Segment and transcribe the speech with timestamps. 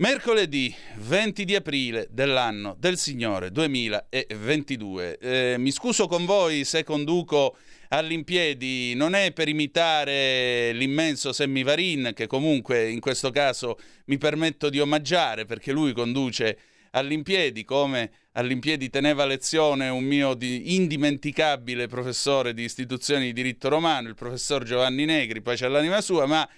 [0.00, 5.18] Mercoledì 20 di aprile dell'anno del Signore 2022.
[5.18, 7.56] Eh, mi scuso con voi se conduco
[7.88, 11.64] all'impiedi, non è per imitare l'immenso Sammy
[12.12, 16.58] che comunque in questo caso mi permetto di omaggiare perché lui conduce
[16.92, 24.14] all'impiedi come all'impiedi teneva lezione un mio indimenticabile professore di istituzioni di diritto romano, il
[24.14, 26.48] professor Giovanni Negri, poi c'è l'anima sua, ma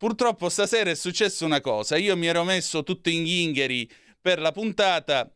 [0.00, 3.86] Purtroppo stasera è successa una cosa, io mi ero messo tutto in ghingheri
[4.18, 5.30] per la puntata.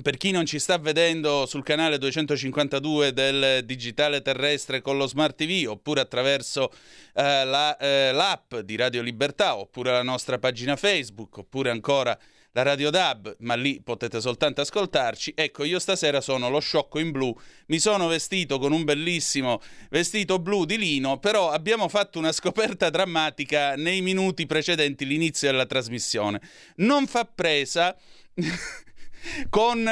[0.00, 5.34] Per chi non ci sta vedendo sul canale 252 del digitale terrestre con lo smart
[5.34, 6.70] TV oppure attraverso
[7.12, 12.16] eh, la, eh, l'app di Radio Libertà oppure la nostra pagina Facebook oppure ancora
[12.58, 15.32] la Radio DAB, ma lì potete soltanto ascoltarci.
[15.36, 17.32] Ecco, io stasera sono lo sciocco in blu,
[17.66, 22.90] mi sono vestito con un bellissimo vestito blu di lino, però abbiamo fatto una scoperta
[22.90, 26.40] drammatica nei minuti precedenti l'inizio della trasmissione.
[26.76, 27.96] Non fa presa
[29.48, 29.88] con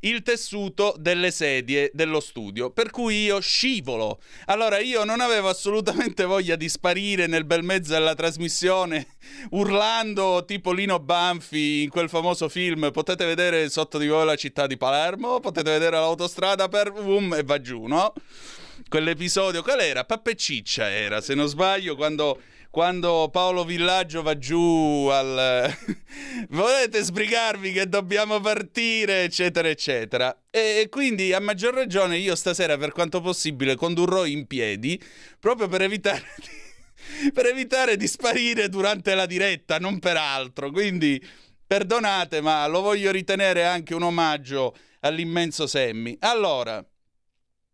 [0.00, 4.20] il tessuto delle sedie dello studio, per cui io scivolo.
[4.46, 9.06] Allora io non avevo assolutamente voglia di sparire nel bel mezzo della trasmissione
[9.50, 12.90] urlando tipo Lino Banfi in quel famoso film.
[12.92, 17.42] Potete vedere sotto di voi la città di Palermo, potete vedere l'autostrada per boom e
[17.42, 18.12] va giù, no?
[18.88, 20.04] Quell'episodio, qual era?
[20.04, 22.40] Pappe Ciccia era, se non sbaglio, quando
[22.70, 25.76] quando Paolo Villaggio va giù al
[26.50, 30.42] volete sbrigarvi che dobbiamo partire, eccetera, eccetera.
[30.50, 35.00] E quindi a maggior ragione io stasera, per quanto possibile, condurrò in piedi
[35.40, 40.70] proprio per evitare di, per evitare di sparire durante la diretta, non per altro.
[40.70, 41.20] Quindi
[41.66, 46.16] perdonate, ma lo voglio ritenere anche un omaggio all'immenso Semmi.
[46.20, 46.84] Allora,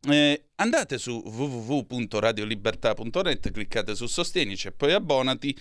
[0.09, 5.56] eh, andate su www.radiolibertà.net, cliccate su Sostienici e poi abbonati.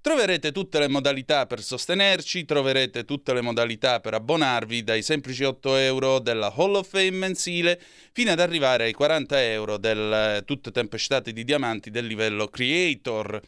[0.00, 5.74] Troverete tutte le modalità per sostenerci, troverete tutte le modalità per abbonarvi, dai semplici 8
[5.76, 7.80] euro della Hall of Fame mensile
[8.12, 13.40] fino ad arrivare ai 40 euro del tutte tempestate di diamanti del livello Creator.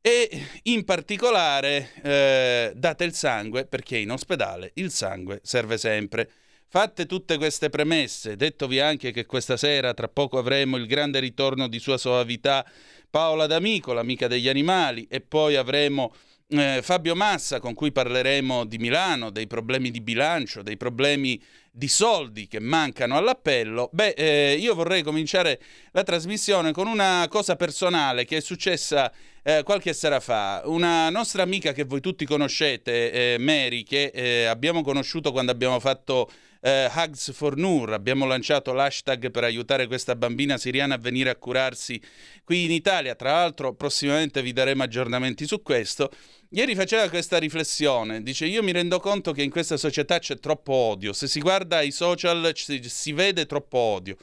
[0.00, 6.30] E in particolare eh, date il sangue perché in ospedale il sangue serve sempre.
[6.74, 11.68] Fatte tutte queste premesse, dettovi anche che questa sera tra poco avremo il grande ritorno
[11.68, 12.66] di sua soavità
[13.08, 16.12] Paola D'Amico, l'amica degli animali, e poi avremo
[16.48, 21.40] eh, Fabio Massa con cui parleremo di Milano, dei problemi di bilancio, dei problemi
[21.70, 25.60] di soldi che mancano all'appello, beh, eh, io vorrei cominciare
[25.92, 29.12] la trasmissione con una cosa personale che è successa
[29.44, 30.62] eh, qualche sera fa.
[30.64, 35.78] Una nostra amica che voi tutti conoscete, eh, Mary, che eh, abbiamo conosciuto quando abbiamo
[35.78, 36.28] fatto
[36.66, 41.36] eh, Hugs for Nur, abbiamo lanciato l'hashtag per aiutare questa bambina siriana a venire a
[41.36, 42.00] curarsi
[42.42, 43.14] qui in Italia.
[43.14, 46.10] Tra l'altro, prossimamente vi daremo aggiornamenti su questo.
[46.48, 50.72] Ieri faceva questa riflessione, dice io mi rendo conto che in questa società c'è troppo
[50.72, 54.16] odio, se si guarda i social si, si vede troppo odio.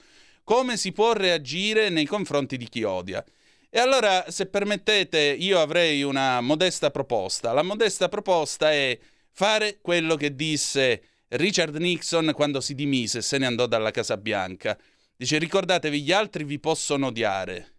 [0.44, 3.23] Come si può reagire nei confronti di chi odia?
[3.69, 7.53] E allora, se permettete, io avrei una modesta proposta.
[7.53, 8.97] La modesta proposta è
[9.29, 14.17] fare quello che disse Richard Nixon quando si dimise e se ne andò dalla Casa
[14.17, 14.77] Bianca.
[15.15, 17.75] Dice ricordatevi gli altri vi possono odiare,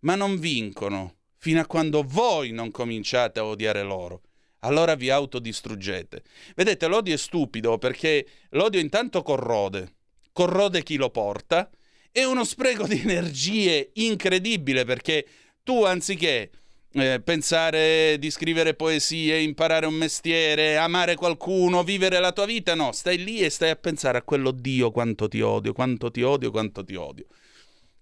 [0.00, 4.22] ma non vincono fino a quando voi non cominciate a odiare loro.
[4.60, 6.22] Allora vi autodistruggete.
[6.56, 9.94] Vedete, l'odio è stupido perché l'odio intanto corrode,
[10.32, 11.70] corrode chi lo porta,
[12.10, 15.26] è uno spreco di energie incredibile perché
[15.62, 16.50] tu anziché
[16.92, 22.92] eh, pensare di scrivere poesie, imparare un mestiere, amare qualcuno, vivere la tua vita, no,
[22.92, 26.50] stai lì e stai a pensare a quello Dio quanto ti odio, quanto ti odio,
[26.50, 27.26] quanto ti odio.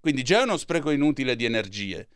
[0.00, 2.08] Quindi già è uno spreco inutile di energie.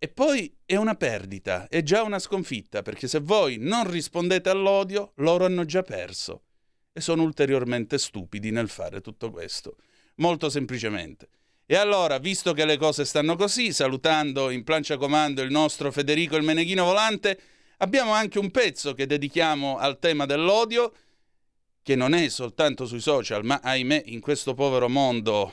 [0.00, 5.12] E poi è una perdita, è già una sconfitta, perché se voi non rispondete all'odio,
[5.16, 6.42] loro hanno già perso.
[6.92, 9.76] E sono ulteriormente stupidi nel fare tutto questo.
[10.16, 11.28] Molto semplicemente.
[11.70, 16.36] E allora, visto che le cose stanno così, salutando in plancia comando il nostro Federico
[16.36, 17.38] il Meneghino Volante,
[17.78, 20.94] abbiamo anche un pezzo che dedichiamo al tema dell'odio,
[21.82, 25.52] che non è soltanto sui social, ma ahimè in questo povero mondo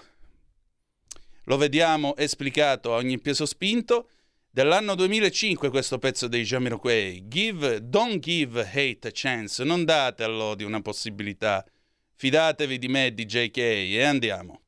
[1.43, 4.09] lo vediamo esplicato a ogni peso spinto.
[4.49, 7.27] Dell'anno 2005 questo pezzo dei Jamiroquai.
[7.27, 11.65] Give, don't give hate a chance, non date all'odio una possibilità.
[12.15, 14.61] Fidatevi di me, DJK, e andiamo.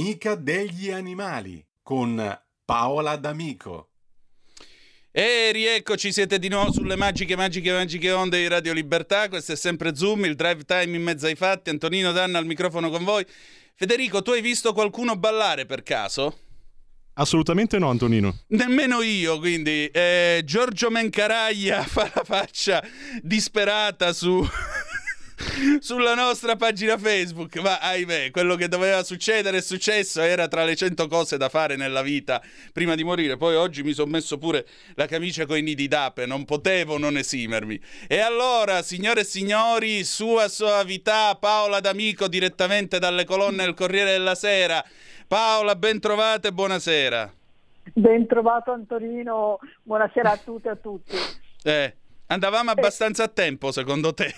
[0.00, 3.90] L'amica degli animali con Paola D'Amico.
[5.12, 9.28] E rieccoci, siete di nuovo sulle magiche, magiche, magiche onde di Radio Libertà.
[9.28, 11.68] Questo è sempre Zoom, il drive time in mezzo ai fatti.
[11.68, 13.26] Antonino Danna al microfono con voi.
[13.74, 16.34] Federico, tu hai visto qualcuno ballare per caso?
[17.14, 18.44] Assolutamente no, Antonino.
[18.48, 22.82] Nemmeno io, quindi eh, Giorgio Mencaraglia fa la faccia
[23.20, 24.42] disperata su
[25.80, 27.56] sulla nostra pagina Facebook.
[27.56, 30.20] Ma ahimè, quello che doveva succedere è successo.
[30.20, 32.42] Era tra le cento cose da fare nella vita
[32.72, 33.36] prima di morire.
[33.36, 36.26] Poi oggi mi sono messo pure la camicia con i nidi d'ape.
[36.26, 37.80] Non potevo non esimermi.
[38.06, 44.34] E allora, signore e signori, sua soavità, Paola D'Amico, direttamente dalle colonne del Corriere della
[44.34, 44.84] Sera.
[45.26, 47.34] Paola, ben trovata e buonasera.
[47.94, 51.16] Ben trovato Antonino, buonasera a tutti e a tutti.
[51.62, 54.32] Eh, andavamo abbastanza a tempo secondo te?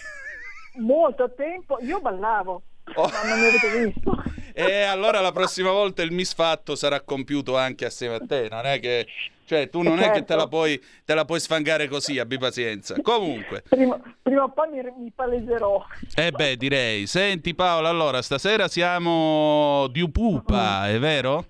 [0.76, 2.62] Molto tempo, io ballavo,
[2.94, 3.08] oh.
[3.08, 4.22] ma non mi avete visto.
[4.54, 8.80] E allora la prossima volta il misfatto sarà compiuto anche assieme a te, non è
[8.80, 9.06] che...
[9.44, 10.10] Cioè, tu non certo.
[10.10, 10.56] è che te la, certo.
[10.56, 12.94] puoi, te la puoi sfangare così, abbi pazienza.
[13.02, 13.62] Comunque.
[13.68, 15.84] Prima, prima o poi mi, mi, paleserò.
[16.14, 17.06] Eh beh, direi.
[17.06, 21.46] Senti Paola, allora, stasera siamo di Upupa, è vero?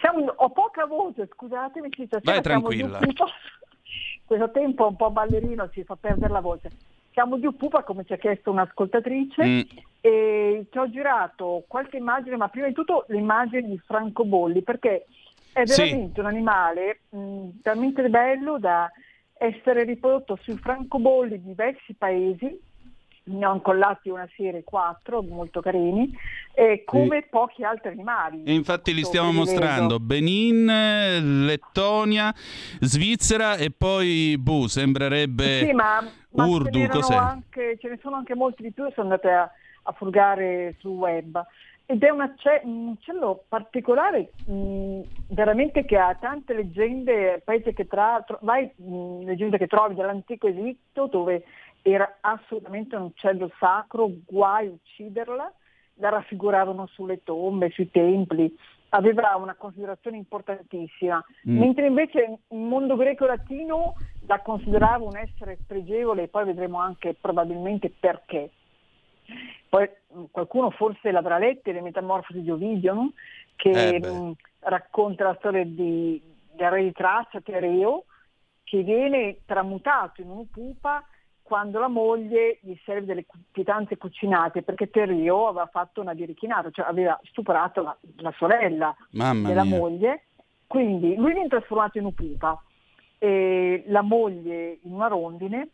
[0.00, 1.88] Siamo, ho poca voce, scusatemi.
[2.22, 2.98] Vai tranquilla.
[4.24, 6.70] Questo tempo un po' ballerino ci fa perdere la voce.
[7.12, 9.60] Siamo di Pupa, come ci ha chiesto un'ascoltatrice, mm.
[10.00, 15.06] e ci ho girato qualche immagine, ma prima di tutto l'immagine di francobolli, perché
[15.52, 16.20] è veramente sì.
[16.20, 18.90] un animale mh, talmente bello da
[19.36, 22.60] essere riprodotto sui francobolli di diversi paesi,
[23.22, 26.10] ne ho incollati una serie 4 molto carini
[26.52, 27.28] e come sì.
[27.30, 30.00] pochi altri animali e infatti li stiamo mostrando vedo.
[30.00, 32.34] Benin, Lettonia
[32.80, 38.34] Svizzera e poi Bu sembrerebbe sì, ma, ma Urdu ce, anche, ce ne sono anche
[38.34, 39.50] molti di più sono andate a,
[39.82, 41.44] a furgare sul web
[41.90, 45.00] ed è un uccello particolare mh,
[45.30, 50.46] veramente che ha tante leggende, paese che tra, tro, vai, mh, leggende che trovi dall'antico
[50.46, 51.42] Egitto dove
[51.82, 55.52] era assolutamente un uccello sacro, guai ucciderla,
[55.94, 58.54] la raffiguravano sulle tombe, sui templi,
[58.90, 61.58] aveva una considerazione importantissima, mm.
[61.58, 63.94] mentre invece il mondo greco-latino
[64.26, 68.50] la considerava un essere spregevole e poi vedremo anche probabilmente perché.
[69.68, 69.88] Poi
[70.30, 73.12] qualcuno forse l'avrà letta, le metamorfosi di Ovidio, no?
[73.54, 76.20] che eh mh, racconta la storia di,
[76.52, 78.04] del re di Tracia, Tereo,
[78.64, 81.04] che viene tramutato in un pupa
[81.50, 86.86] quando la moglie gli serve delle pietanze cucinate perché Terrio aveva fatto una birichinata, cioè
[86.86, 89.76] aveva stuprato la, la sorella Mamma della mia.
[89.76, 90.26] moglie,
[90.68, 92.56] quindi lui viene trasformato in un pupa,
[93.18, 95.70] e la moglie in una rondine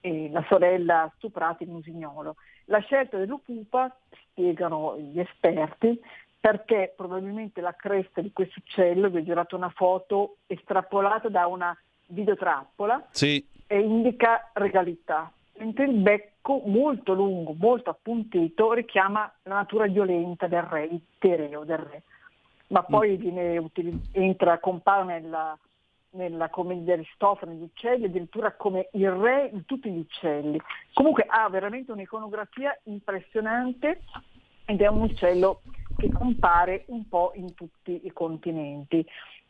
[0.00, 2.36] e la sorella stuprata in un usignolo.
[2.64, 6.00] La scelta dell'upupa, spiegano gli esperti,
[6.40, 11.76] perché probabilmente la cresta di questo uccello, vi ho girato una foto estrapolata da una
[12.06, 20.46] videotrappola, sì indica regalità, mentre il becco molto lungo, molto appuntito, richiama la natura violenta
[20.46, 22.02] del re, il tereo del re.
[22.68, 22.90] Ma mm.
[22.90, 23.70] poi viene
[24.12, 25.58] entra, compare nella,
[26.10, 30.60] nella commedia di Aristofane gli uccelli, addirittura come il re di tutti gli uccelli.
[30.92, 34.02] Comunque ha veramente un'iconografia impressionante
[34.64, 35.62] ed è un uccello
[35.96, 39.04] che compare un po' in tutti i continenti.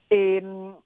[0.06, 0.76] E, ehm,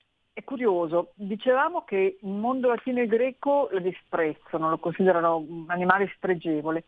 [0.41, 6.11] è curioso, dicevamo che il mondo latino e greco lo disprezzano, lo considerano un animale
[6.15, 6.85] spregevole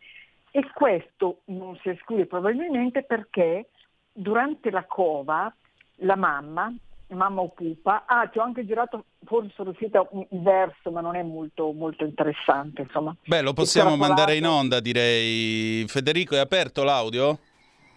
[0.51, 3.69] e questo non si esclude probabilmente perché
[4.11, 5.53] durante la cova
[5.97, 6.73] la mamma,
[7.07, 11.15] mamma o pupa, ah ti ho anche girato, forse sono riuscita il verso ma non
[11.15, 13.15] è molto, molto interessante insomma.
[13.25, 17.39] Beh lo possiamo mandare in onda direi, Federico è aperto l'audio?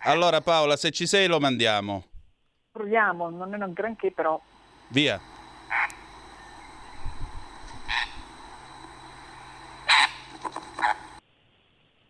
[0.04, 2.04] Allora Paola se ci sei lo mandiamo.
[2.70, 4.38] Proviamo, non è un granché però.
[4.88, 5.18] Via.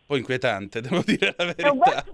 [0.07, 2.05] Po' inquietante, devo dire la verità.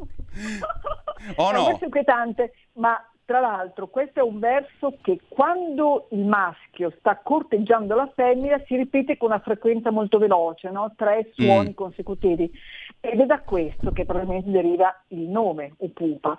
[1.35, 1.67] oh, no?
[1.67, 7.17] È un inquietante, ma tra l'altro questo è un verso che quando il maschio sta
[7.23, 10.93] corteggiando la femmina si ripete con una frequenza molto veloce, no?
[10.97, 11.73] tre suoni mm.
[11.73, 12.51] consecutivi.
[12.99, 16.37] Ed è da questo che probabilmente deriva il nome, Upupa.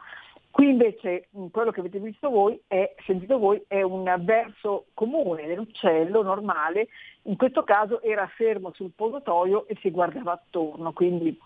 [0.54, 6.22] Qui invece quello che avete visto voi è, sentito voi, è un verso comune dell'uccello
[6.22, 6.86] normale,
[7.22, 11.36] in questo caso era fermo sul posotoio e si guardava attorno, quindi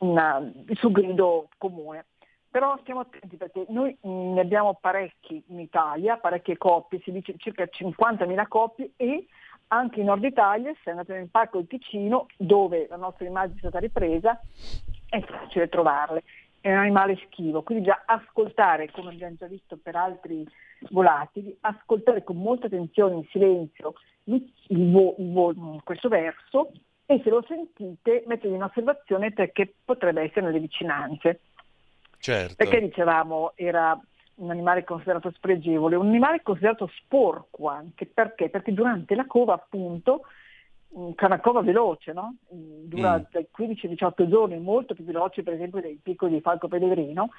[0.00, 2.04] una, il suo grido comune.
[2.50, 7.64] Però stiamo attenti perché noi ne abbiamo parecchi in Italia, parecchie coppie, si dice circa
[7.64, 9.24] 50.000 coppie e
[9.68, 13.60] anche in Nord Italia, se andate nel parco del Ticino, dove la nostra immagine è
[13.60, 14.38] stata ripresa,
[15.08, 16.22] è facile trovarle
[16.60, 20.46] è un animale schivo, quindi già ascoltare, come abbiamo già visto per altri
[20.90, 26.72] volatili, ascoltare con molta attenzione in silenzio il il vo- questo verso
[27.06, 31.40] e se lo sentite mettetevi in osservazione perché potrebbe essere nelle vicinanze.
[32.18, 32.54] Certo.
[32.56, 33.98] Perché dicevamo era
[34.36, 38.48] un animale considerato spregevole, un animale considerato sporco anche, perché?
[38.48, 40.22] Perché durante la cova appunto
[41.14, 42.34] che è una veloce, no?
[42.48, 43.22] dura Mm.
[43.30, 47.30] dai 15 ai 18 giorni, molto più veloce per esempio dei piccoli di falco pellegrino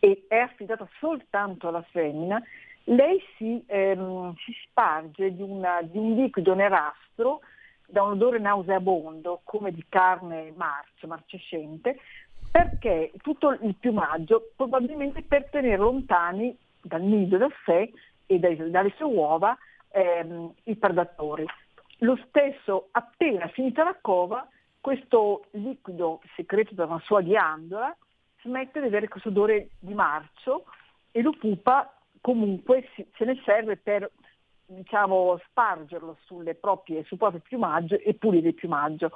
[0.00, 2.42] e è affidata soltanto alla femmina,
[2.84, 7.40] lei si, ehm, si sparge di, una- di un liquido nerastro
[7.88, 12.00] da un odore nauseabondo come di carne marcia, marcescente,
[12.50, 17.92] perché tutto il piumaggio probabilmente per tenere lontani dal nido, da sé
[18.26, 19.56] e dai- dalle sue uova
[19.90, 21.46] ehm, i predatori.
[21.98, 24.46] Lo stesso, appena finita la cova,
[24.80, 27.96] questo liquido segreto da una sua ghiandola
[28.42, 30.64] smette di avere questo odore di marcio
[31.10, 34.10] e lo pupa comunque se ne serve per
[34.66, 36.16] diciamo, spargerlo
[36.60, 39.10] proprie, sul proprio piumaggio e pulire il piumaggio.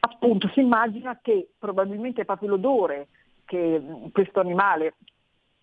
[0.00, 3.08] Appunto si immagina che probabilmente è proprio l'odore
[3.44, 4.94] che mh, questo animale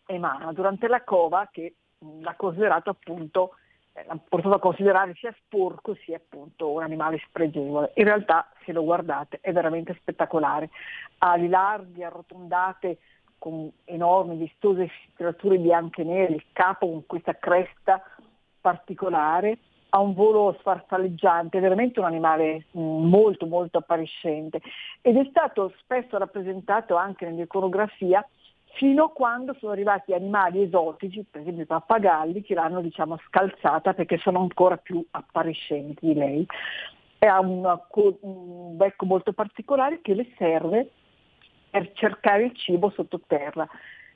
[0.05, 3.55] emana durante la cova che mh, l'ha considerato appunto
[3.95, 7.91] eh, l'ha portato a considerare sia sporco sia appunto un animale spregevole.
[7.95, 10.69] In realtà, se lo guardate, è veramente spettacolare.
[11.19, 12.97] Ha ali larghi, arrotondate,
[13.37, 18.01] con enormi, vistose striature bianche e nere, il capo con questa cresta
[18.59, 19.59] particolare,
[19.89, 24.61] ha un volo sfarfalleggiante, è veramente un animale mh, molto molto appariscente
[25.01, 28.27] ed è stato spesso rappresentato anche nell'iconografia
[28.75, 33.93] fino a quando sono arrivati animali esotici, per esempio i pappagalli, che l'hanno diciamo, scalzata
[33.93, 36.45] perché sono ancora più appariscenti di lei.
[37.17, 37.81] E ha una
[38.21, 40.91] un becco molto particolare che le serve
[41.69, 43.67] per cercare il cibo sottoterra.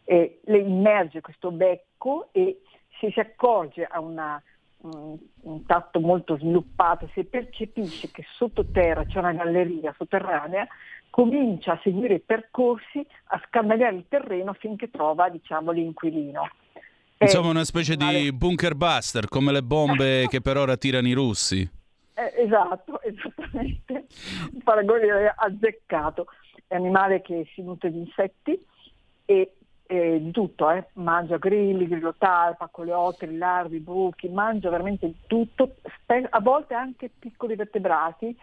[0.03, 2.61] E le immerge questo becco e
[2.99, 4.41] se si accorge a una,
[4.81, 10.67] un, un tatto molto sviluppato, se percepisce che sottoterra c'è una galleria sotterranea,
[11.09, 16.49] comincia a seguire i percorsi, a scandagliare il terreno finché trova diciamo, l'inquilino.
[17.17, 21.13] Insomma, una specie animale- di bunker buster, come le bombe che per ora tirano i
[21.13, 21.69] russi.
[22.13, 24.07] Eh, esatto, esattamente.
[24.53, 26.27] Un paragone azzeccato.
[26.65, 28.57] È un animale che si nutre di insetti
[29.25, 29.53] e
[29.91, 30.85] eh, di tutto, eh.
[30.93, 35.77] mangia grilli, grillo talpa, coleotteri, larvi, buchi, mangia veramente di tutto,
[36.29, 38.37] a volte anche piccoli vertebrati,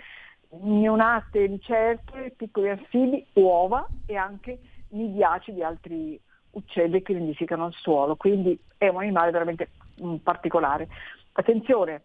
[0.50, 8.16] neonate lucertole, piccoli anfibi, uova e anche nidiaci di altri uccelli che nidificano al suolo,
[8.16, 9.70] quindi è un animale veramente
[10.02, 10.88] mm, particolare.
[11.32, 12.02] Attenzione,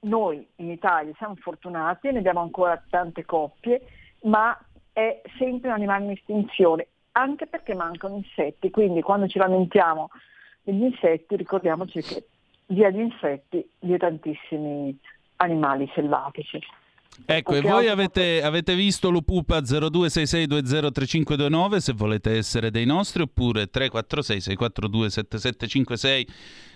[0.00, 3.82] noi in Italia siamo fortunati, ne abbiamo ancora tante coppie,
[4.22, 4.58] ma
[4.92, 10.08] è sempre un animale in estinzione, anche perché mancano insetti, quindi quando ci lamentiamo
[10.62, 12.26] degli insetti ricordiamoci che
[12.66, 14.98] via gli insetti via tantissimi
[15.36, 16.58] animali selvatici.
[17.24, 24.40] Ecco, e voi avete, avete visto Lupupa 0266203529 se volete essere dei nostri oppure 346
[24.40, 26.26] 642 7756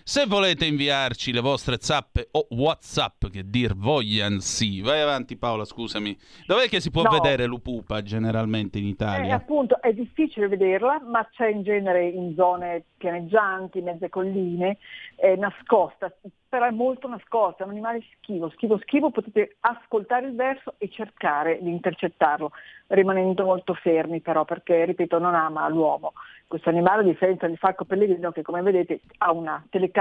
[0.04, 4.80] se volete inviarci le vostre zappe o whatsapp che dir voglian sì.
[4.80, 6.16] Vai avanti Paola, scusami.
[6.46, 7.10] Dov'è che si può No.
[7.10, 9.34] vedere Lupupa generalmente in Eh, Italia?
[9.34, 14.78] appunto è difficile vederla, ma c'è in genere in zone pianeggianti, mezze colline,
[15.16, 16.12] è nascosta,
[16.48, 20.90] però è molto nascosta, è un animale schivo, schivo, schivo, potete ascoltare il verso e
[20.90, 22.50] cercare di intercettarlo,
[22.88, 26.12] rimanendo molto fermi però, perché ripeto non ama l'uomo.
[26.46, 29.98] Questo animale, a differenza del falco pellegrino, che come vedete ha una telecamera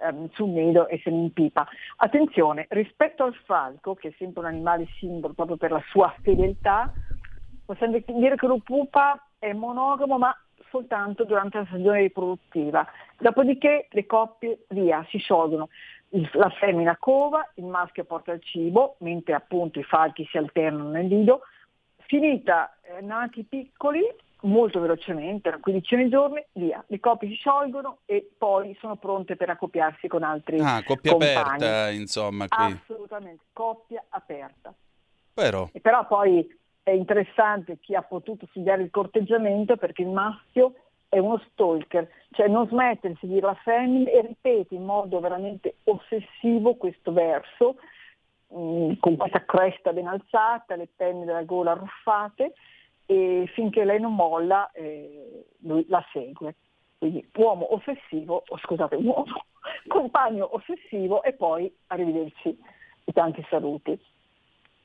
[0.00, 1.66] ehm, sul nido e se ne impipa.
[1.96, 6.92] Attenzione, rispetto al falco, che è sempre un animale simbolo proprio per la sua fedeltà,
[7.64, 10.36] possiamo dire che lo pupa è monogamo ma
[10.70, 12.86] soltanto durante la stagione riproduttiva.
[13.18, 15.68] Dopodiché le coppie via, si sciolgono.
[16.32, 21.06] La femmina cova, il maschio porta il cibo, mentre appunto i falchi si alternano nel
[21.06, 21.42] nido.
[22.06, 24.02] Finita eh, nati piccoli,
[24.42, 26.82] molto velocemente, una quindicina di giorni, via.
[26.86, 31.40] Le coppie si sciolgono e poi sono pronte per accoppiarsi con altri Ah, coppia compagni.
[31.42, 32.64] aperta, insomma, qui.
[32.72, 34.72] Assolutamente, coppia aperta.
[35.34, 36.46] Però E però poi
[36.82, 40.74] è interessante chi ha potuto studiare il corteggiamento perché il maschio
[41.08, 45.76] è uno stalker, cioè non smette di seguire la femmina e ripete in modo veramente
[45.84, 47.76] ossessivo questo verso,
[48.48, 52.52] mh, con questa cresta ben alzata, le penne della gola arruffate,
[53.10, 56.56] e finché lei non molla eh, lui la segue.
[56.98, 59.46] Quindi uomo ossessivo, o scusate, uomo,
[59.88, 62.58] compagno ossessivo e poi arrivederci
[63.04, 63.96] e tanti saluti.
[63.96, 64.02] Tra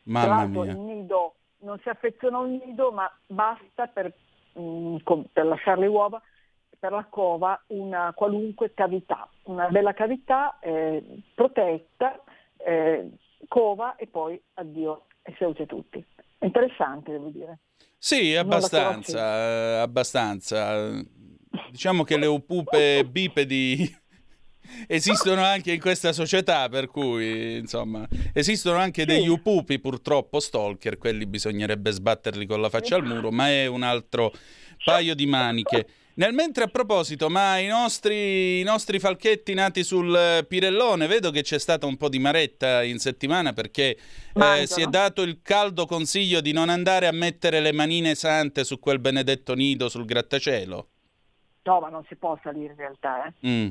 [0.03, 0.71] mamma l'altro mia.
[0.71, 4.13] il nido non si affeziona a un nido, ma basta per
[4.53, 6.21] mh, mm, per lasciare le uova,
[6.79, 12.21] per la cova una qualunque cavità, una bella cavità eh, protetta,
[12.57, 13.09] eh,
[13.49, 16.05] cova e poi addio e salute tutti.
[16.39, 17.59] Interessante devo dire.
[18.05, 21.01] Sì, abbastanza, eh, abbastanza.
[21.71, 23.89] Diciamo che le upupe bipedi
[24.87, 31.25] esistono anche in questa società, per cui insomma esistono anche degli upupi purtroppo stalker, quelli
[31.25, 34.33] bisognerebbe sbatterli con la faccia al muro, ma è un altro
[34.83, 35.87] paio di maniche.
[36.15, 41.41] Nel mentre a proposito, ma i nostri, i nostri, falchetti nati sul Pirellone, vedo che
[41.41, 43.97] c'è stata un po' di maretta in settimana perché
[44.33, 48.63] eh, si è dato il caldo consiglio di non andare a mettere le manine sante
[48.63, 50.87] su quel benedetto nido sul grattacielo.
[51.63, 53.25] No, ma non si può salire in realtà.
[53.25, 53.47] Eh.
[53.47, 53.69] Mm.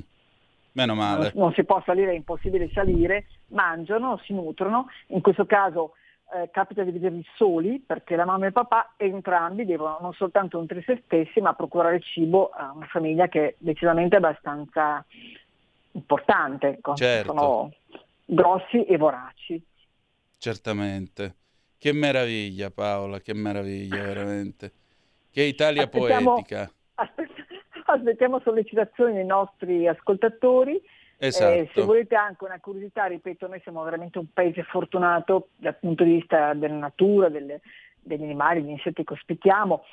[0.73, 1.31] Meno male.
[1.35, 5.93] Non, non si può salire, è impossibile salire, mangiano, si nutrono, in questo caso
[6.35, 10.59] eh, capita di vederli soli perché la mamma e il papà entrambi devono non soltanto
[10.59, 15.05] nutrire se stessi ma procurare cibo a una famiglia che è decisamente abbastanza
[15.93, 16.95] importante, ecco.
[16.95, 17.33] certo.
[17.33, 17.73] sono
[18.25, 19.63] grossi e voraci.
[20.39, 21.35] Certamente.
[21.77, 24.73] Che meraviglia Paola, che meraviglia veramente.
[25.31, 26.71] Che Italia aspettiamo, poetica.
[27.85, 30.81] Aspettiamo sollecitazioni dei nostri ascoltatori
[31.25, 31.53] Esatto.
[31.53, 36.03] Eh, se volete anche una curiosità, ripeto, noi siamo veramente un paese fortunato dal punto
[36.03, 37.61] di vista della natura, delle,
[38.01, 39.85] degli animali, degli insetti che ospitiamo.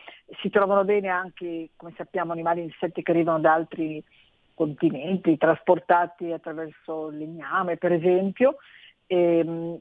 [0.42, 4.04] Si trovano bene anche, come sappiamo, animali e insetti che arrivano da altri
[4.56, 8.56] continenti, trasportati attraverso legname, per esempio,
[9.06, 9.78] ehm,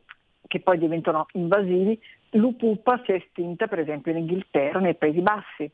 [0.46, 1.98] che poi diventano invasivi.
[2.32, 5.72] L'upupa si è estinta, per esempio, in Inghilterra, nei Paesi Bassi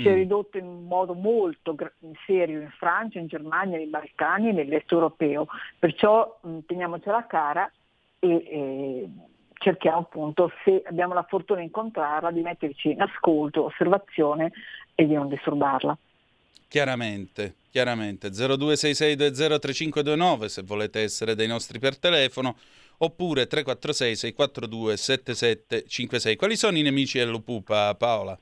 [0.00, 0.14] si è mm.
[0.14, 1.74] ridotto in modo molto
[2.24, 5.48] serio in Francia, in Germania, nei Balcani e nell'est europeo.
[5.78, 7.70] Perciò mh, teniamocela cara
[8.18, 9.08] e, e
[9.54, 14.52] cerchiamo appunto, se abbiamo la fortuna di incontrarla, di metterci in ascolto, osservazione
[14.94, 15.96] e di non disturbarla.
[16.68, 18.28] Chiaramente, chiaramente.
[18.28, 22.56] 0266203529 se volete essere dei nostri per telefono
[22.98, 26.36] oppure 346 642 7756.
[26.36, 28.38] Quali sono i nemici dell'Upupa, Paola?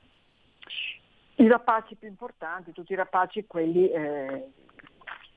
[1.39, 4.47] I rapaci più importanti, tutti i rapaci quelli eh,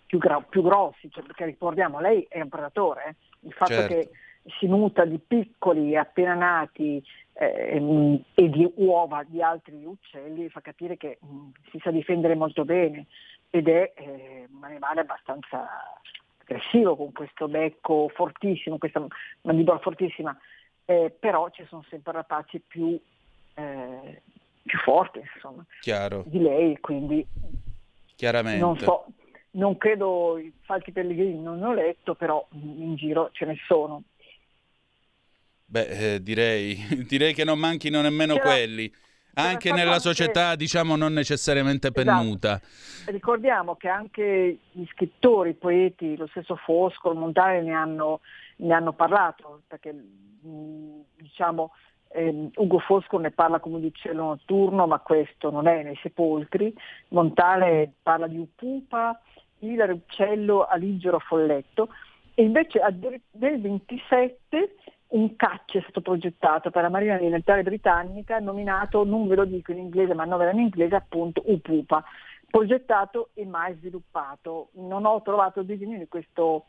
[0.06, 3.14] più, gra- più, grossi, cioè, perché ricordiamo, lei è un predatore, eh?
[3.46, 3.94] il fatto certo.
[3.94, 4.10] che
[4.58, 7.02] si nutra di piccoli appena nati
[7.34, 12.34] eh, e di uova di altri uccelli fa capire che mh, mm, si sa difendere
[12.34, 13.06] molto bene
[13.50, 15.68] ed è eh, un animale abbastanza
[16.38, 19.04] aggressivo con questo becco fortissimo, questa
[19.42, 20.36] mandibola fortissima,
[20.84, 22.98] eh, però ci sono sempre rapaci più
[23.54, 24.22] eh,
[24.62, 26.24] più forte insomma, Chiaro.
[26.26, 27.26] di lei, quindi
[28.14, 28.60] Chiaramente.
[28.60, 29.06] non so,
[29.52, 34.02] non credo i falchi pellegrini, non ne ho letto, però in giro ce ne sono.
[35.64, 36.76] Beh, eh, direi,
[37.08, 38.92] direi che non manchino nemmeno C'era, quelli.
[39.34, 40.02] Anche nella anche...
[40.02, 42.04] società, diciamo, non necessariamente esatto.
[42.04, 42.60] pennuta.
[43.06, 48.20] Ricordiamo che anche gli scrittori, i poeti, lo stesso Fosco, Montale ne hanno,
[48.56, 49.94] ne hanno parlato, perché
[50.40, 51.72] diciamo,
[52.12, 56.74] eh, Ugo Fosco ne parla come di cielo notturno, ma questo non è nei sepolcri.
[57.08, 59.20] Montale parla di Upupa,
[59.60, 61.88] Ilare Uccello, Aligero Folletto.
[62.34, 62.80] E invece
[63.32, 64.74] nel 27
[65.08, 69.72] un caccia è stato progettato per la Marina Militare Britannica nominato, non ve lo dico
[69.72, 72.02] in inglese ma non in inglese, appunto Upupa,
[72.48, 74.70] progettato e mai sviluppato.
[74.74, 76.66] Non ho trovato il disegno di questo,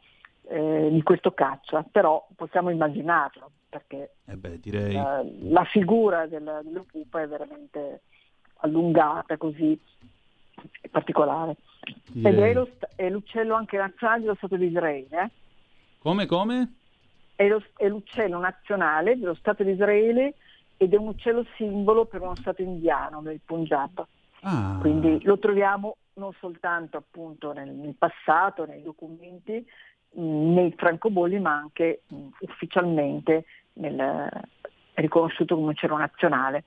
[0.47, 4.91] eh, di questo caccia, però possiamo immaginarlo perché eh beh, direi...
[4.91, 8.01] la, la, figura del, dello pupa è veramente
[8.57, 9.79] allungata così
[10.91, 11.55] particolare.
[12.11, 12.33] Direi.
[12.33, 15.07] Ed è, lo, è, l'uccello anche nazionale dello Stato di Israele.
[15.09, 15.29] Eh?
[15.99, 16.73] Come, come?
[17.33, 20.35] È, lo, è l'uccello nazionale dello Stato di Israele
[20.75, 24.05] ed è un uccello simbolo per uno Stato indiano, del Punjab.
[24.41, 24.79] Ah.
[24.81, 29.65] Quindi lo troviamo non soltanto appunto nel, nel passato, nei documenti,
[30.13, 33.97] nei francobolli, ma anche mh, ufficialmente nel,
[34.93, 36.63] è riconosciuto come cielo nazionale.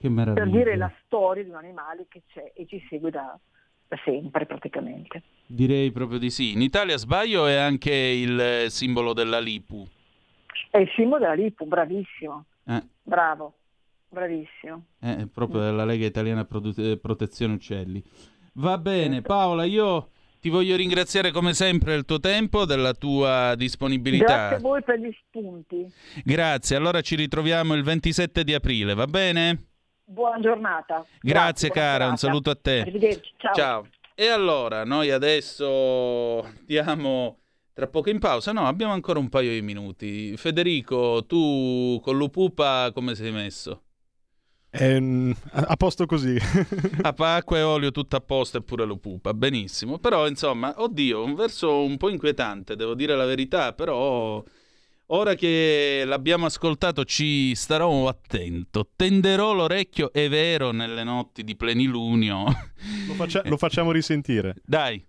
[0.00, 3.38] Per dire la storia di un animale che c'è e ci segue da,
[3.86, 5.22] da sempre praticamente.
[5.44, 6.52] Direi proprio di sì.
[6.52, 9.86] In Italia sbaglio è anche il simbolo della Lipu.
[10.70, 12.44] È il simbolo della Lipu, bravissimo.
[12.66, 12.82] Eh.
[13.02, 13.54] Bravo,
[14.08, 14.84] bravissimo.
[15.00, 18.02] Eh, è proprio della Lega Italiana Prote- Protezione Uccelli.
[18.54, 19.28] Va bene, certo.
[19.28, 20.10] Paola, io
[20.40, 24.48] ti voglio ringraziare come sempre del tuo tempo, della tua disponibilità.
[24.48, 25.92] Grazie a voi per gli spunti.
[26.24, 29.66] Grazie, allora ci ritroviamo il 27 di aprile, va bene?
[30.04, 31.04] Buona giornata.
[31.20, 32.80] Grazie, Grazie cara, un saluto a te.
[32.80, 33.54] Arrivederci, ciao.
[33.54, 33.86] Ciao.
[34.14, 37.38] E allora, noi adesso diamo
[37.72, 38.52] tra poco in pausa.
[38.52, 40.36] No, abbiamo ancora un paio di minuti.
[40.36, 43.84] Federico, tu con l'Upupa come sei messo?
[44.72, 46.36] Ehm, a, posto così.
[47.02, 49.98] A acqua e olio tutto a posto e pure lo pupa, benissimo.
[49.98, 54.42] Però insomma, oddio, un verso un po' inquietante, devo dire la verità, però
[55.06, 58.88] ora che l'abbiamo ascoltato ci starò attento.
[58.94, 62.44] Tenderò l'orecchio, è vero, nelle notti di plenilunio.
[63.08, 64.54] Lo, faccia- lo facciamo risentire.
[64.64, 65.04] Dai.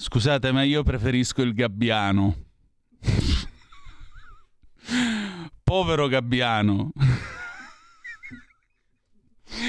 [0.00, 2.36] Scusate, ma io preferisco il gabbiano.
[5.64, 6.92] Povero gabbiano.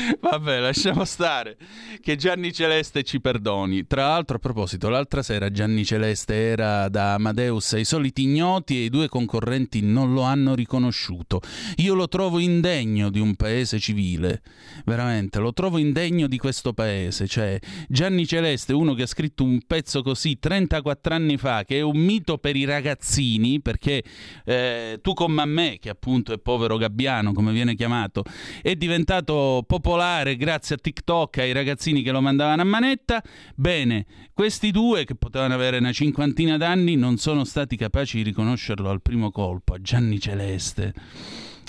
[0.20, 1.58] Vabbè, lasciamo stare.
[2.02, 3.86] Che Gianni Celeste ci perdoni.
[3.86, 8.86] Tra l'altro, a proposito, l'altra sera Gianni Celeste era da Amadeus ai soliti ignoti e
[8.86, 11.42] i due concorrenti non lo hanno riconosciuto.
[11.78, 14.42] Io lo trovo indegno di un paese civile.
[14.86, 17.28] Veramente, lo trovo indegno di questo paese.
[17.28, 21.82] Cioè, Gianni Celeste, uno che ha scritto un pezzo così 34 anni fa, che è
[21.82, 24.04] un mito per i ragazzini, perché
[24.46, 28.24] eh, tu con me, che appunto è povero gabbiano, come viene chiamato,
[28.62, 29.99] è diventato popolare
[30.38, 33.22] grazie a TikTok, ai ragazzini che lo mandavano a manetta.
[33.56, 38.90] Bene, questi due, che potevano avere una cinquantina d'anni, non sono stati capaci di riconoscerlo
[38.90, 40.94] al primo colpo, a Gianni Celeste.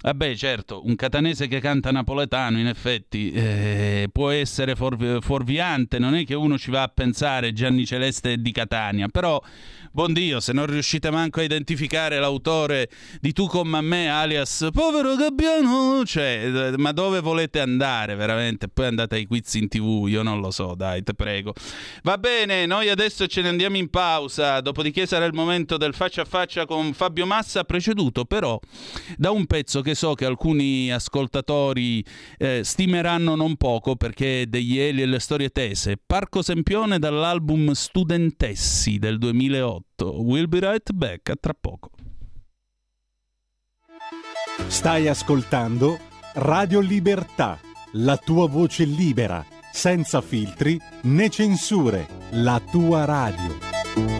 [0.02, 6.14] Vabbè, certo, un catanese che canta napoletano, in effetti, eh, può essere fuor- fuorviante, non
[6.14, 9.38] è che uno ci va a pensare Gianni Celeste di Catania, però,
[9.92, 12.88] buon Dio, se non riuscite manco a identificare l'autore
[13.20, 18.68] di Tu con me, alias Povero Gabbiano, cioè, eh, ma dove volete andare, veramente?
[18.68, 21.52] Poi andate ai quiz in tv, io non lo so, dai, te prego.
[22.04, 26.22] Va bene, noi adesso ce ne andiamo in pausa, dopodiché sarà il momento del faccia
[26.22, 28.58] a faccia con Fabio Massa, preceduto però
[29.18, 32.04] da un pezzo che so che alcuni ascoltatori
[32.38, 35.98] eh, stimeranno non poco perché degli Eli e le storie tese.
[36.04, 40.22] Parco Sempione dall'album Studentessi del 2008.
[40.22, 41.90] We'll be right back, a tra poco.
[44.66, 45.98] Stai ascoltando
[46.34, 47.58] Radio Libertà,
[47.92, 54.19] la tua voce libera, senza filtri né censure, la tua radio.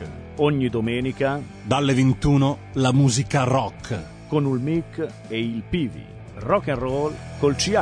[0.37, 3.99] Ogni domenica Dalle 21 la musica rock.
[4.27, 6.03] con il mic e il Pivi.
[6.35, 7.75] Rock and roll col CH.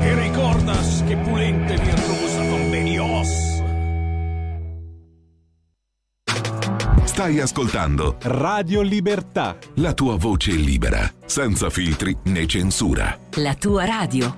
[0.00, 3.28] E recordas que pulente virtuosa convenios.
[7.04, 9.56] Stai ascoltando Radio Libertà.
[9.74, 13.18] la tua voce libera, senza filtri né censura.
[13.34, 14.32] La tua radio.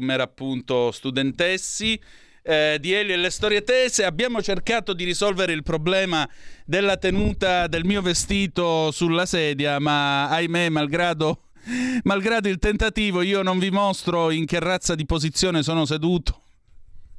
[0.00, 2.00] l'album era appunto Studentessi.
[2.42, 6.26] eh, di Elio e le storie tese abbiamo cercato di risolvere il problema
[6.64, 11.48] della tenuta del mio vestito sulla sedia ma ahimè malgrado,
[12.04, 16.44] malgrado il tentativo io non vi mostro in che razza di posizione sono seduto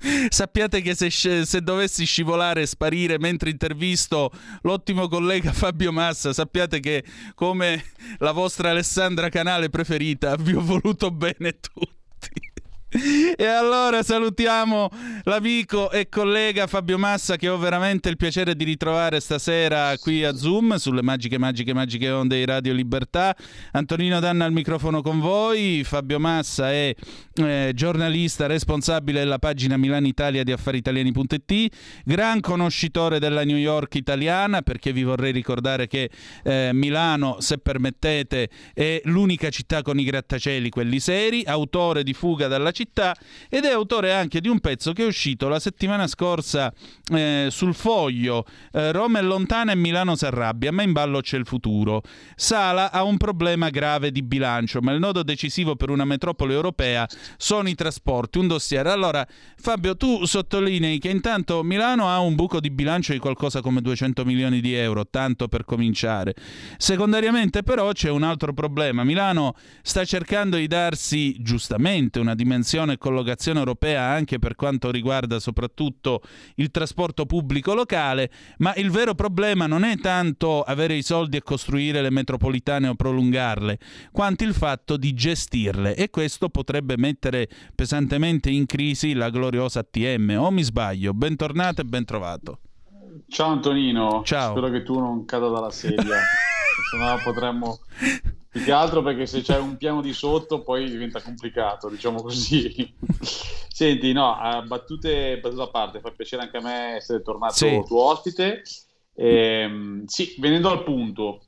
[0.29, 6.79] Sappiate che se, se dovessi scivolare e sparire mentre intervisto l'ottimo collega Fabio Massa, sappiate
[6.79, 7.03] che
[7.35, 7.83] come
[8.17, 12.50] la vostra Alessandra Canale preferita vi ho voluto bene tutti.
[12.93, 14.89] E allora salutiamo
[15.23, 20.35] l'amico e collega Fabio Massa che ho veramente il piacere di ritrovare stasera qui a
[20.35, 23.33] Zoom sulle magiche, magiche, magiche onde di Radio Libertà.
[23.71, 25.85] Antonino Danna al microfono con voi.
[25.85, 26.93] Fabio Massa è
[27.35, 31.73] eh, giornalista responsabile della pagina Milano Italia di affaritaliani.it,
[32.03, 36.09] gran conoscitore della New York italiana perché vi vorrei ricordare che
[36.43, 42.47] eh, Milano, se permettete, è l'unica città con i grattacieli, quelli seri, autore di Fuga
[42.47, 42.79] dalla città
[43.49, 46.73] ed è autore anche di un pezzo che è uscito la settimana scorsa
[47.13, 51.37] eh, sul foglio eh, Roma è lontana e Milano si arrabbia, ma in ballo c'è
[51.37, 52.01] il futuro.
[52.35, 57.07] Sala ha un problema grave di bilancio, ma il nodo decisivo per una metropoli europea
[57.37, 58.87] sono i trasporti, un dossier.
[58.87, 63.81] Allora, Fabio, tu sottolinei che intanto Milano ha un buco di bilancio di qualcosa come
[63.81, 66.35] 200 milioni di euro, tanto per cominciare.
[66.77, 69.03] Secondariamente però c'è un altro problema.
[69.03, 75.39] Milano sta cercando di darsi giustamente una dimensione e collocazione europea anche per quanto riguarda
[75.39, 76.21] soprattutto
[76.55, 81.41] il trasporto pubblico locale, ma il vero problema non è tanto avere i soldi e
[81.41, 83.79] costruire le metropolitane o prolungarle,
[84.11, 90.37] quanto il fatto di gestirle e questo potrebbe mettere pesantemente in crisi la gloriosa ATM.
[90.39, 91.13] O mi sbaglio?
[91.13, 92.59] Bentornato e bentrovato.
[93.27, 94.51] Ciao Antonino, Ciao.
[94.51, 96.17] spero che tu non cada dalla sedia,
[96.89, 97.79] se no potremmo...
[98.51, 102.93] Più che altro perché se c'è un piano di sotto poi diventa complicato, diciamo così.
[103.71, 104.35] Senti, no,
[104.67, 107.81] battute, battute a parte, fa piacere anche a me essere tornato Sì.
[107.87, 108.61] tuo ospite.
[109.15, 111.45] Ehm, sì, venendo al punto,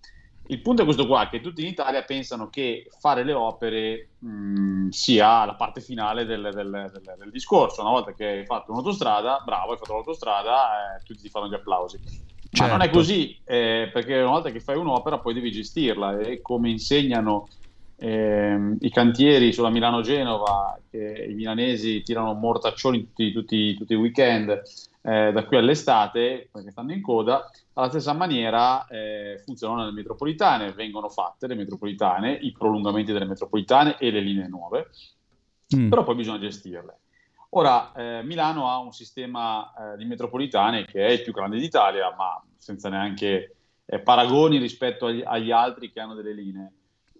[0.47, 4.87] il punto è questo qua, che tutti in Italia pensano che fare le opere mh,
[4.89, 7.81] sia la parte finale del, del- del- del discorso.
[7.81, 11.53] Una volta che hai fatto un'autostrada, bravo, hai fatto l'autostrada, eh, tutti ti fanno gli
[11.53, 11.99] applausi.
[12.59, 12.97] Ma non è Certo.
[12.97, 17.47] così, eh, perché una volta che fai un'opera poi devi gestirla e come insegnano
[17.95, 24.61] ehm, i cantieri sulla Milano-Genova, che i milanesi tirano mortaccioni tutti, tutti- tutti i weekend
[25.01, 30.71] eh, da qui all'estate, perché stanno in coda, alla stessa maniera eh, funzionano le metropolitane,
[30.73, 34.89] vengono fatte le metropolitane, i prolungamenti delle metropolitane e le linee nuove,
[35.75, 35.89] mm.
[35.89, 36.99] però poi bisogna gestirle.
[37.55, 42.13] Ora, eh, Milano ha un sistema eh, di metropolitane che è il più grande d'Italia,
[42.17, 46.71] ma senza neanche eh, paragoni rispetto agli, agli, altri che hanno delle linee.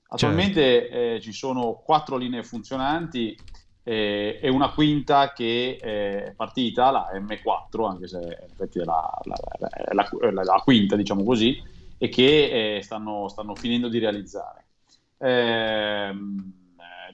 [0.07, 0.95] Attualmente certo.
[0.95, 3.37] Eh, ci sono quattro linee funzionanti
[3.83, 9.07] eh, e una quinta che è partita, la M4, anche se in effetti è la,
[9.25, 9.35] la,
[10.31, 11.61] la, la quinta, diciamo così,
[11.99, 14.65] e che eh, stanno, stanno, finendo di realizzare.
[15.19, 16.15] Eh,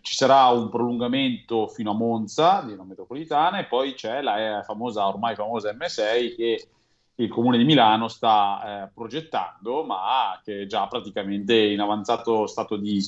[0.02, 5.08] ci sarà un prolungamento fino a Monza di una metropolitana e poi c'è la famosa,
[5.08, 6.68] ormai famosa M6 che
[7.16, 12.78] il Comune di Milano sta eh, progettando, ma che è già praticamente in avanzato stato
[12.78, 13.04] di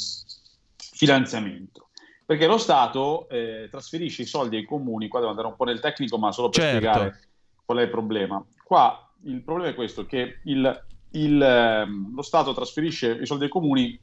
[0.75, 1.87] finanziamento
[2.31, 5.81] perché lo Stato eh, trasferisce i soldi ai comuni, qua devo andare un po' nel
[5.81, 6.77] tecnico, ma solo per certo.
[6.77, 7.19] spiegare
[7.65, 8.41] qual è il problema.
[8.63, 13.49] Qua il problema è questo, che il, il, eh, lo Stato trasferisce i soldi ai
[13.49, 13.99] comuni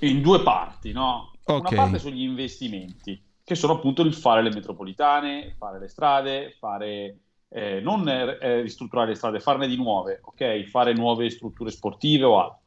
[0.00, 1.32] in due parti, no?
[1.44, 1.72] Okay.
[1.72, 7.18] Una parte sugli investimenti, che sono appunto il fare le metropolitane, fare le strade, fare...
[7.48, 10.64] Eh, non eh, ristrutturare le strade, farne di nuove, ok?
[10.64, 12.60] Fare nuove strutture sportive o altro.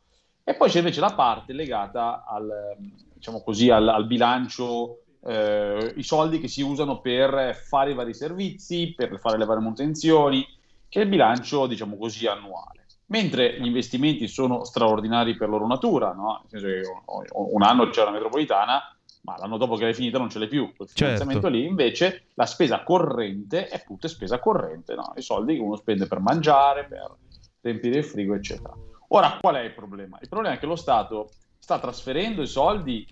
[0.44, 2.76] E poi c'è invece la parte legata al,
[3.14, 8.14] diciamo così, al, al bilancio eh, i soldi che si usano per fare i vari
[8.14, 10.48] servizi, per fare le varie manutenzioni,
[10.88, 12.79] che è il bilancio, diciamo così, annuale.
[13.10, 16.43] Mentre gli investimenti sono straordinari per loro natura, no?
[16.49, 20.30] nel senso che un anno c'è una metropolitana, ma l'anno dopo che l'hai finita non
[20.30, 21.57] ce l'hai più, quel finanziamento certo.
[21.57, 25.14] lì, invece la spesa corrente è tutta spesa corrente, no?
[25.16, 27.16] i soldi che uno spende per mangiare, per
[27.62, 28.76] riempire il frigo, eccetera.
[29.10, 30.20] Ora, qual è il problema?
[30.22, 33.07] Il problema è che lo Stato sta trasferendo i soldi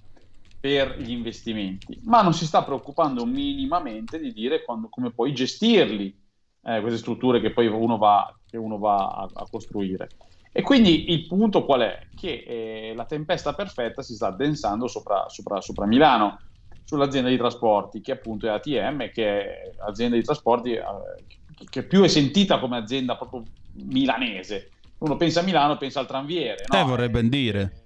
[0.59, 6.15] per gli investimenti, ma non si sta preoccupando minimamente di dire quando, come poi gestirli,
[6.63, 10.07] eh, queste strutture che poi uno va, uno va a, a, costruire.
[10.53, 12.07] E quindi il punto qual è?
[12.15, 16.39] Che eh, la tempesta perfetta si sta addensando sopra, sopra, sopra, Milano,
[16.85, 20.83] sull'azienda di trasporti, che appunto è ATM, che è azienda di trasporti eh,
[21.69, 23.43] che più è sentita come azienda proprio
[23.73, 24.69] milanese.
[24.99, 26.63] Uno pensa a Milano, pensa al tranviere.
[26.69, 26.79] No?
[26.79, 27.85] Eh, vorrei ben dire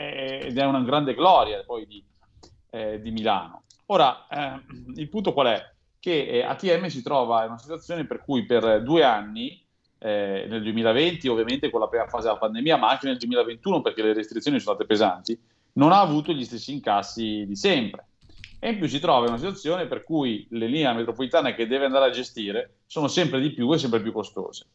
[0.00, 2.02] ed è una grande gloria poi di,
[2.70, 3.64] eh, di Milano.
[3.86, 4.60] Ora, eh,
[4.94, 5.72] il punto qual è?
[5.98, 9.62] Che eh, ATM si trova in una situazione per cui per due anni,
[10.00, 14.02] eh, nel 2020 ovviamente con la prima fase della pandemia, ma anche nel 2021 perché
[14.02, 15.38] le restrizioni sono state pesanti,
[15.74, 18.06] non ha avuto gli stessi incassi di sempre.
[18.58, 21.86] E in più si trova in una situazione per cui le linee metropolitane che deve
[21.86, 24.66] andare a gestire sono sempre di più e sempre più costose.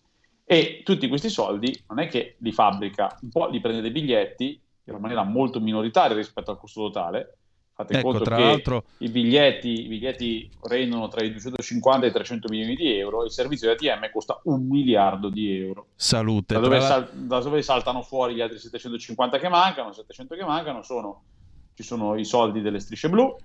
[0.43, 4.59] E tutti questi soldi non è che li fabbrica, un po' li prende dei biglietti
[4.85, 7.37] in maniera molto minoritaria rispetto al costo totale.
[7.75, 8.85] Fate ecco, conto che l'altro...
[8.99, 13.31] i, biglietti, i biglietti rendono tra i 250 e i 300 milioni di euro, il
[13.31, 15.87] servizio di ATM costa un miliardo di euro.
[15.93, 16.53] Salute.
[16.53, 20.83] Da dove, sal- da dove saltano fuori gli altri 750 che mancano, 700 che mancano,
[20.83, 21.23] sono,
[21.73, 23.35] ci sono i soldi delle strisce blu,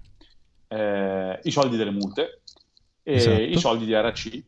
[0.68, 2.42] eh, i soldi delle multe,
[3.02, 3.42] e esatto.
[3.42, 4.44] i soldi di RC.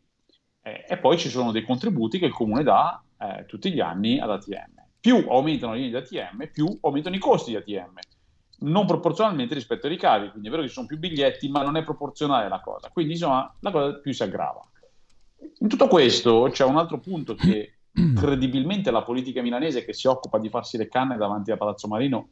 [0.63, 4.21] Eh, e poi ci sono dei contributi che il comune dà eh, tutti gli anni
[4.21, 7.99] ad ATM più aumentano le linee di ATM, più aumentano i costi di ATM,
[8.63, 10.31] non proporzionalmente rispetto ai ricavi.
[10.31, 12.91] Quindi è vero che ci sono più biglietti, ma non è proporzionale la cosa.
[12.91, 14.61] Quindi insomma la cosa più si aggrava.
[15.61, 17.79] In tutto questo c'è un altro punto che
[18.17, 22.29] credibilmente la politica milanese che si occupa di farsi le canne davanti a Palazzo Marino,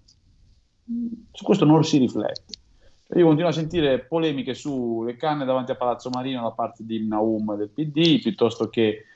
[1.33, 2.59] su questo non si riflette.
[3.17, 7.57] Io continuo a sentire polemiche sulle canne davanti a Palazzo Marino da parte di Naum
[7.57, 9.07] del PD, piuttosto che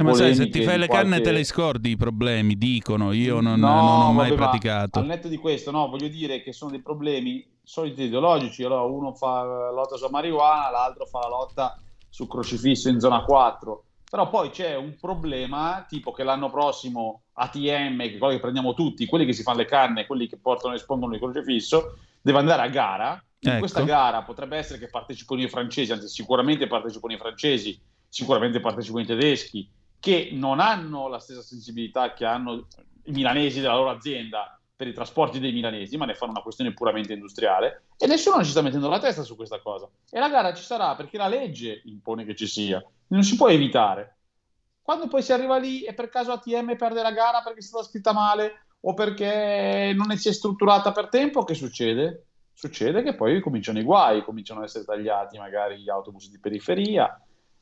[0.00, 1.08] eh, ma sai, se ti fai le qualche...
[1.08, 4.98] canne te le scordi i problemi, dicono, io non, no, non ho mai vabbè, praticato.
[4.98, 9.14] Al netto di questo, no, voglio dire che sono dei problemi soliti ideologici, allora uno
[9.14, 11.78] fa la lotta sulla marijuana, l'altro fa la lotta
[12.08, 17.98] sul crocifisso in zona 4, però poi c'è un problema tipo che l'anno prossimo ATM,
[18.02, 20.76] che quelli che prendiamo tutti, quelli che si fanno le canne, quelli che portano e
[20.76, 23.58] espongono il crocifisso, deve andare a gara, in ecco.
[23.58, 27.78] questa gara potrebbe essere che partecipano i francesi, anzi sicuramente partecipano i francesi,
[28.08, 29.68] sicuramente partecipano i tedeschi,
[30.04, 32.66] che non hanno la stessa sensibilità che hanno
[33.04, 36.74] i milanesi della loro azienda per i trasporti dei milanesi, ma ne fanno una questione
[36.74, 39.88] puramente industriale e nessuno ci sta mettendo la testa su questa cosa.
[40.10, 43.48] E la gara ci sarà perché la legge impone che ci sia, non si può
[43.48, 44.16] evitare.
[44.82, 47.84] Quando poi si arriva lì e per caso ATM perde la gara perché è stata
[47.84, 52.26] scritta male o perché non si è strutturata per tempo, che succede?
[52.52, 57.18] Succede che poi cominciano i guai, cominciano ad essere tagliati magari gli autobus di periferia,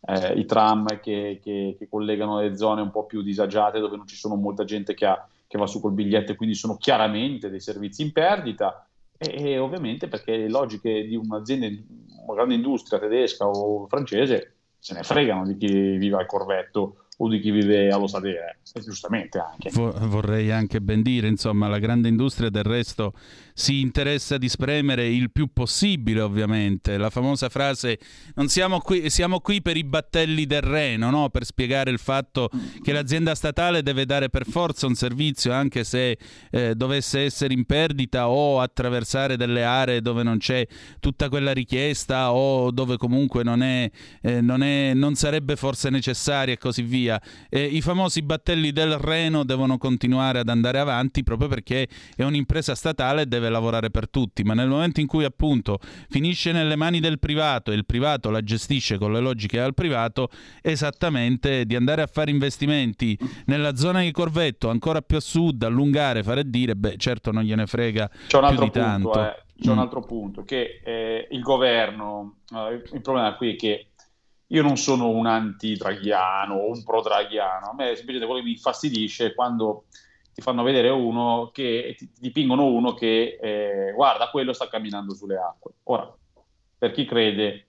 [0.07, 4.07] eh, i tram che, che, che, collegano le zone un po' più disagiate dove non
[4.07, 7.51] ci sono molta gente che, ha, che va su col biglietto e quindi sono chiaramente
[7.51, 8.87] dei servizi in perdita.
[9.17, 11.67] E, e ovviamente perché le logiche di un'azienda,
[12.27, 17.29] una grande industria tedesca o francese se ne fregano di chi vive al corvetto o
[17.29, 19.71] di chi vive allo Sadere, e giustamente anche.
[19.73, 23.13] Vorrei anche ben dire, insomma, la grande industria del resto
[23.55, 26.97] si interessa di spremere il più possibile, ovviamente.
[26.97, 27.99] La famosa frase
[28.35, 31.29] non siamo qui, siamo qui per i battelli del Reno, no?
[31.29, 32.51] per spiegare il fatto
[32.83, 36.19] che l'azienda statale deve dare per forza un servizio, anche se
[36.51, 40.67] eh, dovesse essere in perdita o attraversare delle aree dove non c'è
[40.99, 43.91] tutta quella richiesta o dove comunque non, è,
[44.23, 47.12] eh, non, è, non sarebbe forse necessaria e così via.
[47.49, 52.75] Eh, I famosi battelli del Reno devono continuare ad andare avanti proprio perché è un'impresa
[52.75, 57.01] statale e deve lavorare per tutti, ma nel momento in cui appunto finisce nelle mani
[57.01, 60.29] del privato e il privato la gestisce con le logiche al privato,
[60.61, 66.23] esattamente di andare a fare investimenti nella zona di Corvetto, ancora più a sud, allungare,
[66.23, 69.21] fare dire, beh certo non gliene frega c'è un altro più di punto, tanto.
[69.21, 69.79] eh, c'è un Mm.
[69.81, 73.87] altro punto, che eh, il governo, eh, il problema qui è che
[74.53, 79.27] io non sono un anti-draghiano o un pro-draghiano, a me semplicemente quello che mi infastidisce
[79.27, 79.85] è quando
[80.35, 85.37] ti fanno vedere uno che ti, dipingono uno che eh, guarda, quello sta camminando sulle
[85.37, 85.73] acque.
[85.85, 86.15] Ora,
[86.77, 87.69] per chi crede,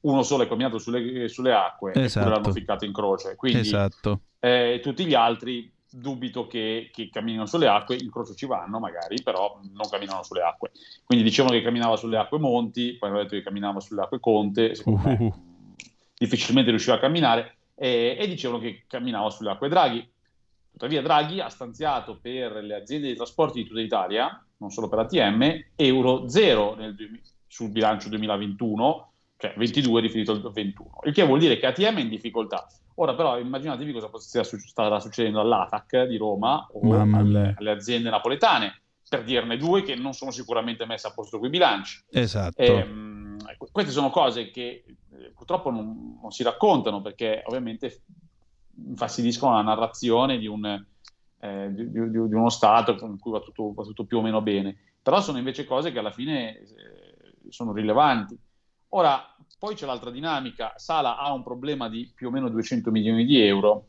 [0.00, 2.26] uno solo è camminato sulle, sulle acque Esatto.
[2.26, 3.36] e l'hanno ficcato in croce.
[3.36, 4.20] Quindi Esatto.
[4.40, 9.22] eh, tutti gli altri dubito che, che camminino sulle acque, in croce ci vanno magari,
[9.22, 10.72] però non camminano sulle acque.
[11.04, 14.74] Quindi dicevano che camminava sulle acque Monti, poi hanno detto che camminava sulle acque Conte,
[14.74, 15.54] secondo me Uh.
[16.16, 20.08] Difficilmente riusciva a camminare, e, e dicevano che camminava sulle acque Draghi.
[20.72, 25.00] Tuttavia Draghi ha stanziato per le aziende di trasporti di tutta Italia, non solo per
[25.00, 26.94] ATM, euro zero nel
[27.46, 32.00] sul bilancio 2021, cioè 22 riferito al 21, il che vuol dire che ATM è
[32.00, 32.66] in difficoltà.
[32.96, 38.80] Ora però immaginatevi cosa stia starà succedendo all'ATAC di Roma o alle, alle aziende napoletane,
[39.08, 42.02] per dirne due che non sono sicuramente messe a posto quei bilanci.
[42.10, 42.60] Esatto.
[42.60, 43.15] Ehm, que-
[43.72, 48.02] queste sono cose che eh, purtroppo non, non si raccontano perché ovviamente
[48.86, 50.64] infastidiscono la narrazione di, un,
[51.40, 54.40] eh, di- di- di uno Stato con cui va tutto, va tutto più o meno
[54.42, 54.76] bene.
[55.02, 56.66] Però sono invece cose che alla fine eh,
[57.48, 58.36] sono rilevanti.
[58.90, 60.72] Ora, poi c'è l'altra dinamica.
[60.76, 63.88] Sala ha un problema di più o meno 200 milioni di euro,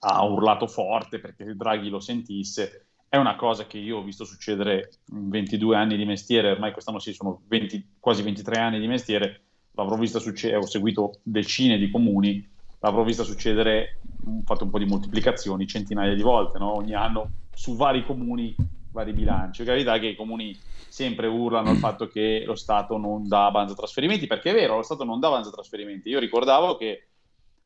[0.00, 2.87] ha urlato forte perché Draghi lo sentisse.
[3.10, 6.98] È una cosa che io ho visto succedere in 22 anni di mestiere, ormai quest'anno
[6.98, 9.40] sì, sono 20 quasi 23 anni di mestiere,
[9.72, 12.46] l'avrò vista succedere, ho seguito decine di comuni,
[12.80, 16.76] l'avrò vista succedere, ho fatto un po' di moltiplicazioni, centinaia di volte, no?
[16.76, 18.54] ogni anno su vari comuni,
[18.92, 19.64] vari bilanci.
[19.64, 20.54] La verità è che i comuni
[20.88, 24.82] sempre urlano il fatto che lo Stato non dà avanzo trasferimenti, perché è vero, lo
[24.82, 26.10] Stato non dà avanzo trasferimenti.
[26.10, 27.08] Io ricordavo che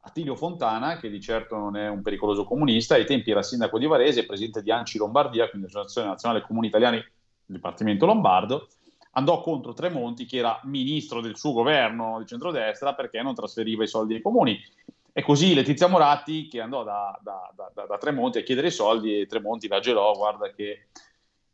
[0.04, 3.86] Attilio Fontana, che di certo non è un pericoloso comunista, ai tempi era sindaco di
[3.86, 7.04] Varese e presidente di Anci Lombardia, quindi Associazione Nazionale Comuni Italiani,
[7.46, 8.68] Dipartimento Lombardo,
[9.12, 13.88] andò contro Tremonti, che era ministro del suo governo di centrodestra, perché non trasferiva i
[13.88, 14.60] soldi ai comuni.
[15.12, 19.20] E così Letizia Moratti, che andò da- da- da- da Tremonti a chiedere i soldi,
[19.20, 20.86] e Tremonti la gelò, guarda che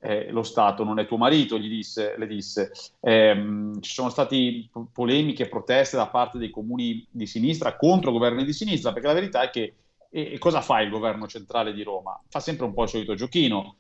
[0.00, 2.72] eh, lo Stato non è tuo marito, gli disse, le disse.
[3.00, 8.52] Ehm, ci sono state polemiche proteste da parte dei comuni di sinistra contro governi di
[8.52, 9.74] sinistra, perché la verità è che
[10.10, 12.20] e, e cosa fa il governo centrale di Roma?
[12.28, 13.76] Fa sempre un po' il solito giochino.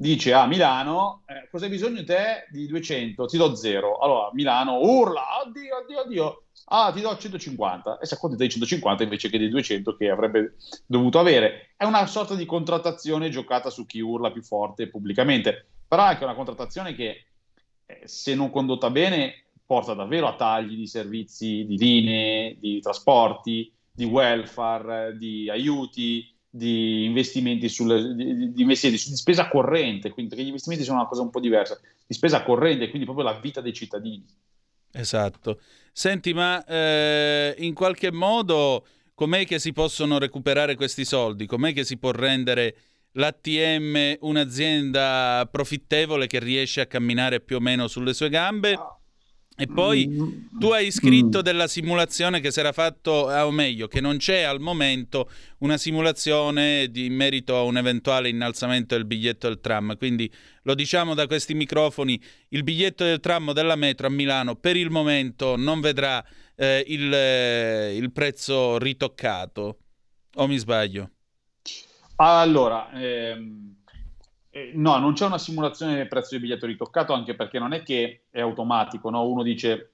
[0.00, 3.26] Dice a Milano, eh, cosa hai bisogno te di 200?
[3.26, 3.98] Ti do zero.
[3.98, 6.42] Allora Milano urla, oddio, oddio, oddio.
[6.66, 10.54] Ah, ti do 150 e si accontenta di 150 invece che dei 200 che avrebbe
[10.86, 11.72] dovuto avere.
[11.76, 16.22] È una sorta di contrattazione giocata su chi urla più forte pubblicamente, però è anche
[16.22, 17.24] una contrattazione che
[17.84, 23.72] eh, se non condotta bene porta davvero a tagli di servizi, di linee, di trasporti,
[23.90, 30.30] di welfare, di aiuti, di investimenti, sulle, di, di investimenti su- di spesa corrente, quindi
[30.30, 33.38] perché gli investimenti sono una cosa un po' diversa, di spesa corrente, quindi proprio la
[33.38, 34.24] vita dei cittadini.
[34.92, 35.60] Esatto.
[35.92, 41.46] Senti, ma eh, in qualche modo com'è che si possono recuperare questi soldi?
[41.46, 42.76] Com'è che si può rendere
[43.12, 48.78] l'ATM un'azienda profittevole che riesce a camminare più o meno sulle sue gambe?
[49.60, 50.08] E poi
[50.56, 54.42] tu hai scritto della simulazione che si era fatto, ah, o meglio, che non c'è
[54.42, 55.28] al momento
[55.58, 59.96] una simulazione di, in merito a un eventuale innalzamento del biglietto del tram.
[59.96, 60.32] Quindi
[60.62, 64.76] lo diciamo da questi microfoni, il biglietto del tram o della metro a Milano per
[64.76, 69.78] il momento non vedrà eh, il, eh, il prezzo ritoccato.
[70.36, 71.10] O mi sbaglio?
[72.14, 73.77] Allora, ehm,
[74.50, 77.82] eh, no, non c'è una simulazione del prezzo del biglietto ritoccato, anche perché non è
[77.82, 79.26] che è automatico, no?
[79.26, 79.92] Uno dice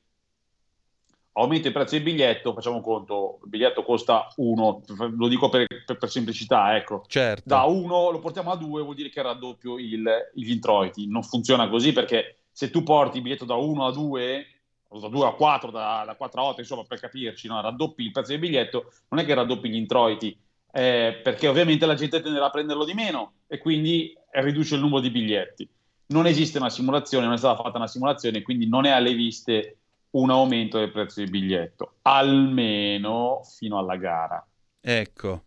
[1.36, 4.82] aumenta il prezzo del biglietto, facciamo conto, il biglietto costa 1,
[5.16, 7.05] lo dico per, per- per semplicità, ecco.
[7.09, 7.42] Certo.
[7.44, 11.09] Da 1 lo portiamo a 2 vuol dire che raddoppio il- gli introiti.
[11.09, 14.46] Non funziona così perché se tu porti il biglietto da 1 a 2,
[14.88, 17.61] da 2 a 4, da, da 4 a 8, insomma, per capirci, no?
[17.61, 20.38] raddoppi il prezzo del biglietto, non è che raddoppi gli introiti,
[20.74, 25.00] eh, perché ovviamente la gente tenderà a prenderlo di meno e quindi riduce il numero
[25.00, 25.68] di biglietti.
[26.06, 29.78] Non esiste una simulazione, non è stata fatta una simulazione, quindi non è alle viste
[30.10, 34.44] un aumento del prezzo del biglietto, almeno fino alla gara.
[34.80, 35.44] Ecco.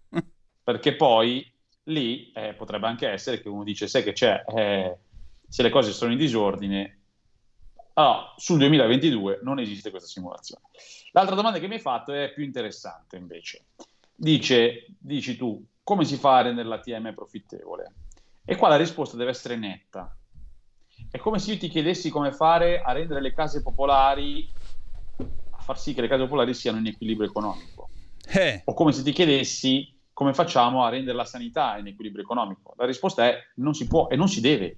[0.64, 1.46] perché poi
[1.84, 4.98] lì eh, potrebbe anche essere che uno dice, sai che c'è, eh,
[5.48, 7.00] se le cose sono in disordine,
[7.94, 10.64] allora, sul 2022 non esiste questa simulazione.
[11.12, 13.66] L'altra domanda che mi hai fatto è più interessante invece.
[14.20, 17.94] Dice, dici tu, come si fa a rendere l'ATM profittevole?
[18.44, 20.12] E qua la risposta deve essere netta.
[21.12, 24.50] È come se io ti chiedessi come fare a rendere le case popolari,
[25.52, 27.90] a far sì che le case popolari siano in equilibrio economico.
[28.26, 28.64] Eh.
[28.66, 32.74] O come se ti chiedessi come facciamo a rendere la sanità in equilibrio economico.
[32.76, 34.78] La risposta è non si può e non si deve.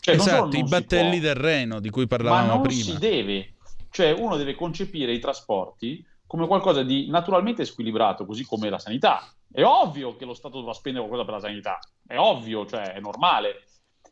[0.00, 2.82] Cioè, esatto, i battelli del Reno di cui parlavamo ma non prima.
[2.82, 3.52] si deve.
[3.88, 9.32] Cioè, uno deve concepire i trasporti come qualcosa di naturalmente squilibrato, così come la sanità.
[9.50, 13.00] È ovvio che lo Stato dovrà spendere qualcosa per la sanità, è ovvio, cioè è
[13.00, 13.64] normale.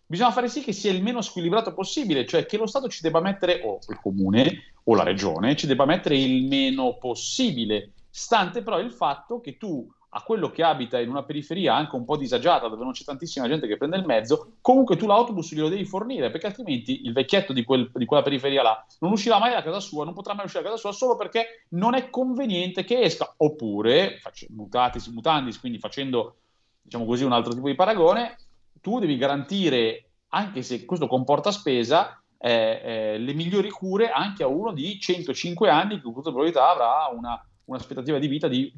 [0.07, 3.21] Bisogna fare sì che sia il meno squilibrato possibile, cioè che lo Stato ci debba
[3.21, 8.79] mettere, o il comune o la regione, ci debba mettere il meno possibile, stante però
[8.79, 9.87] il fatto che tu
[10.17, 13.49] a quello che abita in una periferia anche un po' disagiata, dove non c'è tantissima
[13.49, 17.53] gente che prende il mezzo, comunque tu l'autobus glielo devi fornire, perché altrimenti il vecchietto
[17.53, 20.45] di, quel, di quella periferia là non uscirà mai da casa sua, non potrà mai
[20.45, 23.35] uscire da casa sua solo perché non è conveniente che esca.
[23.39, 26.37] Oppure, mutatis mutandis, quindi facendo
[26.81, 28.37] diciamo così un altro tipo di paragone,
[28.81, 34.47] tu devi garantire, anche se questo comporta spesa, eh, eh, le migliori cure anche a
[34.47, 38.73] uno di 105 anni che con tutta probabilità avrà una, un'aspettativa di vita di,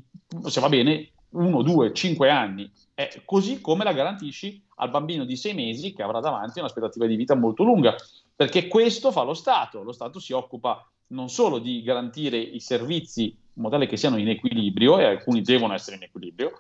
[0.45, 5.37] se va bene, uno, due, cinque anni, eh, così come la garantisci al bambino di
[5.37, 7.95] sei mesi che avrà davanti un'aspettativa di vita molto lunga,
[8.35, 9.83] perché questo fa lo Stato.
[9.83, 13.25] Lo Stato si occupa non solo di garantire i servizi
[13.57, 16.53] in modo tale che siano in equilibrio, e alcuni devono essere in equilibrio,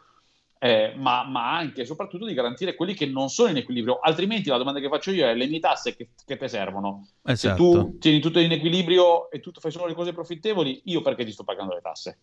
[0.59, 3.99] eh, ma, ma, anche e soprattutto di garantire quelli che non sono in equilibrio.
[3.99, 7.07] Altrimenti la domanda che faccio io è le mie tasse che, che te servono?
[7.23, 7.73] Esatto.
[7.73, 11.25] Se tu tieni tutto in equilibrio e tu fai solo le cose profittevoli, io perché
[11.25, 12.19] ti sto pagando le tasse?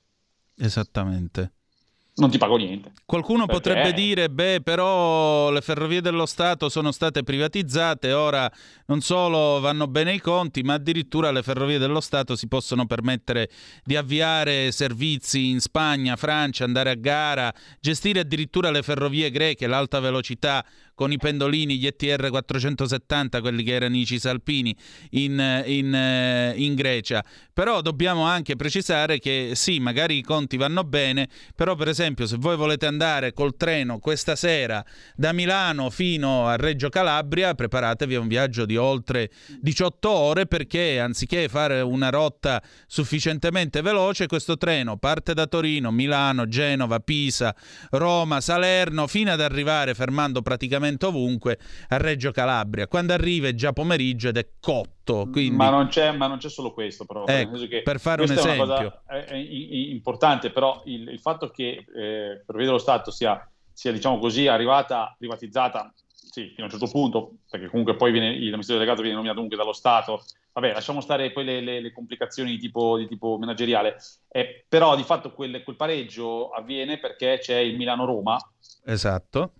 [0.56, 1.52] Esattamente
[2.16, 2.92] non ti pago niente.
[3.06, 3.62] Qualcuno Perché...
[3.62, 8.52] potrebbe dire, beh, però le ferrovie dello Stato sono state privatizzate, ora
[8.86, 13.50] non solo vanno bene i conti, ma addirittura le ferrovie dello Stato si possono permettere
[13.84, 20.00] di avviare servizi in Spagna, Francia, andare a gara, gestire addirittura le ferrovie greche, l'alta
[20.00, 20.64] velocità
[20.96, 24.76] con i pendolini, gli ETR 470, quelli che erano i Cisalpini
[25.12, 27.24] in, in, in Grecia.
[27.52, 32.38] Però dobbiamo anche precisare che sì, magari i conti vanno bene, però per esempio se
[32.38, 34.84] voi volete andare col treno questa sera
[35.16, 41.00] da Milano fino a Reggio Calabria, preparatevi a un viaggio di oltre 18 ore perché
[41.00, 47.56] anziché fare una rotta sufficientemente veloce, questo treno parte da Torino, Milano, Genova, Pisa,
[47.92, 51.58] Roma, Salerno, fino ad arrivare fermando praticamente praticamente ovunque
[51.90, 52.88] a Reggio Calabria.
[52.88, 55.28] Quando arriva è già pomeriggio ed è cotto.
[55.32, 55.56] Quindi...
[55.56, 57.26] Ma, non c'è, ma non c'è solo questo, però.
[57.26, 58.52] Ecco, per fare un esempio.
[58.52, 63.12] È una cosa è, è, importante, però il, il fatto che eh, per dello Stato
[63.12, 68.12] sia, sia, diciamo così, arrivata privatizzata sì, fino a un certo punto, perché comunque poi
[68.12, 70.24] viene, l'amministratore delegato viene nominato comunque dallo Stato.
[70.54, 73.98] Vabbè, lasciamo stare poi le, le, le complicazioni di tipo, di tipo manageriale,
[74.30, 78.38] eh, però di fatto quel, quel, pareggio avviene perché c'è il Milano-Roma.
[78.86, 79.54] Esatto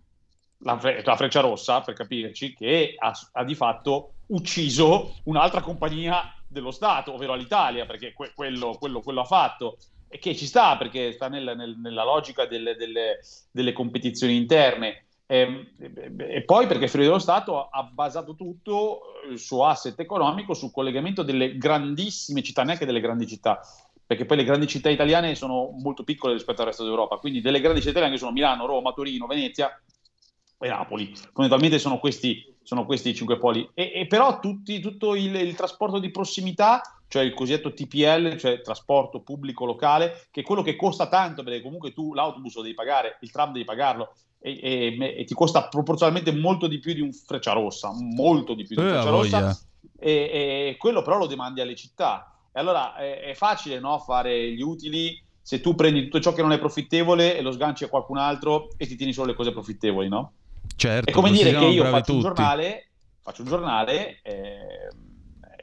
[0.64, 6.72] la, la, Freccia Rossa, per capirci, che ha, ha, di fatto ucciso un'altra compagnia dello
[6.72, 9.78] Stato, ovvero l'Italia, perché que- quello, quello, quello, ha fatto.
[10.08, 13.20] E che ci sta, perché sta nel, nel, nella logica delle, delle,
[13.52, 15.06] delle competizioni interne.
[15.26, 20.54] E, e, e, poi perché Ferrovie dello Stato ha basato tutto il suo asset economico
[20.54, 23.62] sul collegamento delle grandissime città, neanche delle grandi città,
[24.06, 27.62] perché poi le grandi città italiane sono molto piccole rispetto al resto d'Europa, quindi delle
[27.62, 29.76] grandi città italiane sono Milano, Roma, Torino, Venezia,
[30.64, 31.14] e Napoli.
[31.16, 33.70] Fondamentalmente sono questi, sono questi i cinque poli.
[33.74, 38.62] E, e però tutti, tutto il, il, trasporto di prossimità, cioè il cosiddetto TPL, cioè
[38.62, 42.74] trasporto pubblico locale, che è quello che costa tanto, perché comunque tu l'autobus lo devi
[42.74, 47.02] pagare, il tram devi pagarlo, e, e, e ti costa proporzionalmente molto di più di
[47.02, 49.60] un Frecciarossa, molto di più di un eh, Frecciarossa,
[50.00, 52.28] e, quello però lo demandi alle città.
[52.52, 56.42] E allora è, è facile no, fare gli utili se tu prendi tutto ciò che
[56.42, 59.52] non è profittevole e lo sganci a qualcun altro e ti tieni solo le cose
[59.52, 60.32] profittevoli, no?
[60.76, 62.90] Certo, è come dire che io faccio un giornale,
[63.22, 64.90] faccio un giornale eh,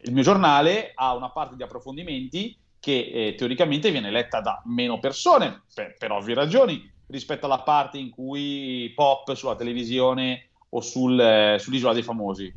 [0.02, 4.98] il mio giornale ha una parte di approfondimenti che eh, teoricamente viene letta da meno
[4.98, 11.20] persone, per, per, ovvie ragioni, rispetto alla parte in cui pop sulla televisione o sul,
[11.20, 12.52] eh, sull'isola dei famosi.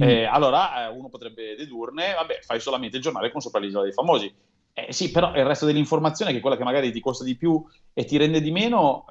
[0.00, 3.92] Eh, allora eh, uno potrebbe dedurne, vabbè, fai solamente il giornale con sopra l'isola dei
[3.92, 4.32] famosi.
[4.72, 7.62] Eh, sì, però il resto dell'informazione, che è quella che magari ti costa di più
[7.92, 9.04] e ti rende di meno,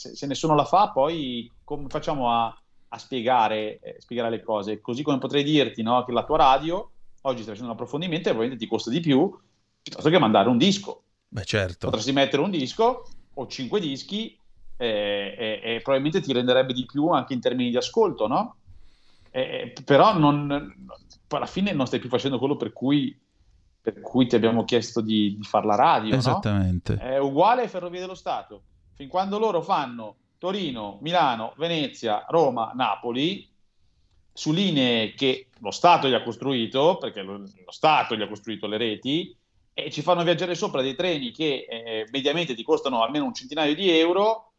[0.00, 4.80] se, se nessuno la fa, poi come facciamo a, a spiegare, eh, spiegare, le cose?
[4.80, 6.90] Così come potrei dirti no, che la tua radio
[7.22, 9.38] oggi sta facendo un approfondimento e probabilmente ti costa di più
[9.82, 11.02] piuttosto che mandare un disco.
[11.28, 11.86] Beh, certo.
[11.86, 14.36] Potresti mettere un disco o cinque dischi
[14.78, 18.56] eh, e, e, probabilmente ti renderebbe di più anche in termini di ascolto, no?
[19.30, 20.88] Eh, però non,
[21.28, 23.16] alla fine non stai più facendo quello per cui,
[23.82, 26.14] per cui ti abbiamo chiesto di, di fare la radio.
[26.14, 26.94] Esattamente.
[26.94, 27.00] No?
[27.00, 28.62] È uguale ai Ferrovie dello Stato.
[29.00, 33.48] Fin quando loro fanno Torino, Milano, Venezia, Roma, Napoli,
[34.30, 38.66] su linee che lo Stato gli ha costruito, perché lo, lo Stato gli ha costruito
[38.66, 39.34] le reti,
[39.72, 43.74] e ci fanno viaggiare sopra dei treni che eh, mediamente ti costano almeno un centinaio
[43.74, 44.52] di euro,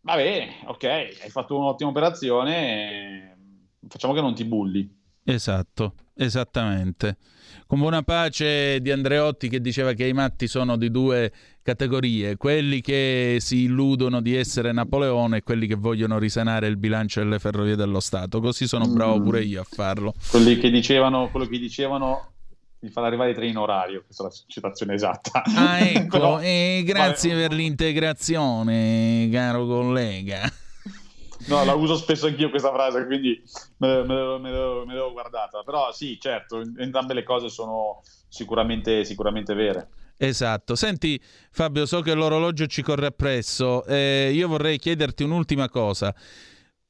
[0.00, 3.36] va bene, ok, hai fatto un'ottima operazione,
[3.88, 4.90] facciamo che non ti bulli.
[5.22, 7.18] Esatto, esattamente.
[7.66, 11.32] Con buona pace di Andreotti che diceva che i matti sono di due
[11.66, 17.18] categorie, quelli che si illudono di essere Napoleone e quelli che vogliono risanare il bilancio
[17.18, 18.40] delle ferrovie dello Stato.
[18.40, 19.24] Così sono bravo mm.
[19.24, 20.14] pure io a farlo.
[20.30, 22.34] Quelli che dicevano, quello che dicevano
[22.78, 25.42] di far arrivare i treni in orario, questa è la citazione esatta.
[25.42, 27.40] Ah, ecco, Però, eh, grazie ma...
[27.40, 30.48] per l'integrazione, caro collega.
[31.48, 33.42] No, la uso spesso anch'io questa frase, quindi
[33.78, 35.64] me, me, me, me l'ho guardata.
[35.64, 39.88] Però sì, certo, entrambe le cose sono sicuramente, sicuramente vere.
[40.16, 40.74] Esatto.
[40.74, 43.84] Senti Fabio, so che l'orologio ci corre appresso.
[43.84, 46.14] Eh, io vorrei chiederti un'ultima cosa.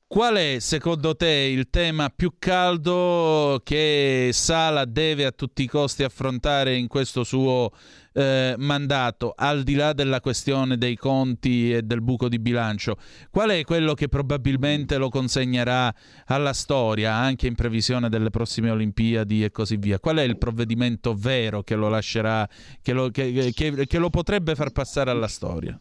[0.09, 6.05] Qual è secondo te il tema più caldo che Sala deve a tutti i costi
[6.05, 7.73] affrontare in questo suo
[8.17, 12.97] eh, mandato, al di là della questione dei conti e del buco di bilancio?
[13.31, 15.95] Qual è quello che probabilmente lo consegnerà
[16.27, 20.01] alla storia, anche in previsione delle prossime Olimpiadi e così via?
[20.01, 22.49] Qual è il provvedimento vero che lo lascerà,
[22.81, 25.79] che lo, che, che, che lo potrebbe far passare alla storia?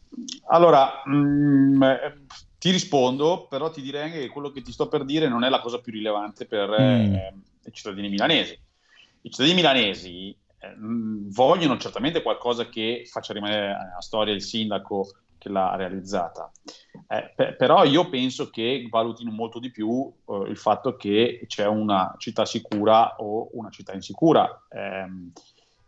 [0.50, 1.84] Allora, mh, mm,
[2.58, 5.50] ti rispondo, però ti direi anche che quello che ti sto per dire non è
[5.50, 7.14] la cosa più rilevante per mm.
[7.14, 7.34] eh,
[7.64, 8.60] i cittadini milanesi.
[9.22, 10.36] I cittadini milanesi
[10.78, 15.08] vogliono certamente qualcosa che faccia rimanere la storia il sindaco
[15.38, 16.52] che l'ha realizzata.
[17.08, 21.68] Eh, per, però io penso che valutino molto di più eh, il fatto che c'è
[21.68, 24.66] una città sicura o una città insicura.
[24.70, 25.32] Ehm,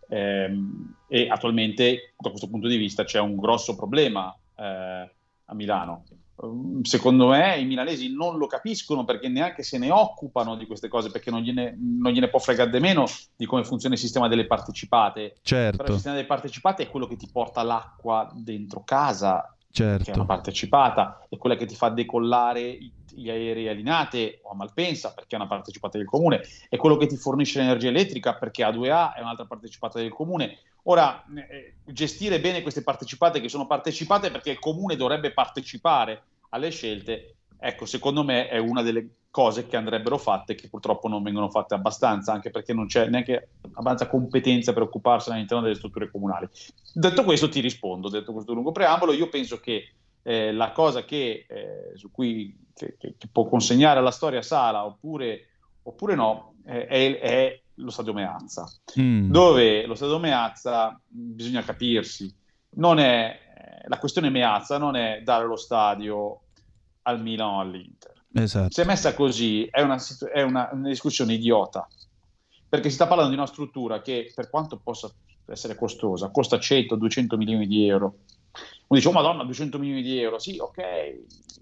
[0.09, 5.11] ehm, e attualmente, da questo punto di vista, c'è un grosso problema eh,
[5.45, 6.03] a Milano.
[6.43, 10.87] Ehm, secondo me i milanesi non lo capiscono perché neanche se ne occupano di queste
[10.87, 14.27] cose, perché non gliene, non gliene può fregare di meno di come funziona il sistema
[14.27, 15.37] delle partecipate.
[15.41, 15.77] Certo.
[15.77, 20.03] Però il sistema delle partecipate è quello che ti porta l'acqua dentro casa, certo.
[20.03, 22.77] che è una partecipata, è quella che ti fa decollare
[23.17, 26.97] gli aerei a Linate o a Malpensa perché è una partecipata del comune, è quello
[26.97, 30.59] che ti fornisce l'energia elettrica perché A2A è un'altra partecipata del comune.
[30.83, 36.69] Ora, eh, gestire bene queste partecipate che sono partecipate perché il comune dovrebbe partecipare alle
[36.69, 41.49] scelte, ecco, secondo me è una delle cose che andrebbero fatte che purtroppo non vengono
[41.49, 46.47] fatte abbastanza, anche perché non c'è neanche abbastanza competenza per occuparsene all'interno delle strutture comunali.
[46.93, 49.91] Detto questo ti rispondo, detto questo lungo preambolo, io penso che
[50.27, 55.47] eh, la cosa che, eh, su cui che, che, può consegnare alla storia Sala oppure,
[55.83, 58.69] oppure no eh, è, è, lo stadio Meazza,
[58.99, 59.31] mm.
[59.31, 62.29] dove lo stadio Meazza bisogna capirsi,
[62.71, 66.41] non è eh, la questione Meazza non è dare lo stadio
[67.03, 68.25] al Milan o all'Inter.
[68.33, 68.73] Esatto.
[68.73, 69.97] Se è messa così è, una,
[70.33, 71.87] è una, una discussione idiota,
[72.67, 75.09] perché si sta parlando di una struttura che per quanto possa
[75.45, 78.17] essere costosa, costa 100-200 milioni di euro
[78.87, 80.39] uno dice, oh madonna, 200 milioni di euro.
[80.39, 80.77] Sì, ok,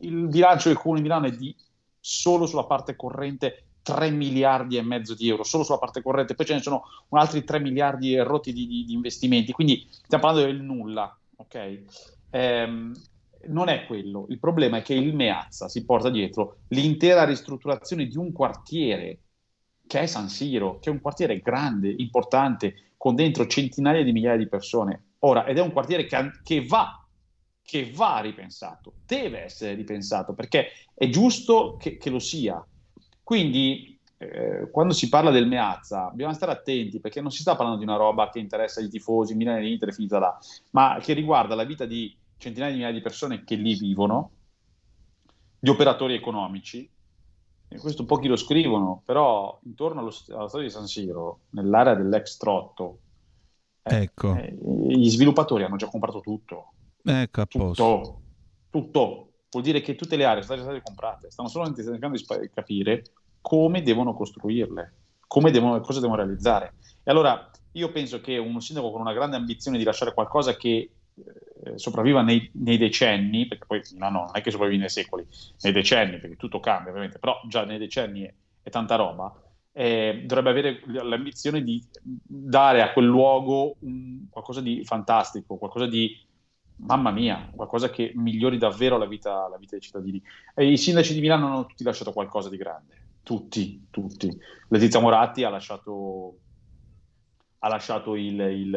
[0.01, 1.55] il bilancio del Comune di Milano è di
[1.99, 6.45] solo sulla parte corrente 3 miliardi e mezzo di euro, solo sulla parte corrente, poi
[6.45, 10.51] ce ne sono altri 3 miliardi e rotti di, di, di, investimenti, quindi stiamo parlando
[10.51, 11.81] del nulla, ok?
[12.31, 12.93] Ehm,
[13.47, 18.17] non è quello, il problema è che il Meazza si porta dietro l'intera ristrutturazione di
[18.17, 19.19] un quartiere
[19.85, 24.37] che è San Siro, che è un quartiere grande, importante, con dentro centinaia di migliaia
[24.37, 25.03] di persone.
[25.19, 27.04] Ora, ed è un quartiere che, che va
[27.65, 32.63] che va ripensato, deve essere ripensato perché è giusto che, che lo sia.
[33.23, 37.79] Quindi, eh, quando si parla del Meazza, bisogna stare attenti perché non si sta parlando
[37.79, 40.37] di una roba che interessa i tifosi, Milano e Inter finita là,
[40.71, 44.29] ma che riguarda la vita di centinaia di migliaia di persone che lì vivono,
[45.57, 46.87] di operatori economici.
[47.67, 52.37] E questo pochi lo scrivono, però intorno allo, alla storia di San Siro, nell'area dell'ex
[52.37, 52.99] Trotto,
[53.81, 54.35] eh, ecco.
[54.35, 54.55] eh,
[54.95, 56.73] gli sviluppatori hanno già comprato tutto
[57.05, 57.83] Ecco, a posto.
[57.83, 58.21] Tutto,
[58.69, 59.29] tutto.
[59.51, 61.31] Vuol dire che tutte le aree sono state comprate.
[61.31, 63.03] Stanno solo cercando di capire
[63.41, 64.93] come devono costruirle,
[65.27, 66.73] come devono, cosa devono realizzare.
[67.03, 70.89] E allora io penso che un sindaco con una grande ambizione di lasciare qualcosa che
[71.15, 75.25] eh, sopravviva nei, nei, decenni, perché poi no, no, non è che sopravvive nei secoli,
[75.61, 78.33] nei decenni, perché tutto cambia ovviamente, però già nei decenni è,
[78.63, 79.33] è tanta roba,
[79.71, 86.17] eh, dovrebbe avere l'ambizione di dare a quel luogo un, qualcosa di fantastico, qualcosa di,
[86.77, 90.21] mamma mia, qualcosa che migliori davvero la vita, la vita dei cittadini.
[90.53, 94.29] E I sindaci di Milano hanno tutti lasciato qualcosa di grande, tutti, tutti.
[94.69, 96.39] Letizia Moratti ha lasciato
[97.65, 98.69] ha lasciato il, il,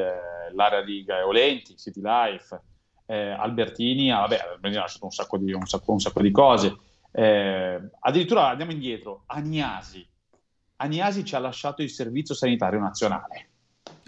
[0.54, 2.58] l'area di Gaeolenti, City Life,
[3.04, 6.30] eh, Albertini, ah, vabbè, Albertini ha lasciato un sacco di, un sacco, un sacco di
[6.30, 6.76] cose.
[7.10, 10.06] Eh, addirittura andiamo indietro, Aniasi.
[10.76, 13.47] Aniasi ci ha lasciato il Servizio Sanitario Nazionale,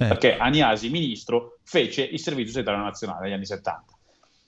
[0.00, 0.06] eh.
[0.06, 3.84] perché Aniasi, ministro, fece il Servizio Sanitario Nazionale negli anni 70.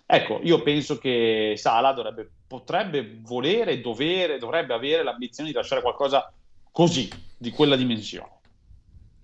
[0.07, 6.32] Ecco, io penso che Sala dovrebbe, potrebbe volere, dovere, dovrebbe avere l'ambizione di lasciare qualcosa
[6.70, 8.40] così, di quella dimensione.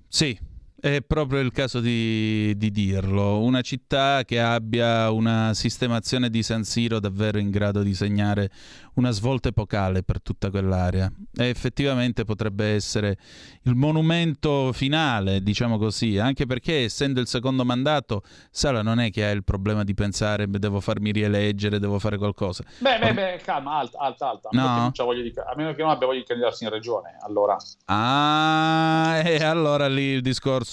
[0.07, 0.39] Sì,
[0.81, 3.41] è proprio il caso di, di, dirlo.
[3.41, 8.51] Una città che abbia una sistemazione di San Siro davvero in grado di segnare
[8.95, 11.11] una svolta epocale per tutta quell'area.
[11.35, 13.17] E effettivamente potrebbe essere
[13.63, 19.25] il monumento finale, diciamo così, anche perché essendo il secondo mandato, Sala non è che
[19.25, 22.65] ha il problema di pensare devo farmi rieleggere, devo fare qualcosa.
[22.79, 24.49] Beh, beh, beh calma, alta, alta, alta.
[24.53, 24.93] No?
[24.93, 27.57] Di, a meno che non abbia voglia di candidarsi in regione, allora...
[27.87, 30.68] Ah, e allora lì il discorso...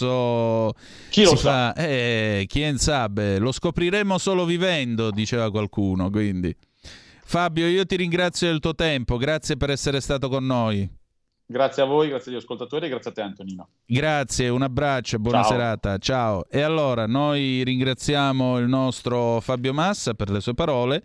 [1.09, 1.73] Chi lo sa?
[1.73, 6.55] Fa, eh, chi sa, lo scopriremo solo vivendo, diceva qualcuno, quindi...
[7.27, 10.87] Fabio, io ti ringrazio del tuo tempo, grazie per essere stato con noi.
[11.47, 13.67] Grazie a voi, grazie agli ascoltatori e grazie a te Antonino.
[13.85, 15.51] Grazie, un abbraccio, buona Ciao.
[15.51, 16.45] serata, ciao.
[16.49, 21.03] E allora noi ringraziamo il nostro Fabio Massa per le sue parole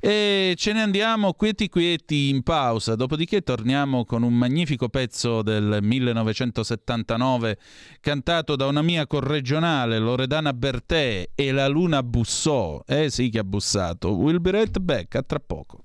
[0.00, 5.78] e ce ne andiamo quieti quieti in pausa, dopodiché torniamo con un magnifico pezzo del
[5.82, 7.58] 1979
[8.00, 13.44] cantato da una mia corregionale Loredana Bertè e la luna bussò, eh sì che ha
[13.44, 15.84] bussato, we'll be right back, a tra poco.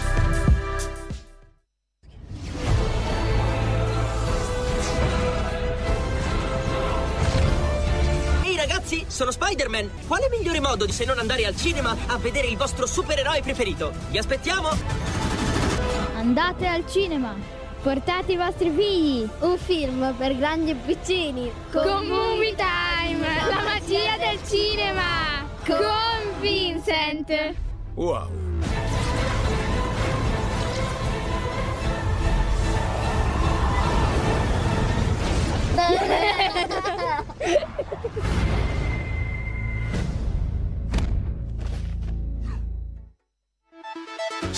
[9.11, 10.07] Sono Spider-Man.
[10.07, 13.91] Quale migliore modo di se non andare al cinema a vedere il vostro supereroe preferito?
[14.09, 14.69] Vi aspettiamo!
[16.15, 17.35] Andate al cinema!
[17.81, 19.27] Portate i vostri figli!
[19.39, 21.51] Un film per grandi e piccini!
[21.71, 23.27] Con, con Movie Time!
[23.49, 25.45] La magia del cinema!
[25.65, 27.55] Con Vincent!
[27.95, 28.29] Wow!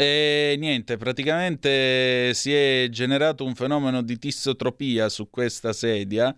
[0.00, 6.32] E niente, praticamente si è generato un fenomeno di tissotropia su questa sedia,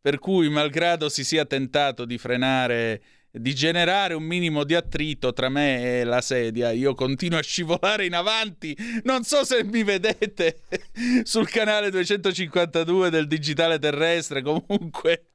[0.00, 5.50] per cui malgrado si sia tentato di frenare, di generare un minimo di attrito tra
[5.50, 8.74] me e la sedia, io continuo a scivolare in avanti.
[9.02, 10.60] Non so se mi vedete
[11.24, 15.31] sul canale 252 del digitale terrestre, comunque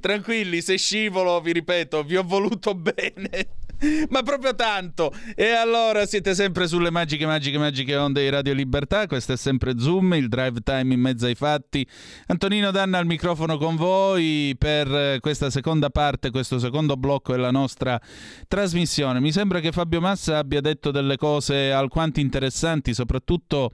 [0.00, 3.64] tranquilli, se scivolo, vi ripeto, vi ho voluto bene.
[4.08, 5.12] Ma proprio tanto!
[5.34, 9.06] E allora siete sempre sulle magiche, magiche, magiche onde di Radio Libertà.
[9.06, 11.86] Questo è sempre Zoom, il drive time in mezzo ai fatti.
[12.26, 18.00] Antonino Danna al microfono con voi per questa seconda parte, questo secondo blocco della nostra
[18.48, 19.20] trasmissione.
[19.20, 23.72] Mi sembra che Fabio Massa abbia detto delle cose alquanto interessanti, soprattutto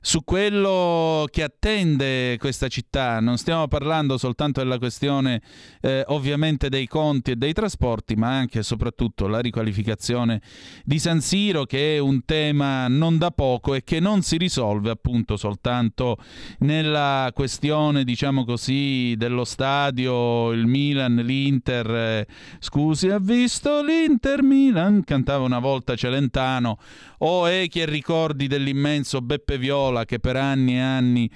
[0.00, 3.20] su quello che attende questa città.
[3.20, 5.42] Non stiamo parlando soltanto della questione
[5.80, 10.40] eh, ovviamente dei conti e dei trasporti, ma anche e soprattutto la riqualificazione
[10.84, 14.90] di San Siro, che è un tema non da poco e che non si risolve
[14.90, 16.16] appunto soltanto
[16.60, 21.94] nella questione, diciamo così, dello stadio, il Milan, l'Inter.
[21.94, 22.26] eh,
[22.58, 25.04] scusi, ha visto l'Inter Milan?
[25.04, 26.78] Cantava una volta Celentano.
[27.22, 31.30] O è che ricordi dell'immenso Beppe Viola che per anni e anni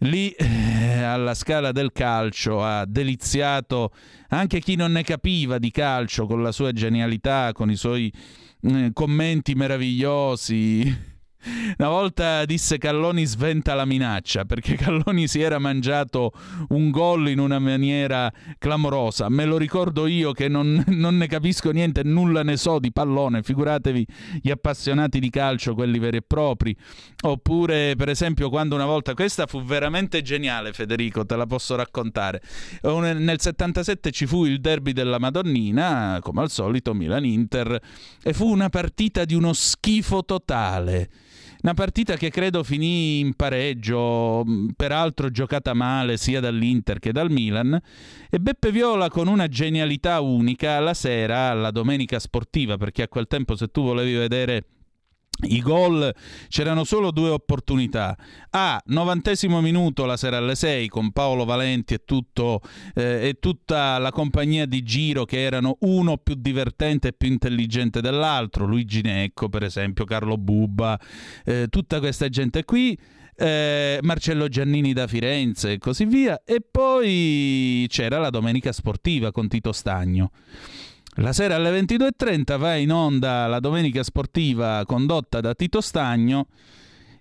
[0.00, 3.92] lì eh, alla scala del calcio ha deliziato
[4.28, 8.12] anche chi non ne capiva di calcio con la sua genialità, con i suoi
[8.62, 11.16] eh, commenti meravigliosi.
[11.78, 16.32] Una volta disse Calloni sventa la minaccia perché Calloni si era mangiato
[16.68, 19.28] un gol in una maniera clamorosa.
[19.28, 23.42] Me lo ricordo io che non, non ne capisco niente, nulla ne so di pallone.
[23.42, 24.06] Figuratevi
[24.42, 26.76] gli appassionati di calcio, quelli veri e propri.
[27.22, 32.42] Oppure, per esempio, quando una volta questa fu veramente geniale, Federico, te la posso raccontare.
[32.82, 37.80] Nel 77 ci fu il derby della Madonnina, come al solito, Milan-Inter,
[38.22, 41.08] e fu una partita di uno schifo totale.
[41.60, 47.32] Una partita che credo finì in pareggio, mh, peraltro giocata male sia dall'Inter che dal
[47.32, 47.76] Milan,
[48.30, 53.26] e Beppe Viola con una genialità unica la sera, alla domenica sportiva, perché a quel
[53.26, 54.64] tempo se tu volevi vedere
[55.42, 56.12] i gol
[56.48, 58.16] c'erano solo due opportunità.
[58.50, 62.60] A, novantesimo minuto la sera alle 6 con Paolo Valenti e, tutto,
[62.94, 68.00] eh, e tutta la compagnia di giro che erano uno più divertente e più intelligente
[68.00, 70.98] dell'altro, Luigi Necco per esempio, Carlo Bubba,
[71.44, 72.98] eh, tutta questa gente qui.
[73.40, 76.42] eh, Marcello Giannini da Firenze e così via.
[76.44, 80.32] E poi c'era la domenica sportiva con Tito Stagno.
[81.16, 86.46] La sera alle 22.30 va in onda la domenica sportiva condotta da Tito Stagno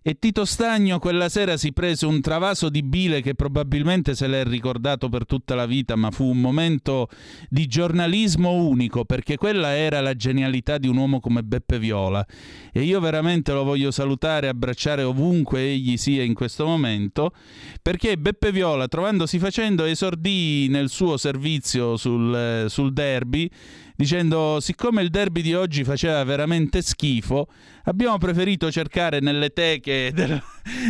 [0.07, 4.45] e Tito Stagno quella sera si prese un travaso di bile che probabilmente se l'è
[4.45, 7.09] ricordato per tutta la vita, ma fu un momento
[7.49, 12.25] di giornalismo unico perché quella era la genialità di un uomo come Beppe Viola.
[12.71, 17.33] E io veramente lo voglio salutare e abbracciare ovunque egli sia in questo momento
[17.81, 23.51] perché Beppe Viola trovandosi facendo esordì nel suo servizio sul, eh, sul derby
[23.97, 27.47] dicendo siccome il derby di oggi faceva veramente schifo
[27.85, 30.39] abbiamo preferito cercare nelle teche del-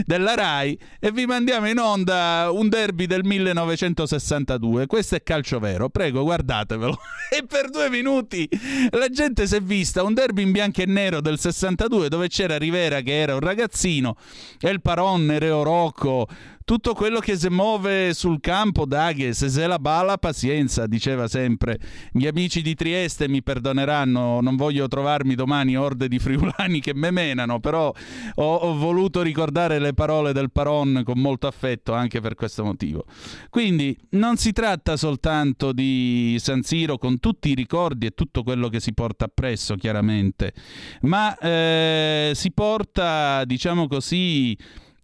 [0.05, 4.86] della RAI e vi mandiamo in onda un derby del 1962.
[4.86, 6.97] Questo è calcio vero, prego guardatevelo.
[7.30, 8.47] E per due minuti
[8.91, 12.57] la gente si è vista un derby in bianco e nero del 62 dove c'era
[12.57, 14.15] Rivera che era un ragazzino
[14.61, 16.25] e il Paron, Nereo Rocco,
[16.67, 21.80] tutto quello che si muove sul campo, Daghe, se se la bala, pazienza, diceva sempre.
[22.11, 27.09] Gli amici di Trieste mi perdoneranno, non voglio trovarmi domani orde di friulani che me
[27.09, 27.93] menano, però
[28.36, 33.05] ho, ho voluto ricordare le parole del Paron con molto affetto anche per questo motivo.
[33.49, 38.70] Quindi non si tratta soltanto di San Siro con tutti i ricordi e tutto quello
[38.70, 40.53] che si porta appresso, chiaramente,
[41.01, 44.57] ma eh, si porta, diciamo così,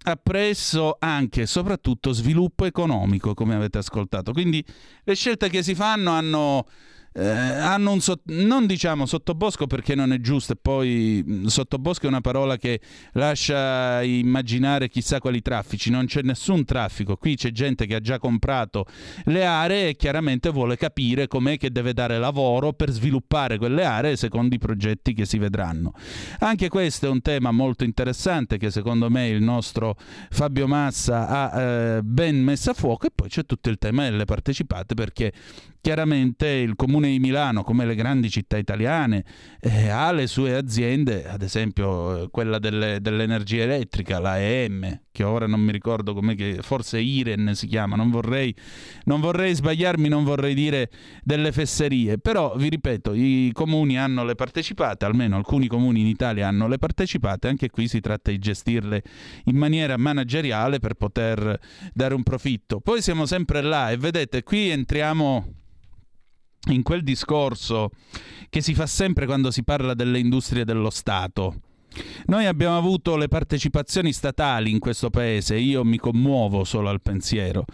[0.03, 4.31] appresso anche e soprattutto sviluppo economico, come avete ascoltato.
[4.31, 4.63] Quindi
[5.03, 6.65] le scelte che si fanno hanno,
[7.13, 12.09] eh, hanno un sot- non diciamo sottobosco perché non è giusto, e poi sottobosco è
[12.09, 12.79] una parola che
[13.13, 18.17] lascia immaginare chissà quali traffici, non c'è nessun traffico, qui c'è gente che ha già
[18.17, 18.85] comprato
[19.25, 24.15] le aree e chiaramente vuole capire com'è che deve dare lavoro per sviluppare quelle aree
[24.15, 25.93] secondo i progetti che si vedranno.
[26.39, 29.95] Anche questo è un tema molto interessante che secondo me il nostro
[30.29, 34.25] Fabio Massa ha eh, ben messo a fuoco e poi c'è tutto il tema delle
[34.25, 35.31] partecipate perché
[35.83, 39.23] chiaramente il comune di Milano come le grandi città italiane
[39.59, 45.23] eh, ha le sue aziende ad esempio eh, quella delle, dell'energia elettrica la EM che
[45.23, 48.55] ora non mi ricordo come forse Iren si chiama non vorrei,
[49.05, 50.89] non vorrei sbagliarmi non vorrei dire
[51.23, 56.47] delle fesserie però vi ripeto i comuni hanno le partecipate almeno alcuni comuni in Italia
[56.47, 59.03] hanno le partecipate anche qui si tratta di gestirle
[59.45, 61.59] in maniera manageriale per poter
[61.93, 62.79] dare un profitto.
[62.79, 65.61] Poi siamo sempre là e vedete qui entriamo
[66.71, 67.89] in quel discorso
[68.49, 71.55] che si fa sempre quando si parla delle industrie dello Stato.
[72.25, 77.65] Noi abbiamo avuto le partecipazioni statali in questo paese, io mi commuovo solo al pensiero,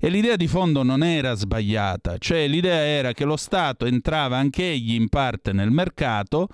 [0.00, 4.70] e l'idea di fondo non era sbagliata, cioè l'idea era che lo Stato entrava anche
[4.70, 6.48] egli in parte nel mercato,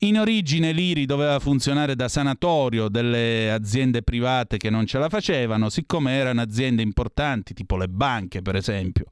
[0.00, 5.70] in origine l'IRI doveva funzionare da sanatorio delle aziende private che non ce la facevano,
[5.70, 9.06] siccome erano aziende importanti, tipo le banche per esempio,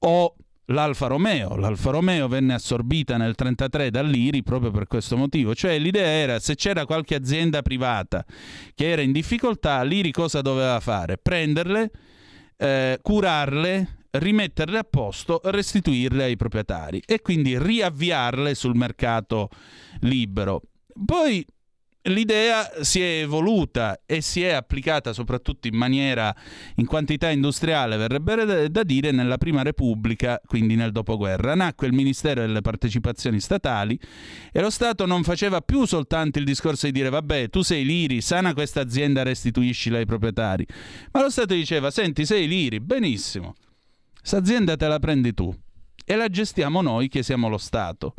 [0.00, 0.34] o
[0.66, 1.56] l'Alfa Romeo.
[1.56, 5.54] L'Alfa Romeo venne assorbita nel 1933 dall'IRI proprio per questo motivo.
[5.54, 8.24] Cioè l'idea era se c'era qualche azienda privata
[8.74, 11.18] che era in difficoltà, l'IRI cosa doveva fare?
[11.18, 11.90] Prenderle,
[12.56, 19.50] eh, curarle, rimetterle a posto, restituirle ai proprietari e quindi riavviarle sul mercato
[20.00, 20.62] libero.
[21.04, 21.44] Poi
[22.06, 26.34] l'idea si è evoluta e si è applicata soprattutto in maniera,
[26.76, 31.54] in quantità industriale, verrebbe da dire, nella Prima Repubblica, quindi nel dopoguerra.
[31.54, 33.98] Nacque il Ministero delle Partecipazioni Statali
[34.52, 38.20] e lo Stato non faceva più soltanto il discorso di dire vabbè, tu sei l'IRI,
[38.20, 40.66] sana questa azienda, restituiscila ai proprietari.
[41.12, 43.54] Ma lo Stato diceva, senti, sei l'IRI, benissimo,
[44.18, 45.54] questa azienda te la prendi tu
[46.04, 48.14] e la gestiamo noi che siamo lo Stato.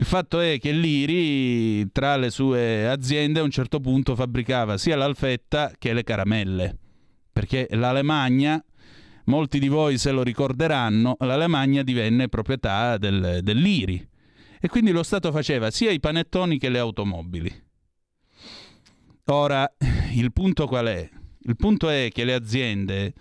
[0.00, 4.96] Il fatto è che l'IRI, tra le sue aziende, a un certo punto fabbricava sia
[4.96, 6.74] l'alfetta che le caramelle,
[7.30, 8.64] perché l'Alemagna,
[9.26, 14.08] molti di voi se lo ricorderanno, l'Alemagna divenne proprietà del, dell'IRI
[14.58, 17.62] e quindi lo Stato faceva sia i panettoni che le automobili.
[19.26, 19.70] Ora,
[20.14, 21.06] il punto qual è?
[21.40, 23.12] Il punto è che le aziende,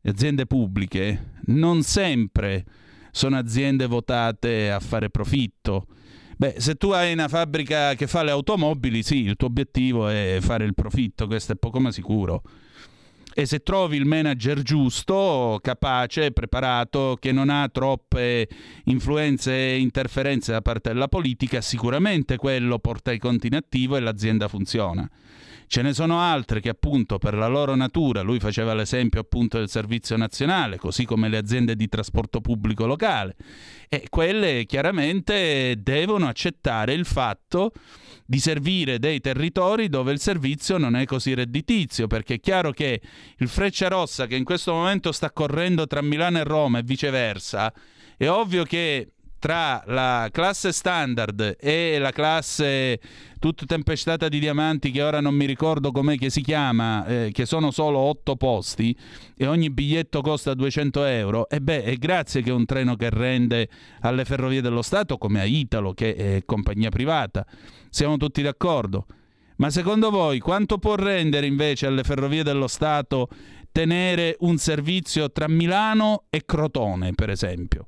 [0.00, 2.64] le aziende pubbliche, non sempre
[3.10, 5.88] sono aziende votate a fare profitto.
[6.40, 10.38] Beh, se tu hai una fabbrica che fa le automobili, sì, il tuo obiettivo è
[10.40, 12.40] fare il profitto, questo è poco ma sicuro.
[13.34, 18.48] E se trovi il manager giusto, capace, preparato, che non ha troppe
[18.84, 24.00] influenze e interferenze da parte della politica, sicuramente quello porta i conti in attivo e
[24.00, 25.06] l'azienda funziona.
[25.72, 29.68] Ce ne sono altre che appunto per la loro natura, lui faceva l'esempio appunto del
[29.68, 33.36] servizio nazionale, così come le aziende di trasporto pubblico locale,
[33.88, 37.70] e quelle chiaramente devono accettare il fatto
[38.26, 43.00] di servire dei territori dove il servizio non è così redditizio, perché è chiaro che
[43.36, 47.72] il Freccia Rossa che in questo momento sta correndo tra Milano e Roma e viceversa,
[48.16, 53.00] è ovvio che tra la classe standard e la classe
[53.38, 57.46] tutta tempestata di diamanti che ora non mi ricordo com'è che si chiama, eh, che
[57.46, 58.94] sono solo 8 posti
[59.34, 63.68] e ogni biglietto costa 200 euro, e beh, è grazie che un treno che rende
[64.00, 67.46] alle ferrovie dello Stato come a Italo, che è compagnia privata.
[67.88, 69.06] Siamo tutti d'accordo.
[69.56, 73.28] Ma secondo voi quanto può rendere invece alle ferrovie dello Stato
[73.72, 77.86] tenere un servizio tra Milano e Crotone, per esempio?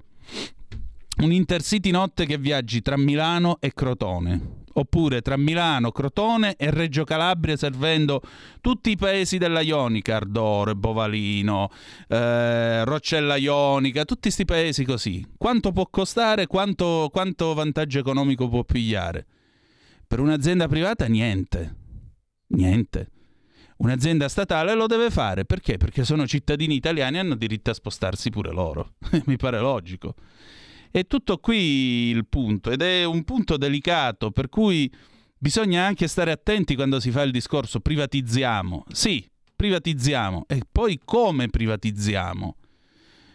[1.19, 7.05] Un intercity notte che viaggi tra Milano e Crotone Oppure tra Milano, Crotone e Reggio
[7.05, 8.23] Calabria servendo
[8.61, 11.71] tutti i paesi della Ionica, Ardore, Bovalino,
[12.09, 15.27] eh, Roccella Ionica, tutti questi paesi così.
[15.37, 19.27] Quanto può costare, quanto, quanto vantaggio economico può pigliare?
[20.07, 21.77] Per un'azienda privata niente.
[22.49, 23.11] Niente.
[23.79, 25.77] Un'azienda statale lo deve fare perché?
[25.77, 28.95] Perché sono cittadini italiani e hanno diritto a spostarsi pure loro.
[29.27, 30.15] Mi pare logico.
[30.93, 34.93] È tutto qui il punto ed è un punto delicato per cui
[35.39, 38.85] bisogna anche stare attenti quando si fa il discorso privatizziamo.
[38.93, 40.45] Sì, privatizziamo.
[40.47, 42.57] E poi come privatizziamo?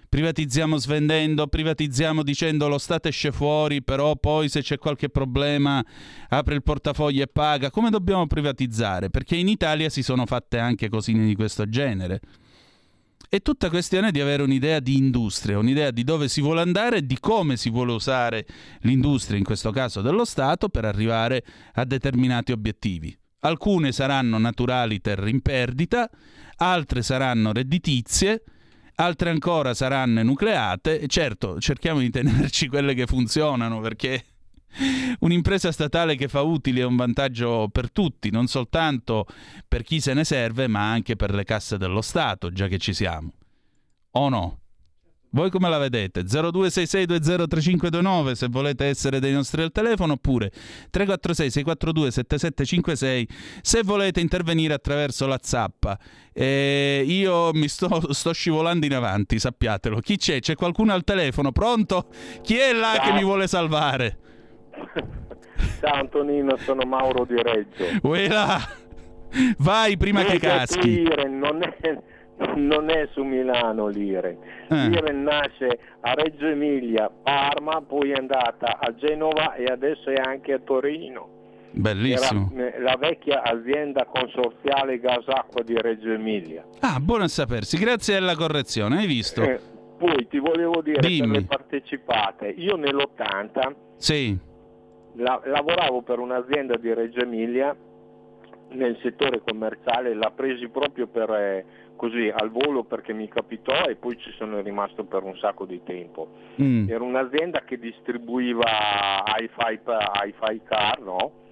[0.07, 5.83] Privatizziamo svendendo, privatizziamo dicendo lo Stato esce fuori, però poi se c'è qualche problema
[6.29, 7.71] apre il portafoglio e paga.
[7.71, 9.09] Come dobbiamo privatizzare?
[9.09, 12.21] Perché in Italia si sono fatte anche cosine di questo genere.
[13.29, 17.05] È tutta questione di avere un'idea di industria, un'idea di dove si vuole andare e
[17.05, 18.45] di come si vuole usare
[18.83, 21.43] l'industria, in questo caso dello Stato, per arrivare
[21.73, 23.13] a determinati obiettivi.
[23.41, 26.09] Alcune saranno naturali terre in perdita,
[26.55, 28.43] altre saranno redditizie,
[28.95, 31.05] altre ancora saranno nucleate.
[31.07, 34.23] Certo, cerchiamo di tenerci quelle che funzionano perché
[35.19, 39.25] Un'impresa statale che fa utili è un vantaggio per tutti, non soltanto
[39.67, 42.93] per chi se ne serve, ma anche per le casse dello Stato, già che ci
[42.93, 43.31] siamo.
[44.11, 44.59] O no?
[45.29, 46.23] Voi come la vedete?
[46.23, 53.27] 0266203529 se volete essere dei nostri al telefono oppure 346 642 7756
[53.61, 55.99] se volete intervenire attraverso la zappa.
[56.33, 59.99] Eh, io mi sto, sto, scivolando in avanti, sappiatelo.
[59.99, 60.39] Chi c'è?
[60.39, 61.51] C'è qualcuno al telefono?
[61.51, 62.07] Pronto?
[62.41, 64.19] Chi è là che mi vuole salvare?
[65.79, 67.85] Ciao Antonino, sono Mauro di Reggio.
[68.03, 68.57] Uela!
[69.59, 71.03] Vai prima Vede, che caschi.
[71.03, 71.99] L'Iren non è,
[72.55, 74.37] non è su Milano l'Iren.
[74.69, 74.87] Eh.
[74.89, 80.53] L'Iren nasce a Reggio Emilia, Parma, poi è andata a Genova e adesso è anche
[80.53, 81.35] a Torino.
[81.71, 82.51] Bellissimo.
[82.55, 86.65] Era la vecchia azienda consorziale gas acqua di Reggio Emilia.
[86.79, 89.43] Ah, buono a sapersi, grazie alla correzione, hai visto?
[89.43, 89.59] Eh,
[89.97, 91.19] poi ti volevo dire Dimmi.
[91.19, 94.37] per le partecipate, io nell'80 sì
[95.17, 97.75] la, lavoravo per un'azienda di Reggio Emilia
[98.69, 101.65] nel settore commerciale, l'ha presi proprio per, eh,
[101.95, 105.81] così al volo perché mi capitò e poi ci sono rimasto per un sacco di
[105.83, 106.29] tempo.
[106.61, 106.89] Mm.
[106.89, 109.79] Era un'azienda che distribuiva hi-fi,
[110.25, 111.45] hi-fi car, no?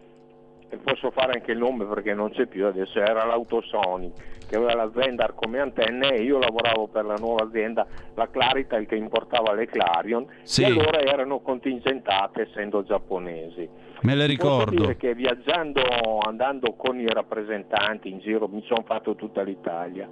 [0.70, 4.12] E posso fare anche il nome perché non c'è più adesso, era l'Autosony
[4.48, 8.86] che aveva la Zendar come antenne e io lavoravo per la nuova azienda, la Clarital
[8.86, 10.62] che importava le Clarion sì.
[10.64, 13.68] e allora erano contingentate essendo giapponesi.
[14.02, 14.66] Me le ricordo.
[14.66, 15.82] Posso dire che viaggiando,
[16.20, 20.08] andando con i rappresentanti in giro, mi sono fatto tutta l'Italia,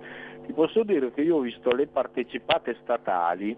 [0.45, 3.55] ti posso dire che io ho visto le partecipate statali,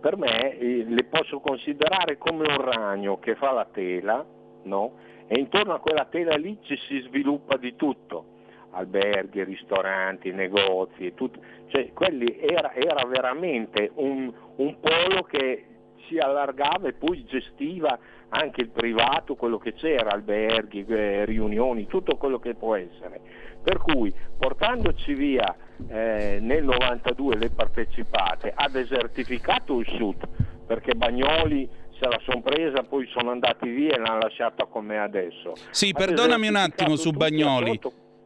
[0.00, 4.24] per me eh, le posso considerare come un ragno che fa la tela,
[4.64, 5.08] no?
[5.32, 8.24] E intorno a quella tela lì ci si sviluppa di tutto,
[8.72, 11.38] alberghi, ristoranti, negozi, tutto.
[11.68, 11.92] cioè
[12.40, 15.66] era, era veramente un, un polo che
[16.08, 17.96] si allargava e poi gestiva
[18.30, 23.20] anche il privato, quello che c'era, alberghi, eh, riunioni, tutto quello che può essere.
[23.62, 25.54] Per cui portandoci via
[25.86, 30.26] eh, nel 92 le partecipate ha desertificato il sud,
[30.66, 31.68] perché Bagnoli
[32.00, 35.52] se la sono presa, poi sono andati via e l'hanno lasciata come adesso.
[35.70, 37.78] Sì, perdonami un attimo su Bagnoli.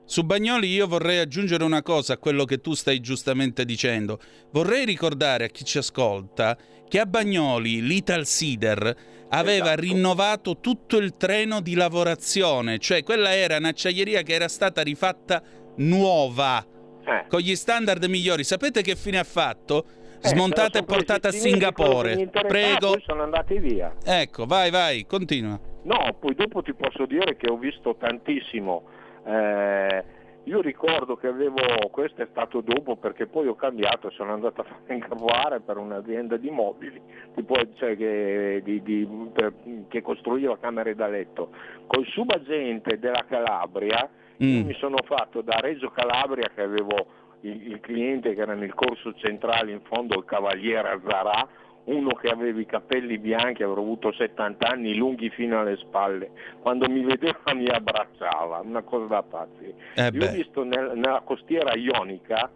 [0.05, 4.21] Su Bagnoli io vorrei aggiungere una cosa a quello che tu stai giustamente dicendo.
[4.53, 6.57] Vorrei ricordare a chi ci ascolta
[6.87, 8.97] che a Bagnoli l'Ital Sider
[9.31, 9.81] aveva esatto.
[9.81, 15.43] rinnovato tutto il treno di lavorazione, cioè quella era un'acciaieria che era stata rifatta
[15.79, 16.65] nuova,
[17.05, 17.25] eh.
[17.27, 18.45] con gli standard migliori.
[18.45, 19.87] Sapete che fine ha fatto?
[20.25, 22.29] Eh, smontata e portata a Singapore.
[22.29, 22.99] Prego.
[23.05, 23.93] sono andati via.
[24.03, 25.61] Ecco, vai, vai, continua.
[25.83, 28.85] No, poi dopo ti posso dire che ho visto tantissimo.
[29.27, 30.05] Eh,
[30.45, 31.61] io ricordo che avevo,
[31.91, 36.39] questo è stato dopo perché poi ho cambiato, sono andato a fare incavuare per un'azienda
[36.39, 37.01] di mobili,
[37.35, 39.53] tipo, cioè che, di, di, per,
[39.89, 41.51] che, costruiva camere da letto.
[41.87, 44.09] Col subagente della Calabria
[44.43, 44.67] mm.
[44.67, 47.07] mi sono fatto da Reggio Calabria che avevo
[47.45, 51.47] il, il cliente che era nel corso centrale in fondo, il cavaliere Azzarà,
[51.85, 56.31] uno che aveva i capelli bianchi, avrò avuto 70 anni, lunghi fino alle spalle,
[56.61, 59.75] quando mi vedeva mi abbracciava, una cosa da pazzi.
[59.95, 62.51] Eh Io ho visto nel, nella costiera ionica,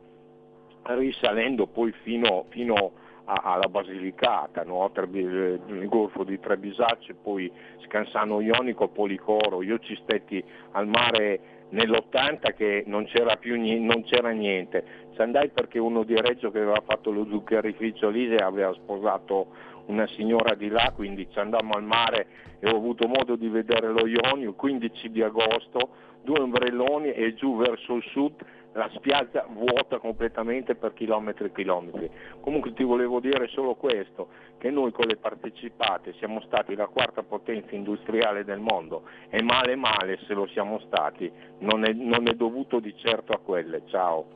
[0.85, 2.93] risalendo poi fino, fino
[3.24, 4.90] a, alla Basilicata, no?
[5.10, 7.52] nel golfo di Trebisacce, poi
[7.85, 10.43] Scansano Ionico, Policoro, io ci stetti
[10.73, 15.07] al mare nell'80 che non c'era più non c'era niente.
[15.15, 19.49] Ci andai perché uno di Reggio che aveva fatto lo zuccherificio lì aveva sposato
[19.86, 22.27] una signora di là, quindi ci andammo al mare
[22.61, 25.90] e ho avuto modo di vedere lo Ionio, il 15 di agosto,
[26.23, 28.35] due ombrelloni e giù verso il sud
[28.78, 32.10] la spiaggia vuota completamente per chilometri e chilometri.
[32.40, 34.28] Comunque ti volevo dire solo questo,
[34.59, 39.74] che noi con le partecipate siamo stati la quarta potenza industriale del mondo e male
[39.74, 43.82] male se lo siamo stati, non è, non è dovuto di certo a quelle.
[43.86, 44.26] Ciao.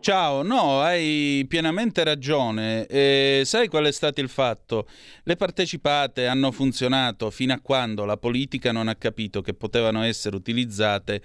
[0.00, 2.86] Ciao, no, hai pienamente ragione.
[2.86, 4.86] Eh, sai qual è stato il fatto?
[5.24, 10.36] Le partecipate hanno funzionato fino a quando la politica non ha capito che potevano essere
[10.36, 11.20] utilizzate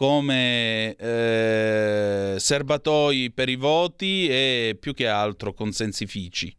[0.00, 6.56] come eh, serbatoi per i voti e più che altro consensifici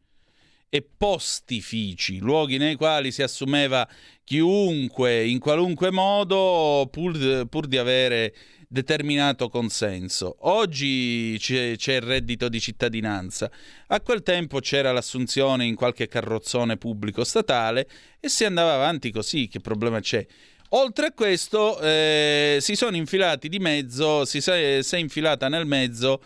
[0.70, 3.90] e postifici, luoghi nei quali si assumeva
[4.24, 8.36] chiunque in qualunque modo pur, pur di avere
[8.68, 10.36] determinato consenso.
[10.42, 13.50] Oggi c'è, c'è, il reddito di cittadinanza.
[13.88, 17.90] A quel tempo c'era l'assunzione in qualche carrozzone pubblico statale
[18.20, 19.48] e si andava avanti così.
[19.48, 20.26] Che problema c'è?
[20.74, 26.22] Oltre a questo, eh, si sono infilati di mezzo, si, si è infilata nel mezzo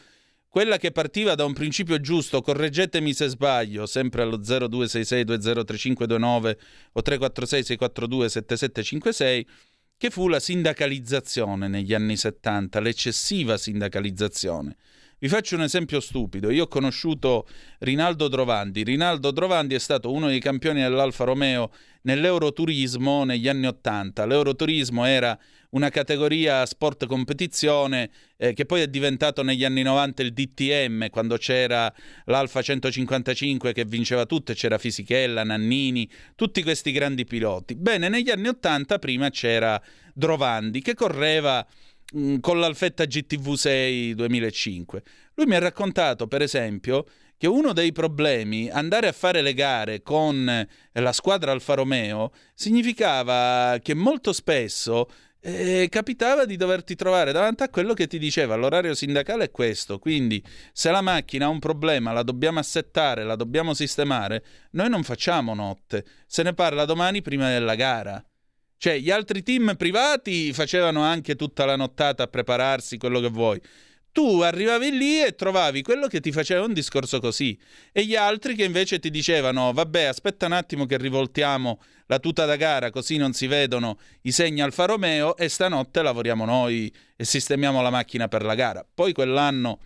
[0.56, 6.58] quella che partiva da un principio giusto, correggetemi se sbaglio, sempre allo 0266203529
[6.94, 9.46] o 346-642-7756,
[9.98, 14.78] che fu la sindacalizzazione negli anni 70, l'eccessiva sindacalizzazione.
[15.18, 16.50] Vi faccio un esempio stupido.
[16.50, 17.48] Io ho conosciuto
[17.80, 18.84] Rinaldo Drovandi.
[18.84, 21.72] Rinaldo Drovandi è stato uno dei campioni dell'Alfa Romeo
[22.02, 24.26] nell'Euroturismo negli anni 80.
[24.26, 25.40] L'Euroturismo era
[25.70, 31.38] una categoria sport competizione eh, che poi è diventato negli anni 90 il DTM, quando
[31.38, 31.92] c'era
[32.26, 37.76] l'Alfa 155 che vinceva tutto e c'era Fisichella, Nannini, tutti questi grandi piloti.
[37.76, 39.82] Bene, negli anni 80 prima c'era
[40.14, 41.66] Drovandi che correva
[42.14, 45.04] mh, con l'Alfetta GTV6 2005.
[45.36, 47.06] Lui mi ha raccontato, per esempio,
[47.38, 53.78] che uno dei problemi, andare a fare le gare con la squadra Alfa Romeo, significava
[53.82, 55.10] che molto spesso
[55.48, 60.00] eh, capitava di doverti trovare davanti a quello che ti diceva l'orario sindacale è questo,
[60.00, 65.04] quindi se la macchina ha un problema la dobbiamo assettare, la dobbiamo sistemare, noi non
[65.04, 68.24] facciamo notte, se ne parla domani prima della gara.
[68.78, 73.62] Cioè, gli altri team privati facevano anche tutta la nottata a prepararsi, quello che vuoi
[74.16, 77.60] tu arrivavi lì e trovavi quello che ti faceva un discorso così
[77.92, 82.46] e gli altri che invece ti dicevano vabbè aspetta un attimo che rivoltiamo la tuta
[82.46, 87.26] da gara così non si vedono i segni Alfa Romeo e stanotte lavoriamo noi e
[87.26, 88.86] sistemiamo la macchina per la gara.
[88.94, 89.80] Poi quell'anno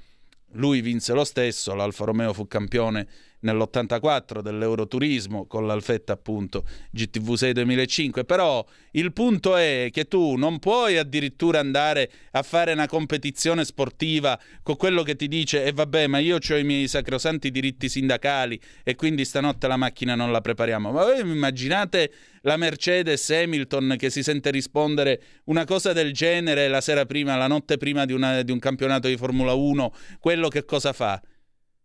[0.53, 3.07] lui vinse lo stesso, l'Alfa Romeo fu campione
[3.41, 10.97] nell'84 dell'Euroturismo con l'Alfetta appunto GTV6 2005 però il punto è che tu non puoi
[10.97, 16.07] addirittura andare a fare una competizione sportiva con quello che ti dice e eh, vabbè
[16.07, 20.41] ma io ho i miei sacrosanti diritti sindacali e quindi stanotte la macchina non la
[20.41, 20.91] prepariamo.
[20.91, 22.11] Ma voi immaginate
[22.41, 27.47] la Mercedes Hamilton che si sente rispondere una cosa del genere la sera prima la
[27.47, 31.21] notte prima di, una, di un campionato di Formula 1 quello che cosa fa?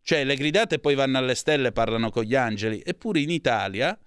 [0.05, 2.82] Cioè le gridate poi vanno alle stelle, parlano con gli angeli.
[2.85, 3.98] Eppure in Italia,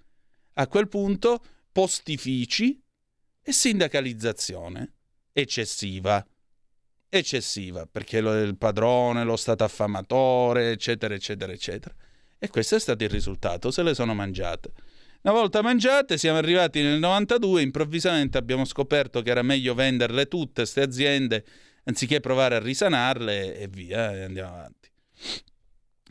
[0.54, 1.42] a quel punto,
[1.72, 2.80] postifici
[3.42, 4.92] e sindacalizzazione
[5.32, 6.24] eccessiva.
[7.08, 11.92] Eccessiva, perché lo, il padrone, lo stato affamatore, eccetera, eccetera, eccetera.
[12.38, 14.70] E questo è stato il risultato, se le sono mangiate.
[15.22, 20.62] Una volta mangiate, siamo arrivati nel 92, improvvisamente abbiamo scoperto che era meglio venderle tutte,
[20.62, 21.44] queste aziende,
[21.84, 24.88] anziché provare a risanarle e via, e andiamo avanti.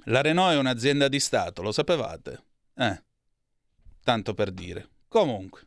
[0.10, 2.44] La Renault è un'azienda di Stato, lo sapevate?
[2.78, 3.04] Eh,
[4.04, 4.88] tanto per dire.
[5.10, 5.64] Comunque.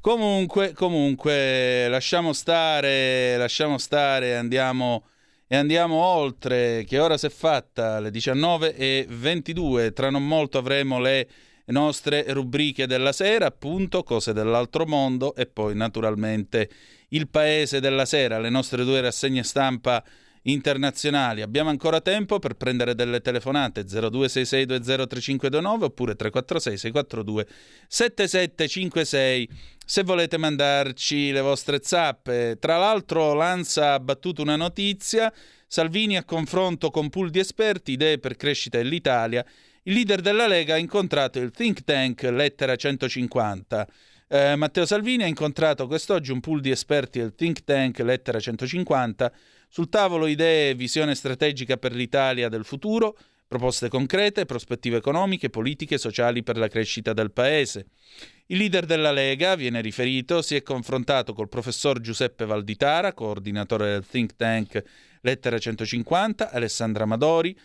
[0.00, 5.04] Comunque, comunque, lasciamo stare, lasciamo stare, andiamo,
[5.46, 10.56] e andiamo oltre, che ora si è fatta, le 19 e 22, tra non molto
[10.56, 11.28] avremo le
[11.66, 16.70] nostre rubriche della sera, appunto, cose dell'altro mondo e poi naturalmente
[17.08, 20.02] il paese della sera, le nostre due rassegne stampa
[20.42, 21.42] internazionali.
[21.42, 27.46] Abbiamo ancora tempo per prendere delle telefonate 0266203529 oppure 346 642
[27.88, 29.48] 7756
[29.84, 32.56] se volete mandarci le vostre zappe.
[32.58, 35.32] Tra l'altro Lanza ha battuto una notizia,
[35.66, 39.44] Salvini a confronto con pool di esperti, idee per crescita dell'Italia.
[39.82, 43.88] Il leader della Lega ha incontrato il think tank Lettera 150.
[44.28, 49.32] Eh, Matteo Salvini ha incontrato quest'oggi un pool di esperti del think tank Lettera 150
[49.70, 53.16] sul tavolo idee e visione strategica per l'Italia del futuro,
[53.46, 57.86] proposte concrete, prospettive economiche, politiche e sociali per la crescita del Paese.
[58.46, 64.06] Il leader della Lega, viene riferito, si è confrontato col professor Giuseppe Valditara, coordinatore del
[64.06, 64.82] think tank
[65.20, 67.56] Lettera 150, Alessandra Amadori,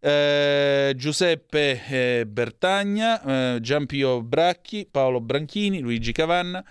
[0.00, 6.64] eh, Giuseppe eh, Bertagna, eh, Giampio Bracchi, Paolo Branchini, Luigi Cavanna,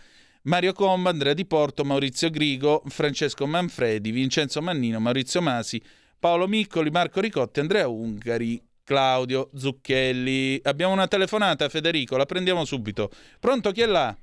[0.46, 5.82] Mario Comba, Andrea Di Porto, Maurizio Grigo, Francesco Manfredi, Vincenzo Mannino, Maurizio Masi,
[6.20, 10.60] Paolo Miccoli, Marco Ricotti, Andrea Ungari, Claudio Zucchelli.
[10.64, 13.10] Abbiamo una telefonata, Federico, la prendiamo subito.
[13.40, 14.14] Pronto, chi è là?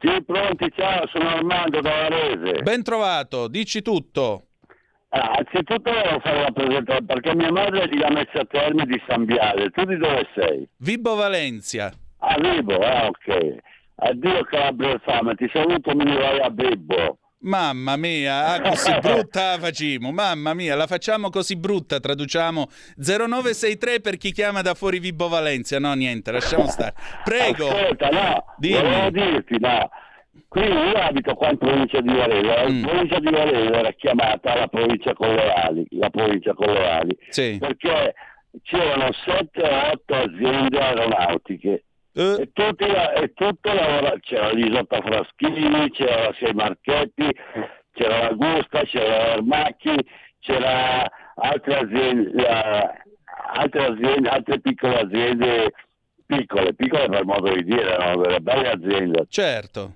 [0.00, 2.62] Sì, pronti, ciao, sono Armando da Varese.
[2.62, 4.46] Ben trovato, dici tutto.
[5.10, 9.26] Ah, anzitutto volevo fare la presentazione perché mia madre è di Lamezia Terme di San
[9.26, 9.68] Biale.
[9.68, 10.66] Tu di dove sei?
[10.78, 11.92] Vibo Valencia.
[12.20, 13.72] A Vibo, ah ok.
[13.96, 17.18] Addio Calabria fame, ti saluto, ne vai a Vibo.
[17.44, 20.10] Mamma mia, ah, così brutta la facciamo.
[20.12, 22.00] Mamma mia, la facciamo così brutta.
[22.00, 22.66] Traduciamo
[22.96, 25.78] 0963 per chi chiama da fuori Vibo Valencia.
[25.78, 26.94] No, niente, lasciamo stare.
[27.22, 27.68] Prego.
[27.68, 28.80] Ascolta, no, Dimmi.
[28.80, 29.90] volevo dirti, no.
[30.48, 32.82] Qui io abito qua in provincia di Varese, la Mm.
[32.82, 37.56] provincia di Varese era chiamata la provincia Colorali, la provincia Colorali, Sì.
[37.60, 38.14] perché
[38.62, 41.84] c'erano 7 o 8 aziende aeronautiche
[42.16, 42.36] Eh.
[42.42, 47.28] e, tutti, e tutte lavora- c'era l'Isotta Fraschini, c'era la Sei Marchetti,
[47.92, 49.96] c'era la Gusta, c'era l'Ermacchi,
[50.38, 52.46] c'era altre aziende,
[53.54, 55.72] altre aziende, altre piccole aziende,
[56.26, 59.26] piccole, piccole per modo di dire, erano delle belle aziende.
[59.28, 59.94] Certo.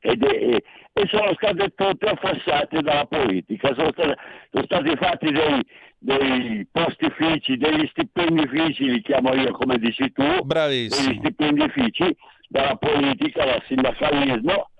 [0.00, 0.56] Ed è-
[0.92, 4.16] e sono state tutte affassate dalla politica, sono, state-
[4.50, 5.60] sono stati fatti dei,
[5.98, 11.08] dei postifici, degli stipendifici, li chiamo io come dici tu, Bravissimo.
[11.08, 12.16] degli stipendifici
[12.48, 14.70] dalla politica, dal sindacalismo,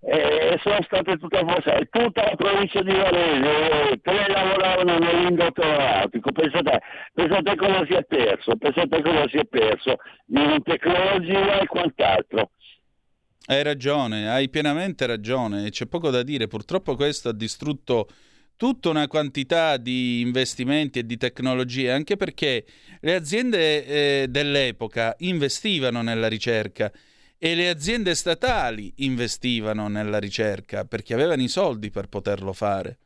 [0.00, 6.30] e sono state tutte affassate, tutta la provincia di Varese, eh, tre lavoravano nell'indotto aeronautico,
[6.30, 6.80] pensate,
[7.12, 9.96] pensate cosa si è perso, pensate cosa si è perso
[10.28, 12.50] in tecnologia e quant'altro.
[13.46, 16.46] Hai ragione, hai pienamente ragione, c'è poco da dire.
[16.48, 18.06] Purtroppo questo ha distrutto
[18.58, 22.66] tutta una quantità di investimenti e di tecnologie, anche perché
[23.00, 26.92] le aziende eh, dell'epoca investivano nella ricerca
[27.38, 32.98] e le aziende statali investivano nella ricerca perché avevano i soldi per poterlo fare.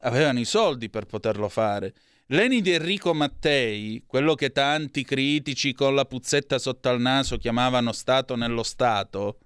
[0.00, 1.94] Avevano i soldi per poterlo fare.
[2.26, 7.92] L'Eni di Enrico Mattei, quello che tanti critici con la puzzetta sotto al naso chiamavano
[7.92, 9.38] Stato nello Stato,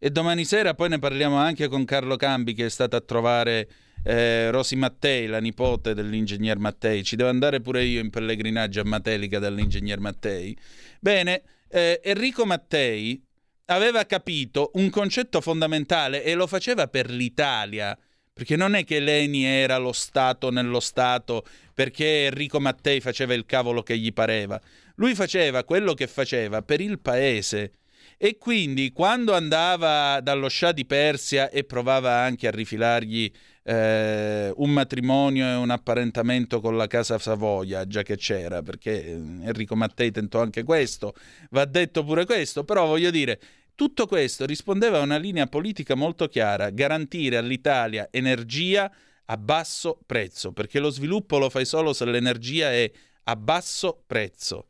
[0.00, 3.68] e domani sera poi ne parliamo anche con Carlo Cambi che è stato a trovare
[4.02, 7.02] eh, Rosi Mattei, la nipote dell'ingegner Mattei.
[7.02, 10.56] Ci devo andare pure io in pellegrinaggio a Matelica dall'ingegner Mattei.
[11.00, 13.22] Bene, eh, Enrico Mattei
[13.66, 17.96] aveva capito un concetto fondamentale e lo faceva per l'Italia.
[18.32, 21.44] Perché non è che Leni era lo Stato nello Stato
[21.74, 24.60] perché Enrico Mattei faceva il cavolo che gli pareva.
[24.96, 27.72] Lui faceva quello che faceva per il paese.
[28.16, 33.30] E quindi quando andava dallo scià di Persia e provava anche a rifilargli
[33.70, 39.12] eh, un matrimonio e un apparentamento con la casa Savoia, già che c'era, perché eh,
[39.12, 41.14] Enrico Mattei tentò anche questo,
[41.50, 43.40] va detto pure questo, però voglio dire,
[43.76, 48.90] tutto questo rispondeva a una linea politica molto chiara, garantire all'Italia energia
[49.26, 52.90] a basso prezzo, perché lo sviluppo lo fai solo se l'energia è
[53.22, 54.66] a basso prezzo.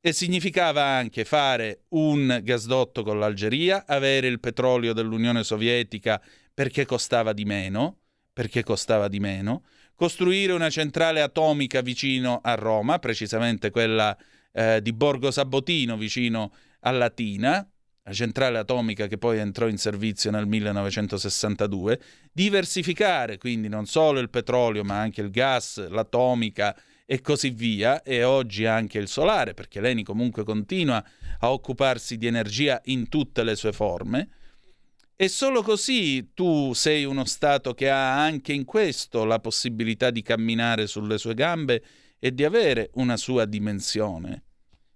[0.00, 6.22] E significava anche fare un gasdotto con l'Algeria, avere il petrolio dell'Unione Sovietica
[6.52, 8.03] perché costava di meno,
[8.34, 9.62] perché costava di meno,
[9.94, 14.14] costruire una centrale atomica vicino a Roma, precisamente quella
[14.52, 17.66] eh, di Borgo Sabotino vicino a Latina,
[18.06, 22.00] la centrale atomica che poi entrò in servizio nel 1962,
[22.32, 28.24] diversificare quindi non solo il petrolio ma anche il gas, l'atomica e così via, e
[28.24, 31.04] oggi anche il solare, perché l'ENI comunque continua
[31.40, 34.28] a occuparsi di energia in tutte le sue forme.
[35.16, 40.22] E solo così tu sei uno Stato che ha anche in questo la possibilità di
[40.22, 41.84] camminare sulle sue gambe
[42.18, 44.42] e di avere una sua dimensione.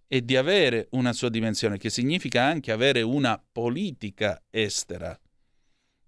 [0.09, 5.17] E di avere una sua dimensione, che significa anche avere una politica estera.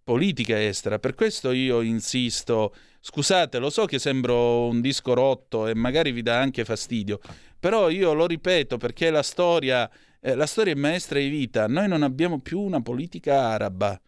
[0.02, 0.98] Politica estera.
[0.98, 6.22] Per questo io insisto, scusate, lo so che sembro un disco rotto e magari vi
[6.22, 7.20] dà anche fastidio,
[7.60, 9.88] però io lo ripeto perché la storia
[10.20, 11.66] eh, la storia è maestra di vita.
[11.66, 14.00] Noi non abbiamo più una politica araba.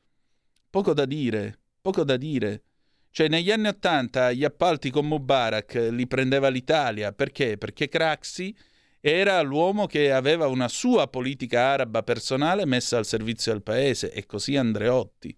[0.70, 2.64] Poco da dire, poco da dire.
[3.10, 7.12] Cioè, negli anni Ottanta gli appalti con Mubarak li prendeva l'Italia.
[7.12, 7.58] Perché?
[7.58, 8.56] Perché Craxi
[9.00, 14.24] era l'uomo che aveva una sua politica araba personale messa al servizio del paese, e
[14.26, 15.36] così Andreotti.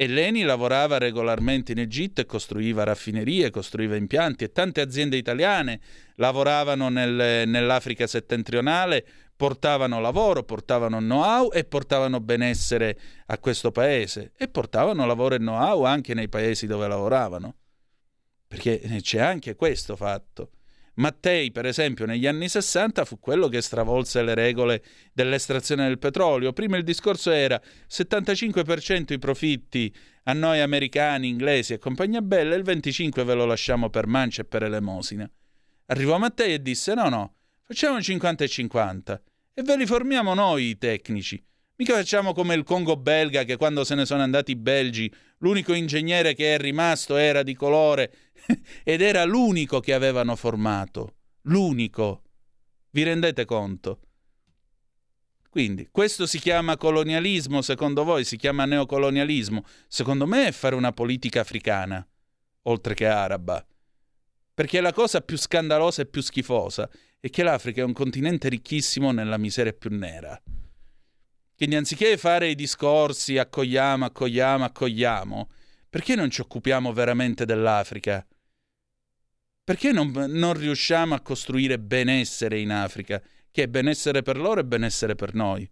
[0.00, 5.78] E Leni lavorava regolarmente in Egitto e costruiva raffinerie, costruiva impianti e tante aziende italiane
[6.14, 9.06] lavoravano nel, nell'Africa settentrionale,
[9.36, 15.84] portavano lavoro, portavano know-how e portavano benessere a questo paese e portavano lavoro e know-how
[15.84, 17.56] anche nei paesi dove lavoravano.
[18.48, 20.52] Perché c'è anche questo fatto.
[20.94, 26.52] Mattei, per esempio, negli anni 60 fu quello che stravolse le regole dell'estrazione del petrolio.
[26.52, 29.94] Prima il discorso era 75% i profitti
[30.24, 34.44] a noi americani, inglesi e compagnia bella, il 25% ve lo lasciamo per mancia e
[34.44, 35.30] per elemosina.
[35.86, 39.22] Arrivò Mattei e disse no, no, facciamo 50 e 50
[39.54, 41.42] e ve li formiamo noi i tecnici.
[41.80, 45.72] Mica facciamo come il Congo belga che quando se ne sono andati i belgi, l'unico
[45.72, 48.12] ingegnere che è rimasto era di colore
[48.84, 51.14] ed era l'unico che avevano formato.
[51.42, 52.22] L'unico.
[52.90, 54.00] Vi rendete conto?
[55.50, 59.64] Quindi, questo si chiama colonialismo, secondo voi si chiama neocolonialismo?
[59.88, 62.06] Secondo me è fare una politica africana,
[62.62, 63.66] oltre che araba.
[64.54, 66.88] Perché la cosa più scandalosa e più schifosa
[67.18, 70.40] è che l'Africa è un continente ricchissimo nella miseria più nera.
[71.56, 75.50] Quindi anziché fare i discorsi accogliamo, accogliamo, accogliamo,
[75.90, 78.24] perché non ci occupiamo veramente dell'Africa?
[79.70, 83.22] Perché non, non riusciamo a costruire benessere in Africa,
[83.52, 85.70] che è benessere per loro e benessere per noi?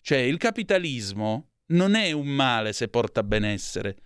[0.00, 3.96] Cioè il capitalismo non è un male se porta benessere,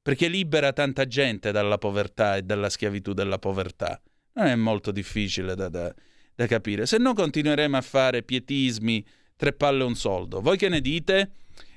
[0.00, 4.00] perché libera tanta gente dalla povertà e dalla schiavitù della povertà.
[4.34, 5.92] Non è molto difficile da, da,
[6.36, 6.86] da capire.
[6.86, 9.04] Se no continueremo a fare pietismi,
[9.34, 10.40] tre palle e un soldo.
[10.40, 11.32] Voi che ne dite?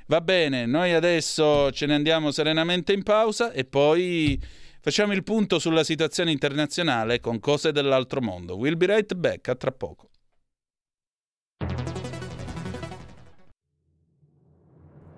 [0.05, 4.39] Va bene, noi adesso ce ne andiamo serenamente in pausa e poi
[4.85, 8.55] facciamo il punto sulla situazione internazionale con cose dell'altro mondo.
[8.55, 10.11] We'll be right back, a tra poco.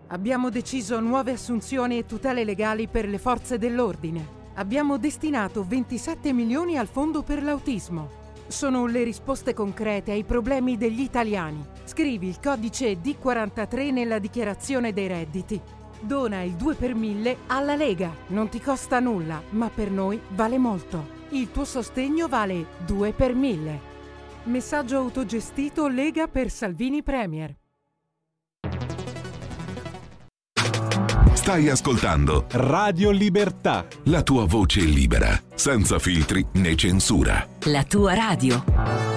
[0.07, 4.35] Abbiamo deciso nuove assunzioni e tutele legali per le forze dell'ordine.
[4.53, 8.09] Abbiamo destinato 27 milioni al fondo per l'autismo.
[8.47, 11.61] Sono le risposte concrete ai problemi degli italiani.
[11.83, 15.59] Scrivi il codice D43 nella dichiarazione dei redditi.
[15.99, 18.13] Dona il 2 per 1000 alla Lega.
[18.27, 21.15] Non ti costa nulla, ma per noi vale molto.
[21.29, 23.79] Il tuo sostegno vale 2 per 1000.
[24.43, 27.55] Messaggio autogestito Lega per Salvini Premier.
[31.33, 33.87] Stai ascoltando Radio Libertà.
[34.05, 37.47] la tua voce libera, senza filtri né censura.
[37.65, 39.16] La tua radio.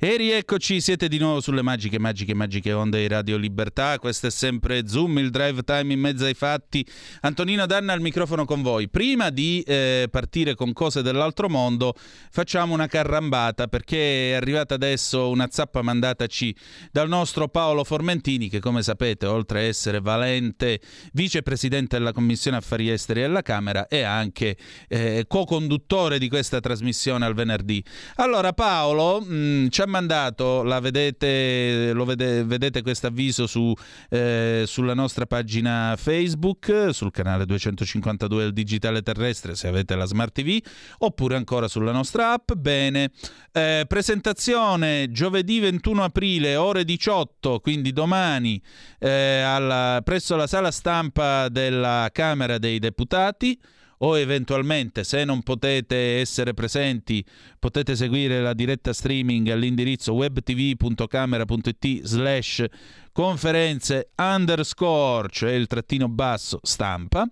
[0.00, 3.98] E rieccoci, siete di nuovo sulle magiche, magiche, magiche onde di Radio Libertà.
[3.98, 6.86] Questo è sempre Zoom, il drive time in mezzo ai fatti.
[7.22, 8.88] Antonino Danna al microfono con voi.
[8.88, 11.94] Prima di eh, partire con cose dell'altro mondo,
[12.30, 16.54] facciamo una carrambata perché è arrivata adesso una zappa mandataci
[16.92, 20.80] dal nostro Paolo Formentini, che come sapete, oltre a essere valente
[21.12, 24.56] vicepresidente della Commissione Affari Esteri della Camera, è anche
[24.86, 27.82] eh, co-conduttore di questa trasmissione al venerdì.
[28.14, 33.74] Allora, Paolo mh, ci ha mandato, vedete, lo vede, vedete questo avviso su,
[34.10, 40.32] eh, sulla nostra pagina Facebook, sul canale 252 del Digitale Terrestre se avete la Smart
[40.32, 40.58] TV,
[40.98, 42.52] oppure ancora sulla nostra app.
[42.52, 43.10] Bene,
[43.52, 48.60] eh, presentazione giovedì 21 aprile, ore 18, quindi domani,
[48.98, 53.58] eh, alla, presso la sala stampa della Camera dei Deputati
[53.98, 57.24] o eventualmente se non potete essere presenti
[57.58, 62.64] potete seguire la diretta streaming all'indirizzo webtv.camera.it slash
[63.12, 67.28] conferenze underscore cioè il trattino basso stampa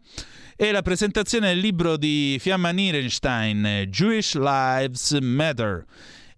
[0.56, 5.84] e la presentazione del libro di Fiamma Nierenstein Jewish Lives Matter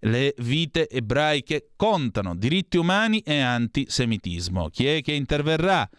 [0.03, 4.69] le vite ebraiche contano, diritti umani e antisemitismo.
[4.69, 5.89] Chi è che interverrà?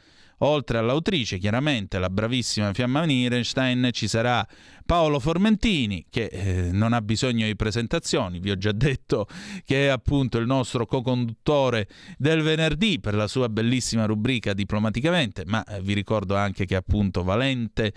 [0.42, 4.46] Oltre all'autrice, chiaramente, la bravissima Fiamma Nierenstein, ci sarà
[4.86, 9.28] Paolo Formentini, che eh, non ha bisogno di presentazioni, vi ho già detto
[9.64, 15.62] che è appunto il nostro co-conduttore del venerdì per la sua bellissima rubrica Diplomaticamente, ma
[15.64, 17.92] eh, vi ricordo anche che è appunto Valente,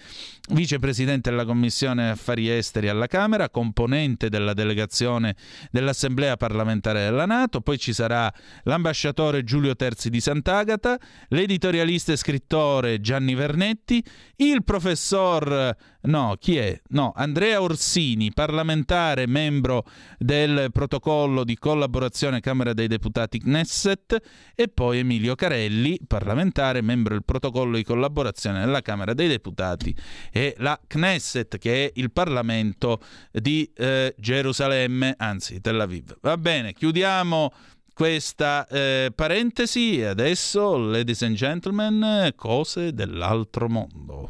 [0.50, 5.36] vicepresidente della Commissione Affari Esteri alla Camera, componente della delegazione
[5.72, 8.32] dell'Assemblea parlamentare della Nato, poi ci sarà
[8.64, 11.00] l'ambasciatore Giulio Terzi di Sant'Agata,
[11.30, 14.04] l'editorialista e scrittrice scrittore Gianni Vernetti,
[14.38, 16.82] il professor no, chi è?
[16.90, 19.86] No, Andrea Orsini, parlamentare, membro
[20.18, 24.18] del protocollo di collaborazione Camera dei Deputati Knesset
[24.56, 29.96] e poi Emilio Carelli, parlamentare, membro del protocollo di collaborazione della Camera dei Deputati
[30.32, 33.00] e la Knesset che è il Parlamento
[33.32, 36.18] di eh, Gerusalemme, anzi Tel Aviv.
[36.22, 37.52] Va bene, chiudiamo
[37.94, 44.30] questa eh, parentesi e adesso, ladies and gentlemen, cose dell'altro mondo.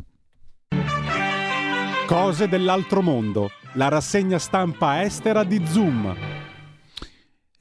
[2.06, 6.43] Cose dell'altro mondo, la rassegna stampa estera di Zoom.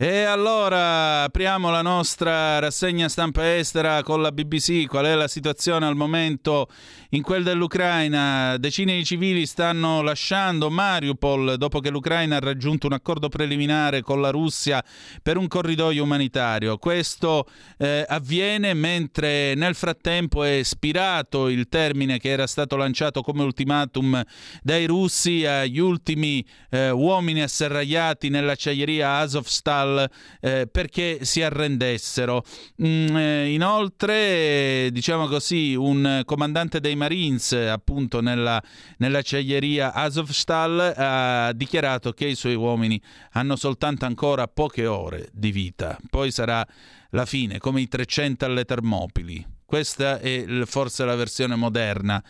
[0.03, 4.85] E allora apriamo la nostra rassegna stampa estera con la BBC.
[4.89, 6.67] Qual è la situazione al momento
[7.11, 8.57] in quel dell'Ucraina?
[8.59, 14.21] Decine di civili stanno lasciando Mariupol dopo che l'Ucraina ha raggiunto un accordo preliminare con
[14.21, 14.83] la Russia
[15.23, 16.79] per un corridoio umanitario.
[16.79, 17.47] Questo
[17.79, 24.21] eh, avviene mentre nel frattempo è spirato il termine che era stato lanciato come ultimatum
[24.63, 29.91] dai russi agli ultimi eh, uomini asserragliati nell'acciaieria Azovstal
[30.41, 32.45] eh, perché si arrendessero.
[32.85, 38.63] Mm, eh, inoltre, diciamo così, un comandante dei Marines, appunto nella,
[38.99, 43.01] nell'acciaieria Azovstal, ha dichiarato che i suoi uomini
[43.33, 45.99] hanno soltanto ancora poche ore di vita.
[46.11, 46.67] Poi sarà
[47.11, 49.47] la fine, come i 300 alle Termopili.
[49.65, 52.23] Questa è forse la versione moderna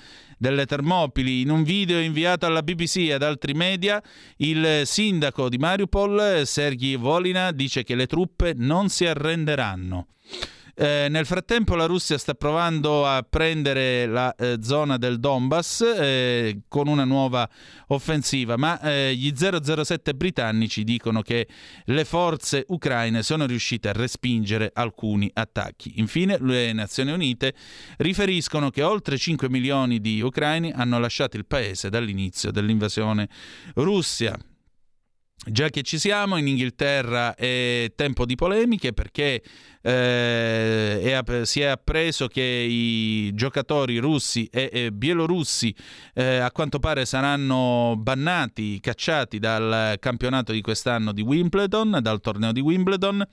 [0.42, 1.40] delle Termopili.
[1.42, 4.02] In un video inviato alla BBC e ad altri media,
[4.38, 10.08] il sindaco di Mariupol, Sergei Volina, dice che le truppe non si arrenderanno.
[10.74, 16.62] Eh, nel frattempo la Russia sta provando a prendere la eh, zona del Donbass eh,
[16.66, 17.46] con una nuova
[17.88, 21.46] offensiva, ma eh, gli 007 britannici dicono che
[21.84, 25.94] le forze ucraine sono riuscite a respingere alcuni attacchi.
[25.96, 27.54] Infine le Nazioni Unite
[27.98, 33.28] riferiscono che oltre 5 milioni di ucraini hanno lasciato il paese dall'inizio dell'invasione
[33.74, 34.38] russia.
[35.44, 39.42] Già che ci siamo, in Inghilterra è tempo di polemiche perché
[39.82, 45.74] eh, è, si è appreso che i giocatori russi e, e bielorussi
[46.14, 52.52] eh, a quanto pare saranno bannati, cacciati dal campionato di quest'anno di Wimbledon, dal torneo
[52.52, 53.26] di Wimbledon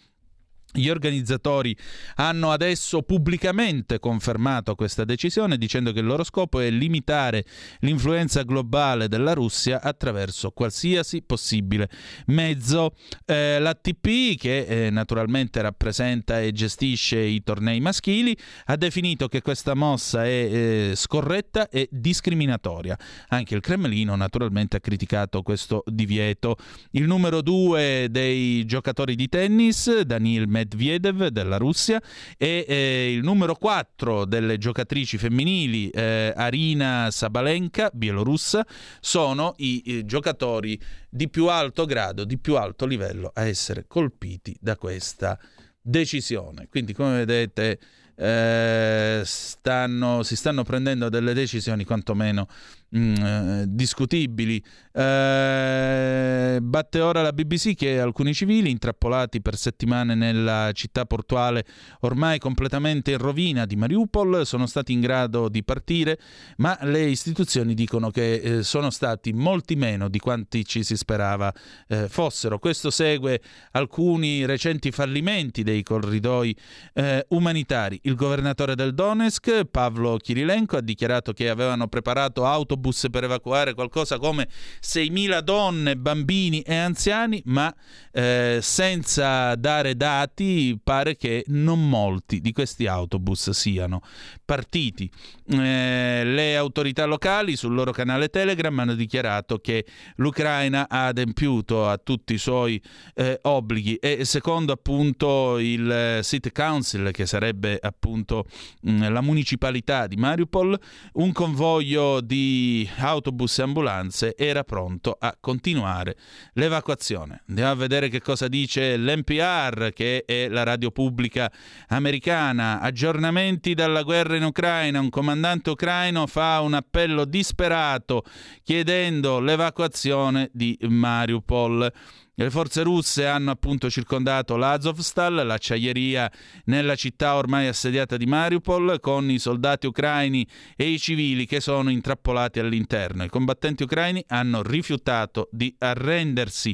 [0.72, 1.76] gli organizzatori
[2.16, 7.46] hanno adesso pubblicamente confermato questa decisione dicendo che il loro scopo è limitare
[7.80, 11.90] l'influenza globale della Russia attraverso qualsiasi possibile
[12.28, 12.94] mezzo.
[13.26, 19.74] Eh, L'ATP, che eh, naturalmente rappresenta e gestisce i tornei maschili, ha definito che questa
[19.74, 22.98] mossa è eh, scorretta e discriminatoria.
[23.30, 26.58] Anche il Cremlino naturalmente ha criticato questo divieto.
[26.91, 32.02] Il numero due dei giocatori di tennis, Daniel Medvedev della Russia
[32.38, 38.65] e eh, il numero 4 delle giocatrici femminili eh, Arina Sabalenka, bielorussa,
[38.99, 40.80] sono i, i giocatori
[41.10, 45.38] di più alto grado, di più alto livello a essere colpiti da questa
[45.81, 46.68] decisione.
[46.69, 47.80] Quindi come vedete
[48.19, 52.48] eh, stanno, si stanno prendendo delle decisioni quantomeno
[52.90, 54.64] mh, eh, discutibili.
[54.91, 61.66] Eh, batte ora la BBC che alcuni civili intrappolati per settimane nella città portuale
[62.02, 66.20] ormai completamente in rovina di Mariupol sono stati in grado di partire,
[66.57, 71.53] ma le istituzioni dicono che eh, sono stati molti meno di quanti ci si sperava
[71.88, 72.60] eh, fossero.
[72.60, 73.41] Questo segue
[73.72, 76.56] alcuni recenti fallimenti dei corridoi
[76.94, 77.99] eh, umanitari.
[78.03, 82.45] Il governatore del Donetsk, Pavlo Kirilenko, ha dichiarato che avevano preparato
[82.80, 84.47] autobus per evacuare qualcosa come
[84.81, 87.73] 6.000 donne, bambini e anziani, ma
[88.11, 94.01] eh, senza dare dati pare che non molti di questi autobus siano
[94.45, 95.11] partiti.
[95.47, 99.85] Eh, le autorità locali sul loro canale Telegram hanno dichiarato che
[100.15, 102.81] l'Ucraina ha adempiuto a tutti i suoi
[103.15, 108.45] eh, obblighi e secondo appunto il City Council, che sarebbe appunto
[108.81, 110.80] mh, la municipalità di Mariupol,
[111.14, 116.16] un convoglio di autobus e ambulanze era pronto a continuare
[116.54, 117.44] l'evacuazione.
[117.48, 121.52] Andiamo a vedere che cosa dice l'NPR, che è la radio pubblica
[121.88, 122.80] americana.
[122.80, 125.00] Aggiornamenti dalla guerra in Ucraina.
[125.00, 128.24] Un comandante ucraino fa un appello disperato
[128.64, 131.91] chiedendo l'evacuazione di Mariupol.
[132.40, 136.32] Le forze russe hanno appunto circondato l'Azovstal, l'acciaieria
[136.68, 140.48] nella città ormai assediata di Mariupol, con i soldati ucraini
[140.78, 143.26] e i civili che sono intrappolati all'interno.
[143.26, 146.74] I combattenti ucraini hanno rifiutato di arrendersi.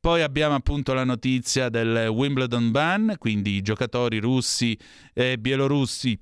[0.00, 4.78] Poi abbiamo appunto la notizia del Wimbledon ban, quindi i giocatori russi
[5.12, 6.18] e bielorussi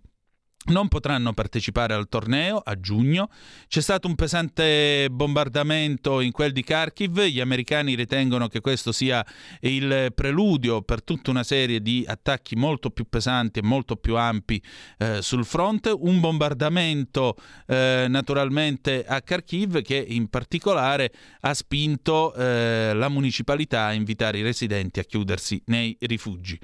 [0.66, 3.28] non potranno partecipare al torneo a giugno.
[3.68, 7.22] C'è stato un pesante bombardamento in quel di Kharkiv.
[7.22, 9.24] Gli americani ritengono che questo sia
[9.60, 14.62] il preludio per tutta una serie di attacchi molto più pesanti e molto più ampi
[14.98, 15.90] eh, sul fronte.
[15.90, 17.36] Un bombardamento
[17.66, 24.42] eh, naturalmente a Kharkiv che in particolare ha spinto eh, la municipalità a invitare i
[24.42, 26.58] residenti a chiudersi nei rifugi.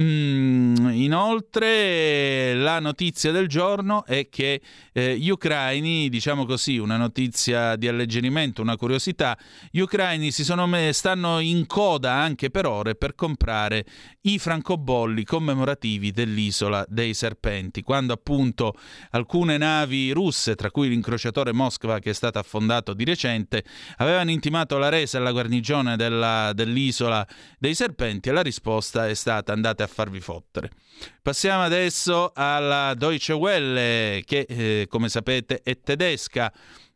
[0.00, 4.60] Mm, inoltre la notizia del del giorno è che
[4.92, 9.36] eh, gli ucraini, diciamo così, una notizia di alleggerimento, una curiosità,
[9.70, 13.84] gli ucraini si sono me- stanno in coda anche per ore per comprare
[14.22, 18.74] i francobolli commemorativi dell'isola dei serpenti, quando appunto
[19.10, 23.64] alcune navi russe, tra cui l'incrociatore Moskva che è stato affondato di recente,
[23.96, 27.26] avevano intimato la resa alla guarnigione della, dell'isola
[27.58, 30.70] dei serpenti e la risposta è stata andate a farvi fottere.
[31.20, 36.52] Passiamo adesso alla Deutsche Welle che eh, come sapete è tedesca.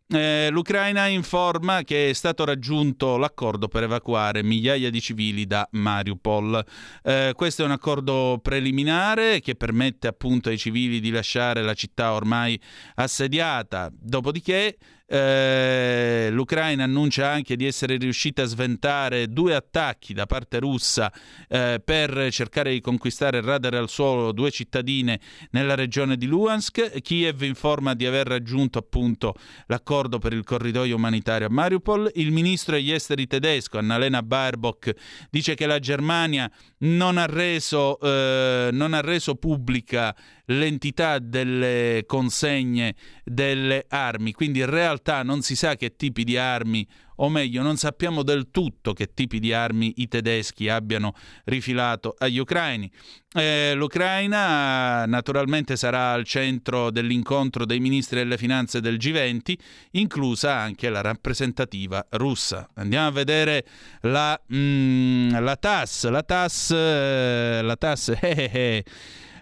[0.09, 6.65] Eh, L'Ucraina informa che è stato raggiunto l'accordo per evacuare migliaia di civili da Mariupol.
[7.03, 12.13] Eh, questo è un accordo preliminare che permette appunto ai civili di lasciare la città
[12.13, 12.61] ormai
[12.95, 13.91] assediata.
[13.93, 14.77] Dopodiché
[15.07, 21.13] eh, L'Ucraina annuncia anche di essere riuscita a sventare due attacchi da parte russa
[21.49, 25.21] eh, per cercare di conquistare il radar al suolo due cittadine
[25.51, 27.01] nella regione di Luhansk.
[27.01, 29.35] Kiev informa di aver raggiunto appunto
[29.67, 32.11] l'accordo per il corridoio umanitario a Mariupol.
[32.15, 34.93] Il ministro degli esteri tedesco, Annalena Baerbock,
[35.31, 40.15] dice che la Germania non ha reso, eh, non ha reso pubblica
[40.47, 42.95] l'entità delle consegne
[43.25, 46.87] delle armi, quindi in realtà non si sa che tipi di armi
[47.17, 51.15] o meglio non sappiamo del tutto che tipi di armi i tedeschi abbiano
[51.45, 52.91] rifilato agli ucraini.
[53.33, 59.55] Eh, L'Ucraina naturalmente sarà al centro dell'incontro dei ministri delle finanze del G20,
[59.93, 62.69] inclusa anche la rappresentativa russa.
[62.75, 63.67] Andiamo a vedere
[64.03, 68.85] la, mm, la TAS, la TAS, eh, la TAS, eh, eh, eh.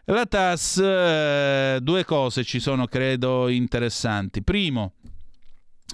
[0.06, 4.42] La TAS, eh, due cose ci sono credo interessanti.
[4.42, 4.92] Primo,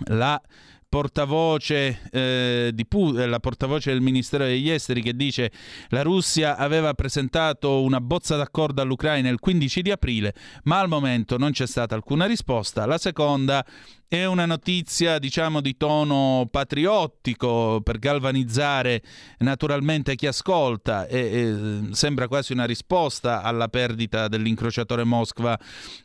[0.06, 0.40] la
[0.88, 5.52] portavoce, eh, Pu- la portavoce del Ministero degli Esteri che dice
[5.90, 10.34] la Russia aveva presentato una bozza d'accordo all'Ucraina il 15 di aprile,
[10.64, 12.86] ma al momento non c'è stata alcuna risposta.
[12.86, 13.64] La seconda
[14.12, 19.02] è una notizia, diciamo, di tono patriottico per galvanizzare
[19.38, 25.56] naturalmente chi ascolta e, e, sembra quasi una risposta alla perdita dell'incrociatore Moskva.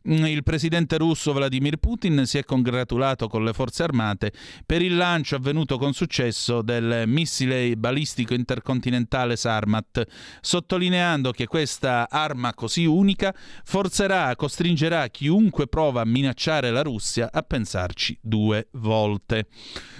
[0.07, 4.34] Mm, il presidente russo Vladimir Putin si è congratulato con le forze armate
[4.68, 10.06] per il lancio avvenuto con successo del missile balistico intercontinentale Sarmat,
[10.41, 13.34] sottolineando che questa arma così unica
[13.64, 19.47] forzerà, costringerà chiunque prova a minacciare la Russia a pensarci pensarci due volte.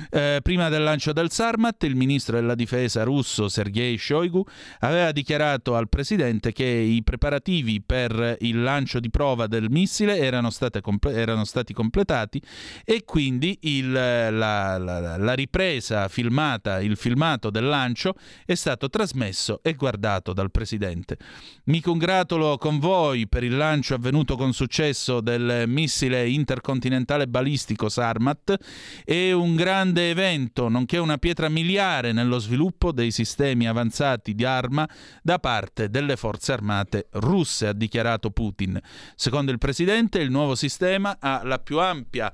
[0.10, 4.44] Eh, prima del lancio del Sarmat, il ministro della difesa russo Sergei Shoigu
[4.80, 10.50] aveva dichiarato al presidente che i preparativi per il lancio di prova del missile erano,
[10.82, 12.42] comple- erano stati completati
[12.84, 18.16] e quindi il, la, la, la ripresa filmata, il filmato del lancio
[18.46, 21.18] è stato trasmesso e guardato dal presidente.
[21.66, 27.90] Mi congratulo con voi per il lancio avvenuto con successo del missile intercontinentale balistico Enrico
[27.90, 28.58] Sarmat,
[29.04, 34.88] è un grande evento, nonché una pietra miliare nello sviluppo dei sistemi avanzati di arma
[35.22, 38.80] da parte delle forze armate russe, ha dichiarato Putin.
[39.16, 42.32] Secondo il presidente, il nuovo sistema ha la più ampia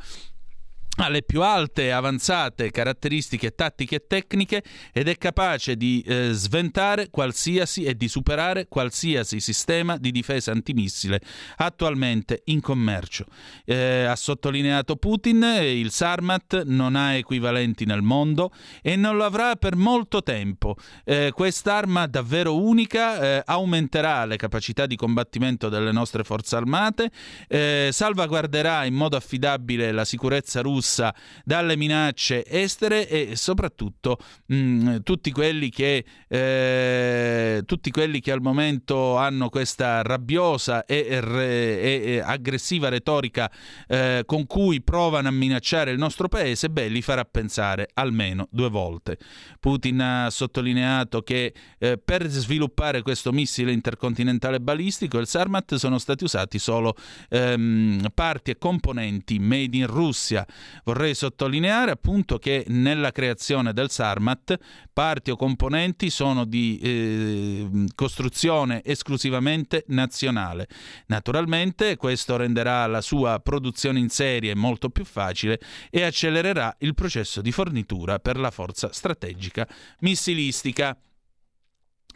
[0.97, 4.61] ha le più alte e avanzate caratteristiche tattiche e tecniche
[4.91, 11.22] ed è capace di eh, sventare qualsiasi e di superare qualsiasi sistema di difesa antimissile
[11.57, 13.26] attualmente in commercio.
[13.63, 18.51] Eh, ha sottolineato Putin, il Sarmat non ha equivalenti nel mondo
[18.81, 20.76] e non lo avrà per molto tempo.
[21.05, 27.11] Eh, quest'arma davvero unica eh, aumenterà le capacità di combattimento delle nostre forze armate,
[27.47, 31.13] eh, salvaguarderà in modo affidabile la sicurezza russa russa
[31.45, 34.17] dalle minacce estere e soprattutto
[34.47, 41.05] mh, mm, tutti, quelli che, eh, tutti quelli che al momento hanno questa rabbiosa e,
[41.07, 43.49] e, e aggressiva retorica
[43.87, 48.69] eh, con cui provano a minacciare il nostro paese, beh, li farà pensare almeno due
[48.69, 49.19] volte.
[49.59, 56.23] Putin ha sottolineato che eh, per sviluppare questo missile intercontinentale balistico, il Sarmat, sono stati
[56.23, 56.95] usati solo
[57.29, 60.45] ehm, parti e componenti made in Russia.
[60.84, 64.57] Vorrei sottolineare appunto che nella creazione del Sarmat
[64.91, 70.68] parti o componenti sono di eh, costruzione esclusivamente nazionale.
[71.07, 77.41] Naturalmente questo renderà la sua produzione in serie molto più facile e accelererà il processo
[77.41, 79.68] di fornitura per la forza strategica
[79.99, 80.98] missilistica.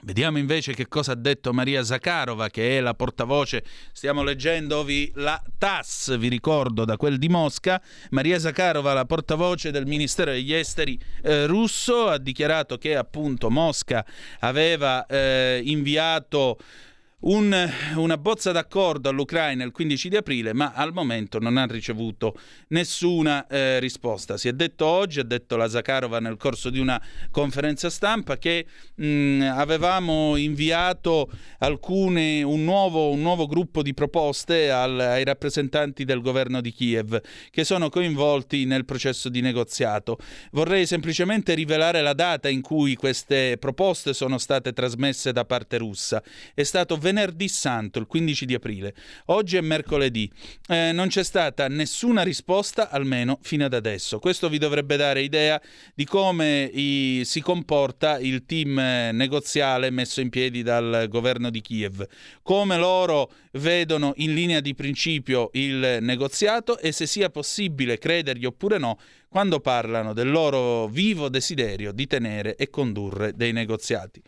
[0.06, 5.42] Vediamo invece che cosa ha detto Maria Zakharova, che è la portavoce, stiamo leggendovi la
[5.58, 7.82] TAS, vi ricordo, da quel di Mosca.
[8.12, 14.06] Maria Zakharova, la portavoce del Ministero degli Esteri eh, russo, ha dichiarato che appunto Mosca
[14.42, 16.60] aveva eh, inviato
[17.22, 22.38] un, una bozza d'accordo all'Ucraina il 15 di aprile, ma al momento non ha ricevuto
[22.68, 24.38] nessuna eh, risposta.
[24.38, 27.02] Si è detto oggi, ha detto la Zakharova nel corso di una
[27.32, 28.66] conferenza stampa, che
[28.96, 31.30] mh, avevamo inviato
[31.60, 37.22] alcune, un, nuovo, un nuovo gruppo di proposte al, ai rappresentanti del governo di Kiev
[37.50, 40.18] che sono coinvolti nel processo di negoziato.
[40.52, 46.22] Vorrei semplicemente rivelare la data in cui queste proposte sono state trasmesse da parte russa.
[46.54, 48.96] È stato venerdì santo, il 15 di aprile.
[49.26, 50.28] Oggi è mercoledì.
[50.68, 54.18] Eh, non c'è stata nessuna risposta, almeno fino ad adesso.
[54.18, 55.62] Questo vi dovrebbe dare idea
[55.94, 61.62] di come i, si comporta il team eh, negoziale messo in piedi dal governo di
[61.62, 62.08] Kiev.
[62.42, 68.80] Come loro vedono in linea di principio il negoziato e se sia possibile credergli oppure
[68.80, 68.98] no
[69.30, 74.22] quando parlano del loro vivo desiderio di tenere e condurre dei negoziati.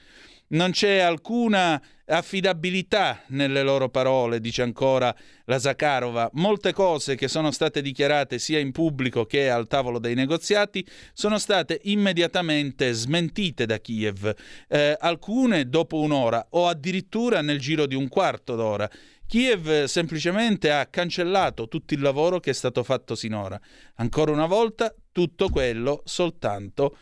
[0.50, 5.14] Non c'è alcuna affidabilità nelle loro parole, dice ancora
[5.46, 6.30] la Zakharova.
[6.34, 11.38] Molte cose che sono state dichiarate sia in pubblico che al tavolo dei negoziati sono
[11.38, 14.34] state immediatamente smentite da Kiev,
[14.68, 18.90] eh, alcune dopo un'ora o addirittura nel giro di un quarto d'ora.
[19.28, 23.60] Kiev semplicemente ha cancellato tutto il lavoro che è stato fatto sinora.
[23.96, 26.98] Ancora una volta, tutto quello soltanto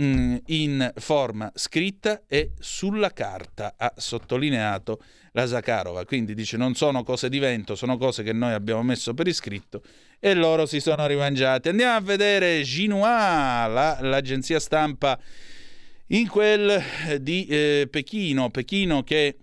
[0.00, 5.02] Mm, in forma scritta e sulla carta, ha sottolineato
[5.32, 6.04] la Zakharova.
[6.04, 9.82] Quindi dice non sono cose di vento, sono cose che noi abbiamo messo per iscritto
[10.20, 11.68] e loro si sono rimangiati.
[11.68, 15.18] Andiamo a vedere Xinhua, la, l'agenzia stampa
[16.08, 16.80] in quel
[17.20, 19.36] di eh, Pechino, Pechino che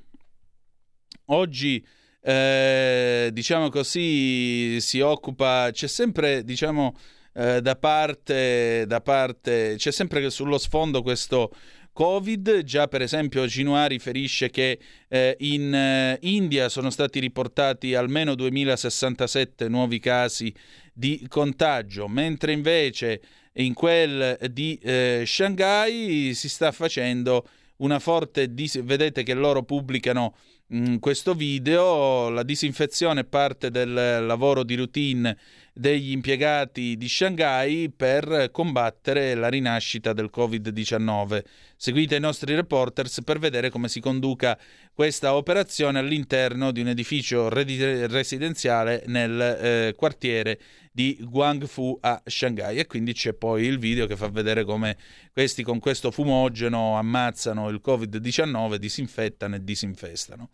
[1.25, 1.85] oggi
[2.21, 6.95] eh, diciamo così si occupa, c'è sempre diciamo
[7.35, 11.51] eh, da, parte, da parte, c'è sempre sullo sfondo questo
[11.91, 18.35] Covid, già per esempio Cinua riferisce che eh, in eh, India sono stati riportati almeno
[18.35, 20.53] 2067 nuovi casi
[20.93, 23.21] di contagio, mentre invece
[23.53, 27.47] in quel di eh, Shanghai si sta facendo
[27.77, 30.35] una forte dis- vedete che loro pubblicano
[30.67, 33.93] mh, mm, questo video, la disinfezione è parte del
[34.25, 35.37] lavoro di routine
[35.77, 41.43] degli impiegati di Shanghai per combattere la rinascita del Covid-19.
[41.75, 44.57] Seguite i nostri reporters per vedere come si conduca
[44.93, 50.59] questa operazione all'interno di un edificio residenziale nel eh, quartiere
[50.93, 54.95] di Guangfu a Shanghai e quindi c'è poi il video che fa vedere come
[55.33, 60.51] questi con questo fumogeno ammazzano il Covid-19, disinfettano e disinfestano.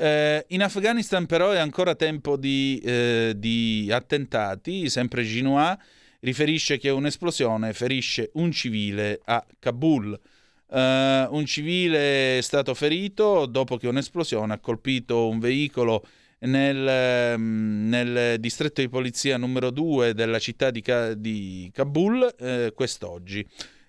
[0.00, 5.78] Eh, in Afghanistan però è ancora tempo di, eh, di attentati, sempre Xinhua
[6.20, 10.18] riferisce che un'esplosione ferisce un civile a Kabul.
[10.68, 10.78] Uh,
[11.34, 16.06] un civile è stato ferito dopo che un'esplosione ha colpito un veicolo
[16.40, 22.72] nel, um, nel distretto di polizia numero 2 della città di, Ka- di Kabul uh,
[22.72, 23.46] quest'oggi.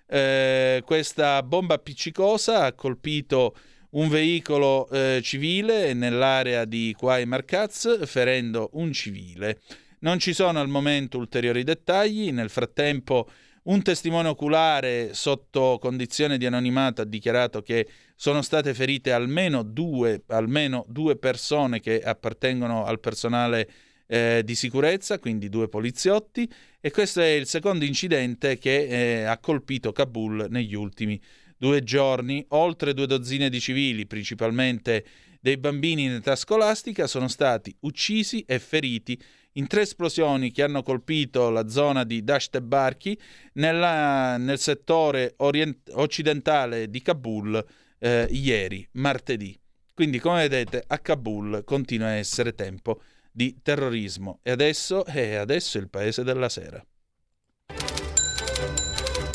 [0.08, 3.54] Uh, questa bomba appiccicosa ha colpito
[3.92, 9.60] un veicolo eh, civile nell'area di Quai Marcaz, ferendo un civile.
[10.00, 13.28] Non ci sono al momento ulteriori dettagli, nel frattempo
[13.64, 17.86] un testimone oculare sotto condizione di anonimato ha dichiarato che
[18.16, 23.70] sono state ferite almeno due, almeno due persone che appartengono al personale
[24.06, 26.50] eh, di sicurezza, quindi due poliziotti,
[26.80, 31.84] e questo è il secondo incidente che eh, ha colpito Kabul negli ultimi anni due
[31.84, 35.04] giorni, oltre due dozzine di civili, principalmente
[35.40, 39.16] dei bambini in età scolastica, sono stati uccisi e feriti
[39.52, 43.16] in tre esplosioni che hanno colpito la zona di Dasht e Barchi
[43.52, 47.64] nella, nel settore orient- occidentale di Kabul
[48.00, 49.56] eh, ieri, martedì.
[49.94, 54.40] Quindi, come vedete, a Kabul continua a essere tempo di terrorismo.
[54.42, 56.84] E adesso, eh, adesso è il paese della sera.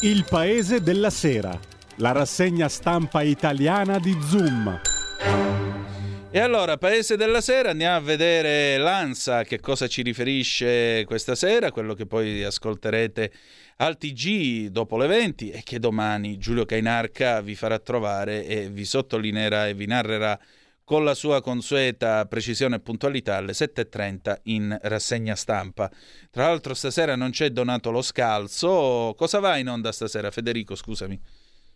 [0.01, 1.57] Il paese della sera
[1.97, 4.81] la rassegna stampa italiana di Zoom.
[6.29, 11.71] E allora, Paese della Sera, andiamo a vedere l'ANSA, che cosa ci riferisce questa sera,
[11.71, 13.31] quello che poi ascolterete
[13.77, 18.85] al TG dopo le 20 e che domani Giulio Cainarca vi farà trovare e vi
[18.85, 20.39] sottolineerà e vi narrerà
[20.83, 25.89] con la sua consueta precisione e puntualità alle 7.30 in rassegna stampa.
[26.29, 29.15] Tra l'altro stasera non c'è Donato Lo Scalzo.
[29.17, 30.75] Cosa va in onda stasera, Federico?
[30.75, 31.19] Scusami.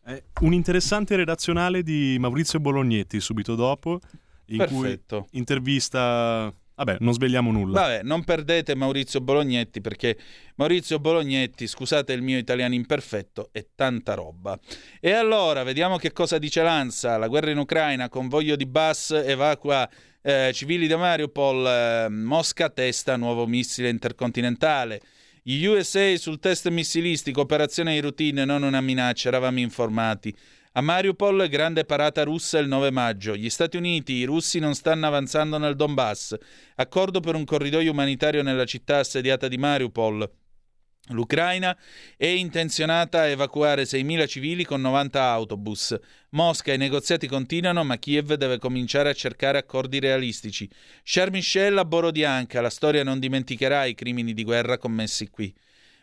[0.05, 3.99] Eh, un interessante redazionale di Maurizio Bolognetti subito dopo,
[4.47, 5.27] in Perfetto.
[5.29, 6.53] cui intervista...
[6.73, 7.81] Vabbè, non svegliamo nulla.
[7.81, 10.17] Vabbè, non perdete Maurizio Bolognetti perché
[10.55, 14.57] Maurizio Bolognetti, scusate il mio italiano imperfetto, è tanta roba.
[14.99, 17.17] E allora, vediamo che cosa dice l'ANSA.
[17.17, 19.87] La guerra in Ucraina, convoglio di bus, evacua
[20.23, 25.01] eh, civili da Mariupol, eh, Mosca testa nuovo missile intercontinentale.
[25.43, 30.31] Gli USA sul test missilistico, operazione di routine, non una minaccia, eravamo informati.
[30.73, 33.35] A Mariupol, grande parata russa il 9 maggio.
[33.35, 36.35] Gli Stati Uniti, i russi non stanno avanzando nel Donbass.
[36.75, 40.29] Accordo per un corridoio umanitario nella città assediata di Mariupol.
[41.09, 41.75] L'Ucraina
[42.15, 45.99] è intenzionata a evacuare 6.000 civili con 90 autobus.
[46.29, 50.69] Mosca, i negoziati continuano, ma Kiev deve cominciare a cercare accordi realistici.
[51.03, 55.53] Charles Michel a Borodianka, la storia non dimenticherà i crimini di guerra commessi qui.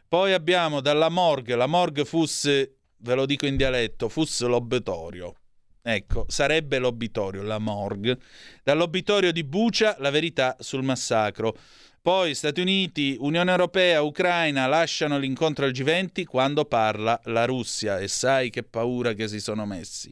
[0.08, 5.34] Poi abbiamo dalla morgue, la morgue fosse, ve lo dico in dialetto, fosse l'obitorio.
[5.80, 8.18] Ecco, sarebbe l'obitorio, la morgue.
[8.62, 11.56] Dall'obitorio di Bucia, la verità sul massacro.
[12.08, 18.08] Poi Stati Uniti, Unione Europea, Ucraina lasciano l'incontro al G20 quando parla la Russia e
[18.08, 20.10] sai che paura che si sono messi.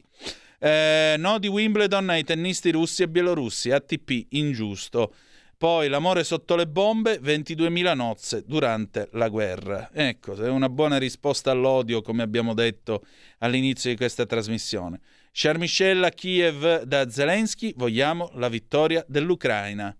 [0.59, 5.11] Eh, no di Wimbledon ai tennisti russi e bielorussi, ATP ingiusto.
[5.57, 9.89] Poi l'amore sotto le bombe, 22.000 nozze durante la guerra.
[9.91, 13.07] Ecco, è una buona risposta all'odio, come abbiamo detto
[13.39, 14.99] all'inizio di questa trasmissione.
[15.31, 19.97] Charles Michel a Kiev da Zelensky, vogliamo la vittoria dell'Ucraina.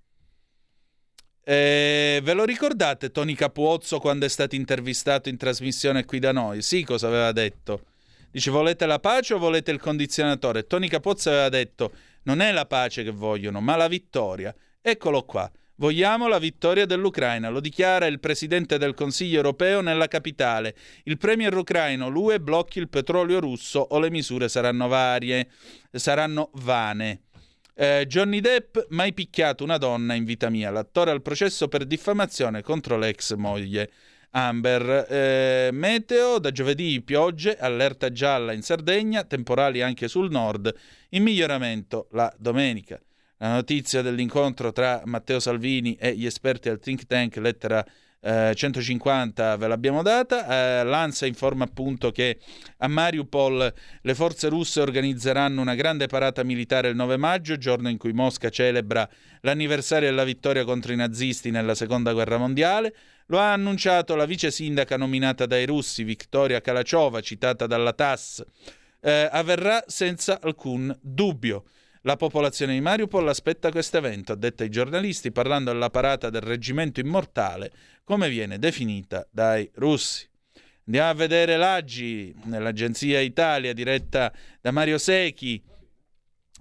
[1.50, 6.62] Eh, ve lo ricordate Tony Capuozzo quando è stato intervistato in trasmissione qui da noi?
[6.62, 7.86] Sì, cosa aveva detto?
[8.30, 10.68] Dice volete la pace o volete il condizionatore?
[10.68, 11.94] Tony Capozzo aveva detto
[12.24, 14.54] non è la pace che vogliono, ma la vittoria.
[14.82, 15.50] Eccolo qua.
[15.76, 20.76] Vogliamo la vittoria dell'Ucraina, lo dichiara il presidente del Consiglio europeo nella capitale.
[21.04, 25.48] Il premier ucraino, l'UE blocchi il petrolio russo o le misure saranno varie,
[25.92, 27.27] saranno vane.
[27.80, 32.64] Eh, Johnny Depp, mai picchiato una donna in vita mia, l'attore al processo per diffamazione
[32.64, 33.92] contro l'ex moglie.
[34.32, 40.74] Amber, eh, meteo da giovedì piogge, allerta gialla in Sardegna, temporali anche sul nord,
[41.10, 43.00] in miglioramento la domenica.
[43.38, 47.86] La notizia dell'incontro tra Matteo Salvini e gli esperti al think tank lettera
[48.22, 50.80] eh, 150 ve l'abbiamo data.
[50.80, 52.40] Eh, L'ANSA informa appunto che
[52.78, 57.98] a Mariupol le forze russe organizzeranno una grande parata militare il 9 maggio, giorno in
[57.98, 59.08] cui Mosca celebra
[59.42, 62.94] l'anniversario della vittoria contro i nazisti nella seconda guerra mondiale.
[63.28, 68.44] Lo ha annunciato la vice sindaca nominata dai russi, Viktoria Kalachova, citata dalla TASS.
[69.02, 71.66] Eh, avverrà senza alcun dubbio.
[72.02, 76.42] La popolazione di Mariupol aspetta questo evento, ha detto ai giornalisti, parlando della parata del
[76.42, 77.72] reggimento immortale,
[78.04, 80.28] come viene definita dai russi.
[80.86, 85.62] Andiamo a vedere l'Aggi, nell'agenzia Italia diretta da Mario Secchi.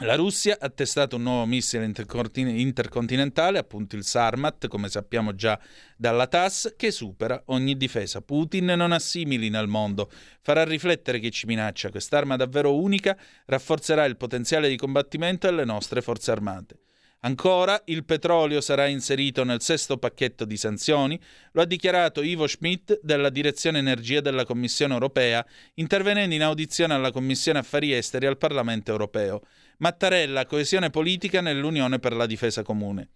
[0.00, 5.58] La Russia ha testato un nuovo missile intercontinentale, appunto il Sarmat, come sappiamo già
[5.96, 8.20] dalla TAS, che supera ogni difesa.
[8.20, 10.10] Putin non ha simili nel mondo,
[10.42, 11.88] farà riflettere chi ci minaccia.
[11.88, 13.16] Quest'arma davvero unica
[13.46, 16.78] rafforzerà il potenziale di combattimento delle nostre forze armate.
[17.26, 21.18] Ancora, il petrolio sarà inserito nel sesto pacchetto di sanzioni,
[21.52, 25.44] lo ha dichiarato Ivo Schmidt della Direzione Energia della Commissione europea,
[25.74, 29.42] intervenendo in audizione alla Commissione Affari Esteri al Parlamento europeo.
[29.78, 33.08] Mattarella, coesione politica nell'Unione per la difesa comune.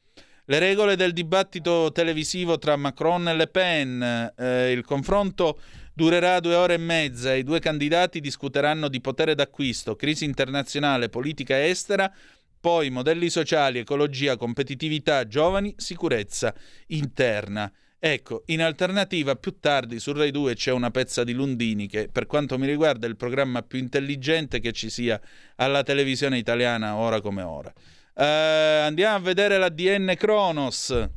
[0.47, 5.61] Le regole del dibattito televisivo tra Macron e Le Pen, eh, il confronto
[5.95, 11.65] durerà due ore e mezza, i due candidati discuteranno di potere d'acquisto, crisi internazionale, politica
[11.65, 12.13] estera,
[12.61, 16.55] poi modelli sociali, ecologia, competitività, giovani, sicurezza
[16.89, 17.73] interna.
[17.99, 22.27] Ecco, in alternativa più tardi su Rai 2 c'è una pezza di Lundini che per
[22.27, 25.21] quanto mi riguarda è il programma più intelligente che ci sia
[25.57, 27.73] alla televisione italiana ora come ora.
[28.15, 31.09] Uh, andiamo a vedere la DN Kronos.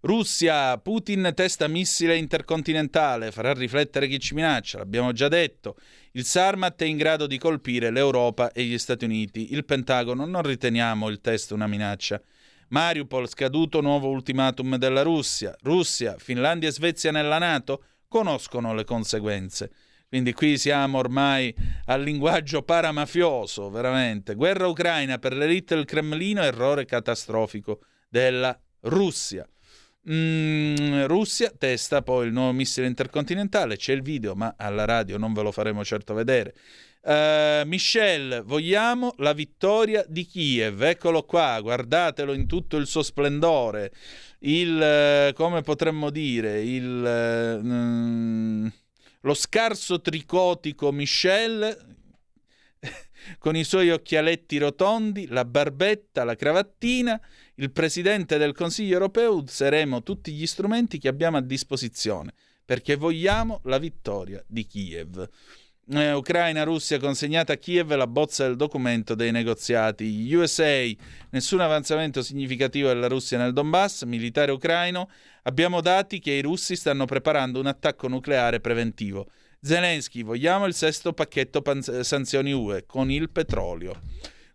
[0.00, 5.76] Russia, Putin testa missile intercontinentale, farà riflettere chi ci minaccia, l'abbiamo già detto.
[6.16, 9.52] Il Sarmat è in grado di colpire l'Europa e gli Stati Uniti.
[9.52, 12.22] Il Pentagono non riteniamo il test una minaccia.
[12.68, 15.56] Mariupol scaduto nuovo ultimatum della Russia.
[15.62, 19.72] Russia, Finlandia e Svezia nella Nato conoscono le conseguenze.
[20.08, 21.52] Quindi qui siamo ormai
[21.86, 24.36] al linguaggio paramafioso, veramente.
[24.36, 29.44] Guerra ucraina per l'elite del Cremlino, errore catastrofico della Russia.
[30.10, 35.32] Mm, Russia testa poi il nuovo missile intercontinentale, c'è il video, ma alla radio non
[35.32, 36.54] ve lo faremo certo vedere.
[37.02, 43.92] Uh, Michel, vogliamo la vittoria di Kiev, eccolo qua, guardatelo in tutto il suo splendore.
[44.40, 47.60] Il, uh, come potremmo dire, il...
[47.62, 48.72] Uh,
[49.20, 51.94] lo scarso tricotico Michel
[53.38, 57.20] con i suoi occhialetti rotondi, la barbetta, la cravattina,
[57.56, 62.32] il presidente del Consiglio europeo useremo tutti gli strumenti che abbiamo a disposizione
[62.64, 65.28] perché vogliamo la vittoria di Kiev.
[65.86, 70.34] Eh, Ucraina, Russia consegnata a Kiev la bozza del documento dei negoziati.
[70.34, 70.90] USA,
[71.30, 75.10] nessun avanzamento significativo della Russia nel Donbass, militare ucraino,
[75.46, 79.26] Abbiamo dati che i russi stanno preparando un attacco nucleare preventivo.
[79.64, 83.98] Zelensky, vogliamo il sesto pacchetto panz- sanzioni UE con il petrolio.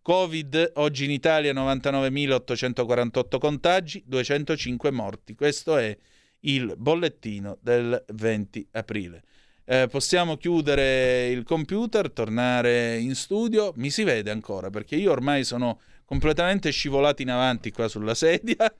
[0.03, 5.33] Covid, oggi in Italia 99.848 contagi, 205 morti.
[5.33, 5.97] Questo è
[6.41, 9.23] il bollettino del 20 aprile.
[9.65, 13.73] Eh, possiamo chiudere il computer, tornare in studio.
[13.77, 15.79] Mi si vede ancora perché io ormai sono
[16.09, 18.57] completamente scivolato in avanti qua sulla sedia.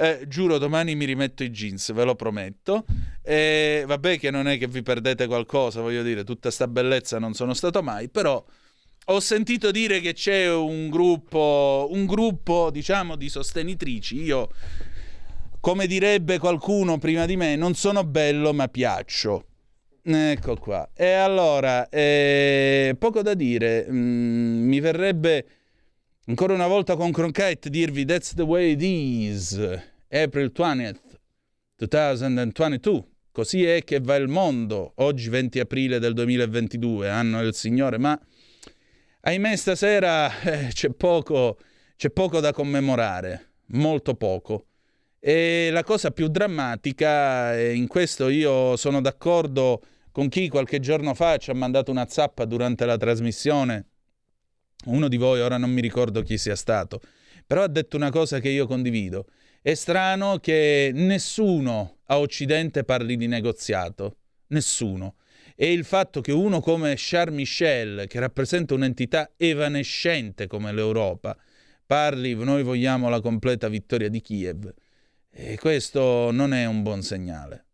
[0.00, 2.84] Eh, giuro, domani mi rimetto i jeans, ve lo prometto.
[3.22, 7.34] E vabbè che non è che vi perdete qualcosa, voglio dire, tutta sta bellezza non
[7.34, 8.44] sono stato mai, però
[9.06, 14.22] ho sentito dire che c'è un gruppo, un gruppo, diciamo, di sostenitrici.
[14.22, 14.50] Io,
[15.58, 19.46] come direbbe qualcuno prima di me, non sono bello ma piaccio.
[20.04, 20.88] Ecco qua.
[20.94, 25.57] E allora, eh, poco da dire, mm, mi verrebbe
[26.28, 29.58] ancora una volta con Cronkite dirvi That's the way it is,
[30.10, 31.00] April 20th,
[31.76, 33.04] 2022.
[33.32, 38.18] Così è che va il mondo, oggi 20 aprile del 2022, anno del Signore, ma
[39.20, 41.56] ahimè stasera eh, c'è, poco,
[41.96, 44.66] c'è poco da commemorare, molto poco.
[45.20, 49.80] E la cosa più drammatica, e in questo io sono d'accordo
[50.10, 53.86] con chi qualche giorno fa ci ha mandato una zappa durante la trasmissione,
[54.86, 57.00] uno di voi, ora non mi ricordo chi sia stato,
[57.46, 59.26] però ha detto una cosa che io condivido.
[59.60, 64.16] È strano che nessuno a Occidente parli di negoziato,
[64.48, 65.16] nessuno.
[65.56, 71.36] E il fatto che uno come Charles Michel, che rappresenta un'entità evanescente come l'Europa,
[71.84, 74.72] parli, noi vogliamo la completa vittoria di Kiev,
[75.30, 77.67] e questo non è un buon segnale.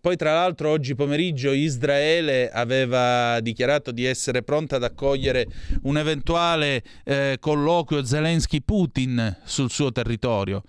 [0.00, 5.46] Poi, tra l'altro, oggi pomeriggio Israele aveva dichiarato di essere pronta ad accogliere
[5.82, 10.62] un eventuale eh, colloquio Zelensky-Putin sul suo territorio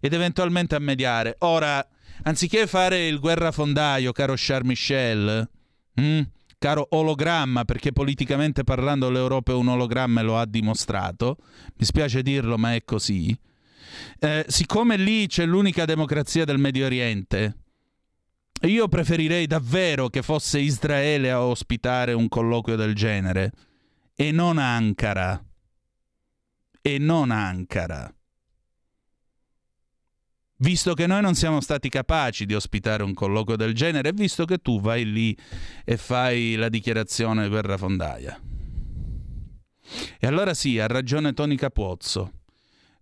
[0.00, 1.34] ed eventualmente a mediare.
[1.40, 1.84] Ora,
[2.22, 5.48] anziché fare il guerrafondaio, caro Charles Michel,
[5.94, 6.20] hm,
[6.58, 11.38] caro ologramma, perché politicamente parlando l'Europa è un ologramma e lo ha dimostrato,
[11.76, 13.36] mi spiace dirlo, ma è così.
[14.20, 17.56] Eh, siccome lì c'è l'unica democrazia del Medio Oriente,
[18.62, 23.52] io preferirei davvero che fosse Israele a ospitare un colloquio del genere
[24.14, 25.44] e non Ankara.
[26.80, 28.12] E non Ankara.
[30.58, 34.58] Visto che noi non siamo stati capaci di ospitare un colloquio del genere, visto che
[34.58, 35.36] tu vai lì
[35.84, 38.40] e fai la dichiarazione guerrafondaia.
[40.18, 42.32] E allora sì, ha ragione Tony Capuozzo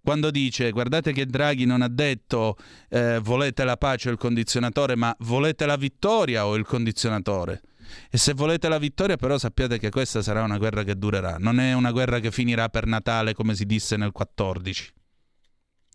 [0.05, 2.57] quando dice guardate che Draghi non ha detto
[2.91, 7.63] eh, volete la pace o il condizionatore, ma volete la vittoria o il condizionatore.
[8.11, 11.59] E se volete la vittoria, però sappiate che questa sarà una guerra che durerà, non
[11.59, 14.93] è una guerra che finirà per Natale come si disse nel 14.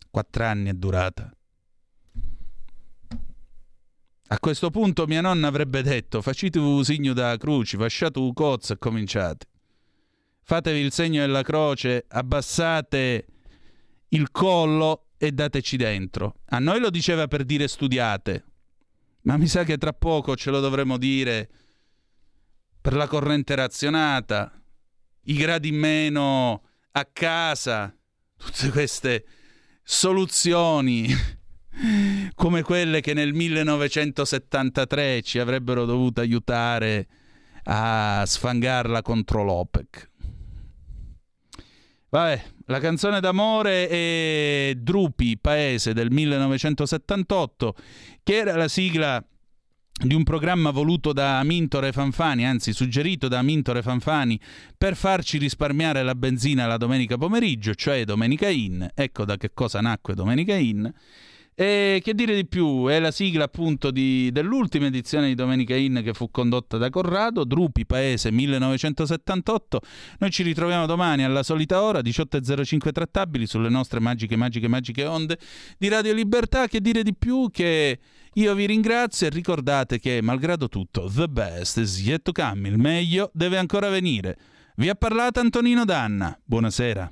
[0.09, 1.31] Quattro anni è durata.
[4.31, 8.73] A questo punto mia nonna avrebbe detto: Facite un segno da croce, fasciate un cozzo
[8.73, 9.45] e cominciate.
[10.41, 13.25] Fatevi il segno della croce, abbassate
[14.09, 16.35] il collo e dateci dentro.
[16.47, 18.45] A noi lo diceva per dire studiate,
[19.21, 21.49] ma mi sa che tra poco ce lo dovremo dire
[22.81, 24.51] per la corrente razionata,
[25.23, 27.93] i gradi meno a casa,
[28.37, 29.25] tutte queste
[29.83, 31.07] soluzioni
[32.35, 37.07] come quelle che nel 1973 ci avrebbero dovuto aiutare
[37.63, 40.08] a sfangarla contro l'OPEC.
[42.11, 47.75] Vabbè, la canzone d'amore è Drupi, Paese del 1978,
[48.23, 49.23] che era la sigla
[50.01, 54.39] di un programma voluto da Amintore Fanfani, anzi suggerito da Amintore Fanfani,
[54.75, 58.89] per farci risparmiare la benzina la domenica pomeriggio, cioè Domenica In.
[58.95, 60.91] Ecco da che cosa nacque Domenica In.
[61.61, 62.87] E che dire di più?
[62.87, 67.43] È la sigla appunto di- dell'ultima edizione di Domenica In che fu condotta da Corrado,
[67.43, 69.81] Drupi, Paese 1978.
[70.19, 75.37] Noi ci ritroviamo domani alla solita ora, 18.05 trattabili, sulle nostre magiche, magiche, magiche onde
[75.77, 76.65] di Radio Libertà.
[76.67, 77.49] Che dire di più?
[77.51, 77.99] Che
[78.31, 82.77] io vi ringrazio e ricordate che, malgrado tutto, the best is yet to come, il
[82.77, 84.37] meglio deve ancora venire.
[84.77, 86.39] Vi ha parlato Antonino Danna.
[86.41, 87.11] Buonasera.